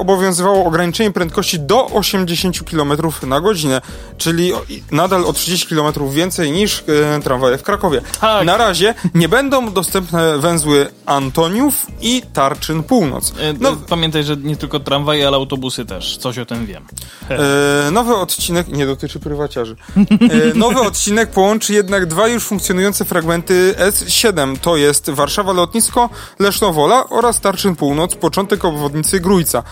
obowiązywało 0.49 0.65
ograniczenie 0.65 1.11
prędkości 1.11 1.59
do 1.59 1.85
80 1.85 2.63
km 2.71 2.91
na 3.27 3.41
godzinę, 3.41 3.81
czyli 4.17 4.51
nadal 4.91 5.25
o 5.25 5.33
30 5.33 5.67
km 5.75 5.93
więcej 6.09 6.51
niż 6.51 6.83
e, 7.17 7.21
tramwaje 7.21 7.57
w 7.57 7.63
Krakowie. 7.63 8.01
Tak. 8.21 8.45
Na 8.45 8.57
razie 8.57 8.93
nie 9.13 9.29
będą 9.29 9.71
dostępne 9.71 10.37
węzły 10.37 10.87
Antoniów 11.05 11.85
i 12.01 12.21
Tarczyn 12.33 12.83
Północ. 12.83 13.33
E, 13.39 13.53
No, 13.59 13.69
e, 13.69 13.75
Pamiętaj, 13.89 14.23
że 14.23 14.37
nie 14.37 14.55
tylko 14.55 14.79
tramwaje, 14.79 15.27
ale 15.27 15.37
autobusy 15.37 15.85
też. 15.85 16.17
Coś 16.17 16.37
o 16.37 16.45
tym 16.45 16.65
wiem. 16.65 16.85
E, 17.29 17.91
nowy 17.91 18.15
odcinek 18.15 18.67
nie 18.67 18.85
dotyczy 18.85 19.19
prywaciarzy. 19.19 19.75
E, 19.97 20.55
nowy 20.55 20.79
odcinek 20.81 21.31
połączy 21.31 21.73
jednak 21.73 22.05
dwa 22.05 22.27
już 22.27 22.43
funkcjonujące 22.43 23.05
fragmenty 23.05 23.75
S7. 23.77 24.57
To 24.61 24.77
jest 24.77 25.09
Warszawa 25.09 25.53
Lotnisko, 25.53 26.09
Leszno-Wola 26.39 27.09
oraz 27.09 27.39
Tarczyn 27.41 27.75
Północ, 27.75 28.15
początek 28.15 28.65
obwodnicy 28.65 29.19
Grójca. 29.19 29.63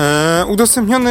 E, 0.00 0.44
udostępniony 0.46 1.10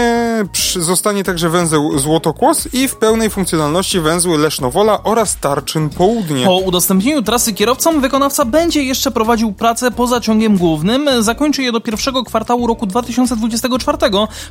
zostanie 0.76 1.24
także 1.24 1.50
węzeł 1.50 2.00
Złotokłos 2.00 2.74
i 2.74 2.88
w 2.88 2.96
pełnej 2.96 3.30
funkcjonalności 3.30 4.00
węzły 4.00 4.38
Leszno-Wola 4.38 5.04
oraz 5.04 5.38
Tarczyn 5.38 5.90
Południe. 5.90 6.46
Po 6.46 6.58
udostępnieniu 6.58 7.22
trasy 7.22 7.54
kierowcom 7.54 8.02
wykonawca 8.02 8.46
będzie 8.46 8.84
jeszcze 8.84 9.12
prowadził 9.12 9.54
pracę 9.54 9.92
poza 9.92 10.20
ciągiem 10.20 10.58
głównym. 10.58 11.10
Zakończy 11.20 11.64
je 11.64 11.72
do 11.72 11.82
pierwszego 11.82 12.24
kwartału 12.24 12.68
roku 12.68 12.86
2024. 12.86 13.98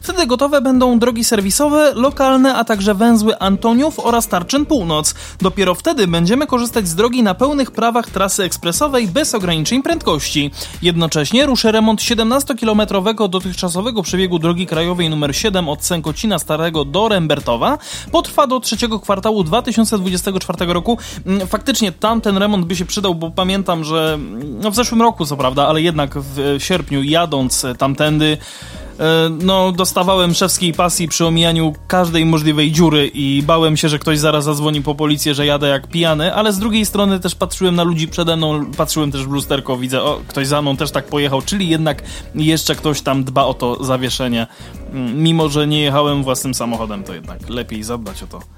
Wtedy 0.00 0.26
gotowe 0.26 0.60
będą 0.60 0.98
drogi 0.98 1.24
serwisowe, 1.24 1.92
lokalne, 1.94 2.54
a 2.54 2.64
także 2.64 2.94
węzły 2.94 3.38
Antoniów 3.38 3.98
oraz 3.98 4.28
Tarczyn 4.28 4.66
Północ. 4.66 5.14
Dopiero 5.40 5.74
wtedy 5.74 6.06
będziemy 6.06 6.46
korzystać 6.46 6.88
z 6.88 6.94
drogi 6.94 7.22
na 7.22 7.34
pełnych 7.34 7.70
prawach 7.70 8.10
trasy 8.10 8.42
ekspresowej 8.42 9.08
bez 9.08 9.34
ograniczeń 9.34 9.82
prędkości. 9.82 10.50
Jednocześnie 10.82 11.46
ruszy 11.46 11.72
remont 11.72 12.00
17-kilometrowego 12.00 13.28
dotychczasowego 13.28 14.02
przebiegu 14.02 14.27
przebiegu 14.28 14.38
drogi 14.38 14.66
krajowej 14.66 15.06
nr 15.06 15.36
7 15.36 15.68
od 15.68 15.84
Sękocina 15.84 16.38
Starego 16.38 16.84
do 16.84 17.08
Rembertowa 17.08 17.78
potrwa 18.12 18.46
do 18.46 18.60
trzeciego 18.60 19.00
kwartału 19.00 19.44
2024 19.44 20.72
roku. 20.72 20.98
Mm, 21.26 21.46
Faktycznie 21.46 21.92
tamten 21.92 22.38
remont 22.38 22.66
by 22.66 22.76
się 22.76 22.84
przydał, 22.84 23.14
bo 23.14 23.30
pamiętam, 23.30 23.84
że 23.84 24.14
mm, 24.14 24.60
no 24.60 24.70
w 24.70 24.74
zeszłym 24.74 25.02
roku 25.02 25.26
co 25.26 25.36
prawda, 25.36 25.68
ale 25.68 25.82
jednak 25.82 26.10
w 26.14 26.56
sierpniu 26.58 27.02
jadąc 27.02 27.66
tamtędy 27.78 28.38
E, 28.38 28.87
no, 29.30 29.72
dostawałem 29.72 30.34
szewskiej 30.34 30.72
pasji 30.72 31.08
przy 31.08 31.26
omijaniu 31.26 31.72
każdej 31.86 32.24
możliwej 32.24 32.72
dziury 32.72 33.10
i 33.14 33.42
bałem 33.42 33.76
się, 33.76 33.88
że 33.88 33.98
ktoś 33.98 34.18
zaraz 34.18 34.44
zadzwoni 34.44 34.82
po 34.82 34.94
policję, 34.94 35.34
że 35.34 35.46
jadę 35.46 35.68
jak 35.68 35.86
pijany, 35.86 36.34
ale 36.34 36.52
z 36.52 36.58
drugiej 36.58 36.86
strony 36.86 37.20
też 37.20 37.34
patrzyłem 37.34 37.74
na 37.76 37.82
ludzi 37.82 38.08
przede 38.08 38.36
mną, 38.36 38.72
patrzyłem 38.76 39.12
też 39.12 39.26
w 39.26 39.30
lusterko, 39.30 39.76
widzę, 39.76 40.02
o, 40.02 40.20
ktoś 40.28 40.46
za 40.46 40.62
mną 40.62 40.76
też 40.76 40.90
tak 40.90 41.06
pojechał, 41.06 41.42
czyli 41.42 41.68
jednak 41.68 42.02
jeszcze 42.34 42.74
ktoś 42.74 43.00
tam 43.00 43.24
dba 43.24 43.44
o 43.44 43.54
to 43.54 43.84
zawieszenie. 43.84 44.46
Mm, 44.92 45.22
mimo, 45.22 45.48
że 45.48 45.66
nie 45.66 45.80
jechałem 45.80 46.22
własnym 46.22 46.54
samochodem, 46.54 47.04
to 47.04 47.14
jednak 47.14 47.48
lepiej 47.48 47.82
zadbać 47.82 48.22
o 48.22 48.26
to 48.26 48.57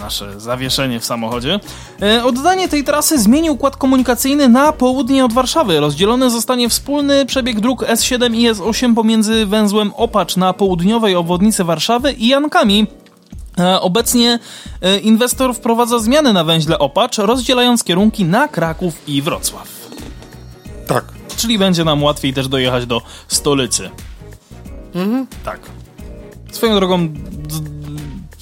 nasze 0.00 0.40
zawieszenie 0.40 1.00
w 1.00 1.04
samochodzie. 1.04 1.60
E, 2.02 2.24
oddanie 2.24 2.68
tej 2.68 2.84
trasy 2.84 3.18
zmieni 3.18 3.50
układ 3.50 3.76
komunikacyjny 3.76 4.48
na 4.48 4.72
południe 4.72 5.24
od 5.24 5.32
Warszawy. 5.32 5.80
Rozdzielony 5.80 6.30
zostanie 6.30 6.68
wspólny 6.68 7.26
przebieg 7.26 7.60
dróg 7.60 7.82
S7 7.82 8.34
i 8.34 8.50
S8 8.50 8.94
pomiędzy 8.94 9.46
węzłem 9.46 9.92
Opacz 9.94 10.36
na 10.36 10.52
południowej 10.52 11.14
obwodnicy 11.14 11.64
Warszawy 11.64 12.12
i 12.12 12.28
Jankami. 12.28 12.86
E, 13.58 13.80
obecnie 13.80 14.38
e, 14.80 14.98
inwestor 14.98 15.54
wprowadza 15.54 15.98
zmiany 15.98 16.32
na 16.32 16.44
węźle 16.44 16.78
Opacz, 16.78 17.18
rozdzielając 17.18 17.84
kierunki 17.84 18.24
na 18.24 18.48
Kraków 18.48 19.08
i 19.08 19.22
Wrocław. 19.22 19.68
Tak. 20.86 21.04
Czyli 21.36 21.58
będzie 21.58 21.84
nam 21.84 22.02
łatwiej 22.02 22.34
też 22.34 22.48
dojechać 22.48 22.86
do 22.86 23.02
stolicy. 23.28 23.90
Mhm. 24.94 25.26
Tak. 25.44 25.60
Swoją 26.52 26.74
drogą 26.74 27.08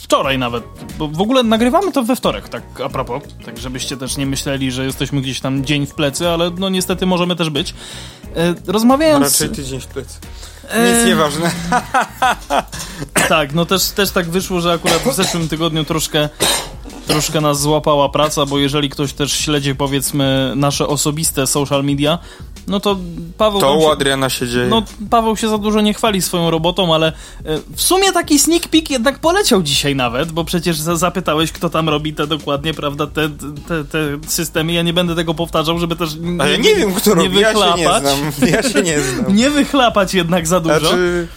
wczoraj 0.05 0.39
nawet, 0.39 0.65
bo 0.99 1.09
w 1.09 1.21
ogóle 1.21 1.43
nagrywamy 1.43 1.93
to 1.93 2.03
we 2.03 2.17
wtorek, 2.17 2.49
tak 2.49 2.63
a 2.85 2.89
propos, 2.89 3.23
tak 3.45 3.59
żebyście 3.59 3.97
też 3.97 4.17
nie 4.17 4.27
myśleli, 4.27 4.73
że 4.73 4.85
jesteśmy 4.85 5.21
gdzieś 5.21 5.41
tam 5.41 5.65
dzień 5.65 5.87
w 5.87 5.95
plecy, 5.95 6.29
ale 6.29 6.51
no 6.59 6.69
niestety 6.69 7.07
możemy 7.07 7.37
też 7.37 7.51
być. 7.51 7.75
E, 8.37 8.55
rozmawiając... 8.67 9.25
Raczej 9.25 9.57
tydzień 9.57 9.81
w 9.81 9.87
plecy. 9.87 10.19
Nic 10.63 11.03
e... 11.03 11.07
nieważne. 11.07 11.51
tak, 13.29 13.55
no 13.55 13.67
też, 13.67 13.91
też 13.91 14.11
tak 14.11 14.31
wyszło, 14.31 14.61
że 14.61 14.73
akurat 14.73 15.03
w 15.03 15.15
zeszłym 15.15 15.49
tygodniu 15.49 15.85
troszkę 15.85 16.29
troszkę 17.07 17.41
nas 17.41 17.61
złapała 17.61 18.09
praca, 18.09 18.47
bo 18.47 18.59
jeżeli 18.59 18.91
ktoś 18.91 19.13
też 19.13 19.33
śledzi 19.33 19.75
powiedzmy 19.75 20.53
nasze 20.57 20.87
osobiste 20.87 21.47
social 21.47 21.85
media, 21.85 22.19
no 22.67 22.81
to 22.81 22.97
Paweł... 23.39 23.61
To 23.61 23.75
u 23.75 23.89
Adriana 23.89 24.31
się 24.31 24.49
dzieje. 24.49 24.67
No, 24.67 24.83
Paweł 25.11 25.37
się 25.37 25.49
za 25.49 25.59
dużo 25.59 25.81
nie 25.81 25.95
chwali 25.95 26.23
swoją 26.23 26.51
robotą, 26.51 26.95
ale 26.95 27.09
e, 27.09 27.13
w 27.77 27.83
sumie 27.83 28.13
taki 28.13 28.39
sneak 28.39 28.69
peek 28.69 28.91
jednak 28.91 29.19
poleciał 29.19 29.63
dzisiaj 29.63 29.97
nawet, 29.97 30.33
bo 30.33 30.45
przecież 30.45 30.77
zapytałeś, 30.77 31.53
kto 31.53 31.71
tam 31.71 31.89
robi 31.89 32.15
te 32.15 32.27
dokładnie, 32.27 32.75
prawda, 32.75 33.07
te, 33.07 33.29
te, 33.69 33.85
te 33.85 33.99
systemy. 34.27 34.73
Ja 34.73 34.83
nie 34.83 34.93
będę 34.93 35.15
tego 35.15 35.35
powtarzał, 35.35 35.79
żeby 35.79 35.97
też 35.97 36.15
nie, 36.21 36.59
nie 36.59 36.75
wiem, 36.75 36.95
kto 36.95 37.11
nie 37.11 37.17
robi, 37.17 37.29
wychlapać. 37.29 37.81
ja 37.81 38.03
się 38.03 38.03
nie 38.03 38.21
znam. 38.21 38.51
Ja 38.51 38.63
się 38.63 38.83
nie 38.83 39.01
znam. 39.01 39.37
nie 39.37 39.51
wychlapać 39.51 40.15
jednak 40.15 40.47
za 40.47 40.61
dużo. 40.61 40.79
Znaczy... 40.79 41.29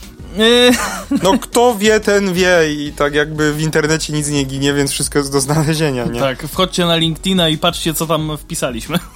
No 1.24 1.38
kto 1.42 1.76
wie, 1.76 2.00
ten 2.00 2.34
wie 2.34 2.74
i 2.74 2.92
tak 2.92 3.14
jakby 3.14 3.54
w 3.54 3.62
internecie 3.62 4.14
nic 4.14 4.30
nie 4.30 4.44
ginie, 4.44 4.74
więc 4.74 4.92
wszystko 4.92 5.20
jest 5.20 5.32
do 5.32 5.42
znalezienia, 5.42 6.06
nie? 6.06 6.20
Tak, 6.20 6.44
wchodźcie 6.48 6.86
na 6.86 6.96
LinkedIna 6.96 7.50
i 7.50 7.58
patrzcie, 7.58 7.94
co 7.94 8.08
tam 8.08 8.38
wpisaliśmy. 8.38 9.00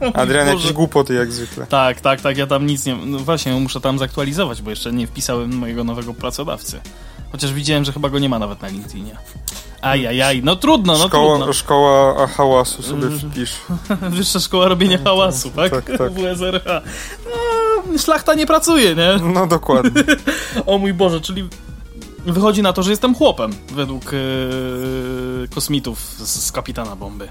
Adrian, 0.14 0.48
jakieś 0.48 0.72
głupoty 0.72 1.14
jak 1.14 1.32
zwykle. 1.32 1.66
Tak, 1.66 2.00
tak, 2.00 2.20
tak, 2.20 2.36
ja 2.36 2.46
tam 2.46 2.66
nic 2.66 2.86
nie... 2.86 2.96
No 2.96 3.18
właśnie, 3.18 3.52
muszę 3.52 3.80
tam 3.80 3.98
zaktualizować, 3.98 4.62
bo 4.62 4.70
jeszcze 4.70 4.92
nie 4.92 5.06
wpisałem 5.06 5.54
mojego 5.56 5.84
nowego 5.84 6.14
pracodawcy. 6.14 6.80
Chociaż 7.32 7.52
widziałem, 7.52 7.84
że 7.84 7.92
chyba 7.92 8.08
go 8.08 8.18
nie 8.18 8.28
ma 8.28 8.38
nawet 8.38 8.62
na 8.62 8.68
LinkedInie. 8.68 9.16
Ajajaj, 9.82 10.42
no 10.44 10.56
trudno, 10.56 10.98
no 10.98 11.08
szkoła, 11.08 11.36
trudno. 11.36 11.52
Szkoła 11.52 12.26
hałasu 12.26 12.82
sobie 12.82 13.10
wpisz. 13.10 13.56
Wyższa 14.16 14.40
szkoła 14.40 14.68
robienia 14.68 14.98
hałasu, 15.04 15.50
tak? 15.50 15.70
Tak, 15.70 15.84
tak. 15.98 16.12
WSRH. 16.12 16.64
No, 17.24 17.98
szlachta 17.98 18.34
nie 18.34 18.46
pracuje, 18.46 18.94
nie? 18.94 19.08
No 19.34 19.46
dokładnie. 19.46 20.02
o 20.66 20.78
mój 20.78 20.94
Boże, 20.94 21.20
czyli 21.20 21.48
wychodzi 22.26 22.62
na 22.62 22.72
to, 22.72 22.82
że 22.82 22.90
jestem 22.90 23.14
chłopem 23.14 23.52
według 23.72 24.12
yy, 24.12 25.48
kosmitów 25.54 26.00
z, 26.00 26.44
z 26.44 26.52
Kapitana 26.52 26.96
Bomby. 26.96 27.28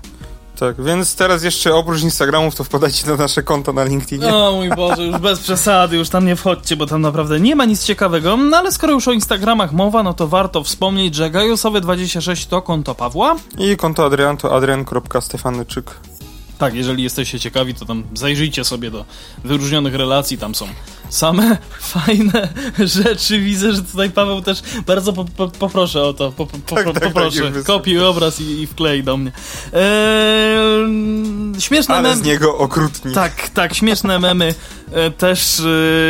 Tak, 0.59 0.83
więc 0.83 1.15
teraz 1.15 1.43
jeszcze 1.43 1.75
oprócz 1.75 2.01
Instagramów 2.01 2.55
to 2.55 2.63
wpadajcie 2.63 3.07
na 3.07 3.15
nasze 3.15 3.43
konto 3.43 3.73
na 3.73 3.83
LinkedInie. 3.83 4.35
O 4.35 4.51
mój 4.51 4.69
Boże, 4.69 5.03
już 5.03 5.17
bez 5.17 5.39
przesady, 5.39 5.97
już 5.97 6.09
tam 6.09 6.25
nie 6.25 6.35
wchodźcie, 6.35 6.75
bo 6.75 6.85
tam 6.85 7.01
naprawdę 7.01 7.39
nie 7.39 7.55
ma 7.55 7.65
nic 7.65 7.83
ciekawego. 7.83 8.37
No 8.37 8.57
ale 8.57 8.71
skoro 8.71 8.93
już 8.93 9.07
o 9.07 9.11
Instagramach 9.11 9.71
mowa, 9.71 10.03
no 10.03 10.13
to 10.13 10.27
warto 10.27 10.63
wspomnieć, 10.63 11.15
że 11.15 11.29
Gajusowe26 11.29 12.49
to 12.49 12.61
konto 12.61 12.95
Pawła. 12.95 13.35
I 13.57 13.77
konto 13.77 14.05
Adrian 14.05 14.37
to 14.37 14.55
adrian.stefanyczyk. 14.55 16.14
Tak, 16.57 16.73
jeżeli 16.73 17.03
jesteście 17.03 17.39
ciekawi, 17.39 17.73
to 17.73 17.85
tam 17.85 18.03
zajrzyjcie 18.13 18.63
sobie 18.63 18.91
do 18.91 19.05
wyróżnionych 19.43 19.95
relacji, 19.95 20.37
tam 20.37 20.55
są 20.55 20.67
same 21.09 21.57
fajne 21.93 22.49
rzeczy. 22.79 23.39
Widzę, 23.39 23.73
że 23.73 23.81
tutaj 23.81 24.09
Paweł 24.11 24.41
też 24.41 24.61
bardzo 24.87 25.13
po, 25.13 25.25
po, 25.25 25.47
poproszę 25.47 26.03
o 26.03 26.13
to. 26.13 26.31
Po, 26.31 26.45
po, 26.45 26.75
tak, 26.75 26.85
tak, 26.85 27.03
poproszę. 27.03 27.51
Tak, 27.51 27.63
Kopiuj 27.63 28.05
obraz 28.05 28.41
i, 28.41 28.61
i 28.61 28.67
wklej 28.67 29.03
do 29.03 29.17
mnie. 29.17 29.31
Eee, 29.73 31.61
śmieszne 31.61 31.95
Ale 31.95 32.09
memy. 32.09 32.21
z 32.21 32.25
niego 32.25 32.57
okrutnie. 32.57 33.11
Tak, 33.11 33.49
tak, 33.49 33.73
śmieszne 33.73 34.19
memy 34.19 34.53
e, 34.91 35.11
też 35.11 35.61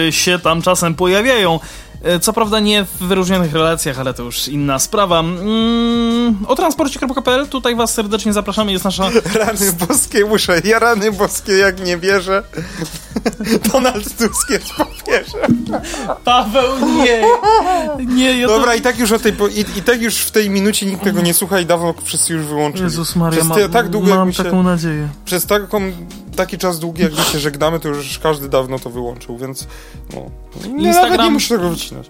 e, 0.08 0.12
się 0.12 0.40
tam 0.40 0.62
czasem 0.62 0.96
pojawiają. 0.96 1.60
E, 2.06 2.20
co 2.20 2.34
prawda 2.34 2.60
nie 2.60 2.86
w 2.86 2.98
wyróżnionych 2.98 3.54
relacjach, 3.54 4.00
ale 4.00 4.14
to 4.14 4.24
już 4.24 4.48
inna 4.48 4.80
sprawa. 4.80 5.20
Mm, 5.20 6.38
o 6.48 6.56
transporcie.pl 6.56 7.48
tutaj 7.48 7.76
was 7.76 7.94
serdecznie 7.94 8.34
zapraszamy, 8.34 8.72
jest 8.72 8.86
nasza... 8.86 9.10
Rany 9.34 9.74
boskie, 9.88 10.26
muszę, 10.26 10.62
ja 10.64 10.80
rany 10.80 11.12
boskie 11.12 11.54
jak 11.54 11.86
nie 11.86 11.98
wierzę. 11.98 12.44
Donald 13.74 14.18
Tusk 14.18 14.50
jest 14.50 14.74
po 14.74 14.86
Paweł, 16.24 16.72
nie! 17.04 17.24
nie 18.06 18.40
ja 18.40 18.48
Dobra, 18.48 18.72
to... 18.72 18.78
i 18.78 18.82
tak 18.82 19.00
już 19.00 19.12
o 19.12 19.20
tej, 19.20 19.34
i, 19.56 19.80
i, 19.80 19.82
tak 19.82 20.02
już 20.02 20.18
w 20.18 20.32
tej 20.32 20.50
minucie 20.50 20.86
nikt 20.86 21.04
tego 21.04 21.22
nie 21.22 21.34
słucha 21.34 21.60
i 21.60 21.66
dawno 21.66 21.94
wszyscy 22.04 22.34
już 22.34 22.46
wyłączyli. 22.46 22.84
Jezus 22.84 23.16
Maria, 23.16 23.42
Przez 23.42 23.58
te, 23.58 23.70
tak 23.70 23.90
długo, 23.90 24.16
mam 24.16 24.34
taką 24.34 24.64
nadzieję. 24.64 25.08
Przez 25.26 25.46
taką, 25.46 25.92
taki 26.36 26.58
czas 26.58 26.80
długi, 26.80 27.04
jak 27.04 27.12
my 27.12 27.24
się 27.24 27.40
żegnamy, 27.40 27.80
to 27.80 27.88
już 27.88 28.20
każdy 28.20 28.50
dawno 28.50 28.80
to 28.80 28.90
wyłączył, 28.90 29.38
więc 29.38 29.68
no, 30.14 30.22
nie, 30.70 30.88
Instagram... 30.88 31.26
nie 31.26 31.32
muszę 31.32 31.56
tego 31.56 31.70
wycinać 31.70 32.08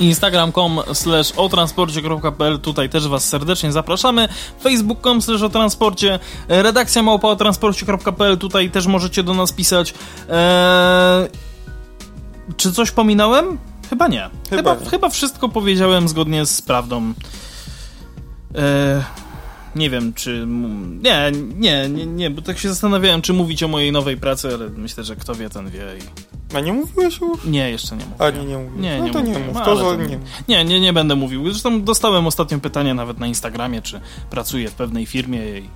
instagram.com 0.00 0.80
slash 0.92 1.32
otransporcie.pl 1.36 2.58
tutaj 2.58 2.88
też 2.88 3.08
was 3.08 3.28
serdecznie 3.28 3.72
zapraszamy 3.72 4.28
facebook.com 4.62 5.22
slash 5.22 5.42
otransporcie 5.42 6.18
redakcja 6.48 7.02
małpa 7.02 7.28
otransporcie.pl 7.28 8.38
tutaj 8.38 8.70
też 8.70 8.86
możecie 8.86 9.22
do 9.22 9.34
nas 9.34 9.52
pisać 9.52 9.94
eee, 10.28 11.28
czy 12.56 12.72
coś 12.72 12.90
pominąłem? 12.90 13.58
Chyba 13.90 14.08
nie. 14.08 14.30
Chyba, 14.50 14.74
chyba, 14.74 14.90
chyba 14.90 15.08
wszystko 15.08 15.48
powiedziałem 15.48 16.08
zgodnie 16.08 16.46
z 16.46 16.62
prawdą. 16.62 17.12
Eee, 18.54 19.02
nie 19.76 19.90
wiem, 19.90 20.12
czy. 20.12 20.46
Nie, 21.02 21.32
nie, 21.56 21.88
nie, 21.88 22.06
nie, 22.06 22.30
bo 22.30 22.42
tak 22.42 22.58
się 22.58 22.68
zastanawiałem, 22.68 23.22
czy 23.22 23.32
mówić 23.32 23.62
o 23.62 23.68
mojej 23.68 23.92
nowej 23.92 24.16
pracy, 24.16 24.48
ale 24.54 24.68
myślę, 24.68 25.04
że 25.04 25.16
kto 25.16 25.34
wie, 25.34 25.50
ten 25.50 25.70
wie. 25.70 25.80
I... 25.98 26.56
A 26.56 26.60
nie 26.60 26.72
mówiłeś 26.72 27.20
już? 27.20 27.44
Nie, 27.44 27.70
jeszcze 27.70 27.96
nie 27.96 28.04
mówiłem. 28.04 28.34
A 28.34 28.38
nie, 28.38 28.44
nie 28.44 28.58
mówiłem. 28.58 28.80
Nie, 28.80 28.98
no 28.98 29.04
nie 29.04 29.12
to 29.12 29.18
mówiłem. 29.18 29.42
nie 29.42 29.48
mów. 29.48 29.62
To, 29.64 29.76
to 29.76 29.96
nie. 29.96 30.18
nie, 30.48 30.64
nie, 30.64 30.80
nie 30.80 30.92
będę 30.92 31.16
mówił. 31.16 31.50
Zresztą 31.50 31.82
dostałem 31.82 32.26
ostatnio 32.26 32.58
pytanie 32.58 32.94
nawet 32.94 33.18
na 33.18 33.26
Instagramie, 33.26 33.82
czy 33.82 34.00
pracuję 34.30 34.68
w 34.68 34.74
pewnej 34.74 35.06
firmie 35.06 35.58
i, 35.58 35.68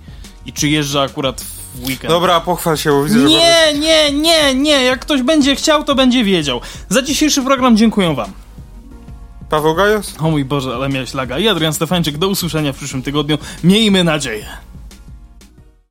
i 0.46 0.52
czy 0.52 0.68
jeżdżę 0.68 1.02
akurat 1.02 1.40
w 1.40 1.86
weekend. 1.86 2.08
Dobra, 2.12 2.40
pochwal 2.40 2.76
się, 2.76 2.90
bo 2.90 3.04
widzę, 3.04 3.18
Nie, 3.18 3.72
że... 3.72 3.78
nie, 3.78 4.12
nie, 4.12 4.54
nie. 4.54 4.84
Jak 4.84 5.00
ktoś 5.00 5.22
będzie 5.22 5.56
chciał, 5.56 5.84
to 5.84 5.94
będzie 5.94 6.24
wiedział. 6.24 6.60
Za 6.88 7.02
dzisiejszy 7.02 7.42
program 7.42 7.76
dziękuję 7.76 8.14
wam. 8.14 8.32
Paweł 9.52 9.74
Gajos? 9.74 10.14
O 10.20 10.30
mój 10.30 10.44
Boże, 10.44 10.74
ale 10.74 10.88
miałeś 10.88 11.14
laga. 11.14 11.38
I 11.38 11.48
Adrian 11.48 11.72
Stefańczyk, 11.72 12.18
do 12.18 12.28
usłyszenia 12.28 12.72
w 12.72 12.76
przyszłym 12.76 13.02
tygodniu. 13.02 13.38
Miejmy 13.64 14.04
nadzieję. 14.04 14.46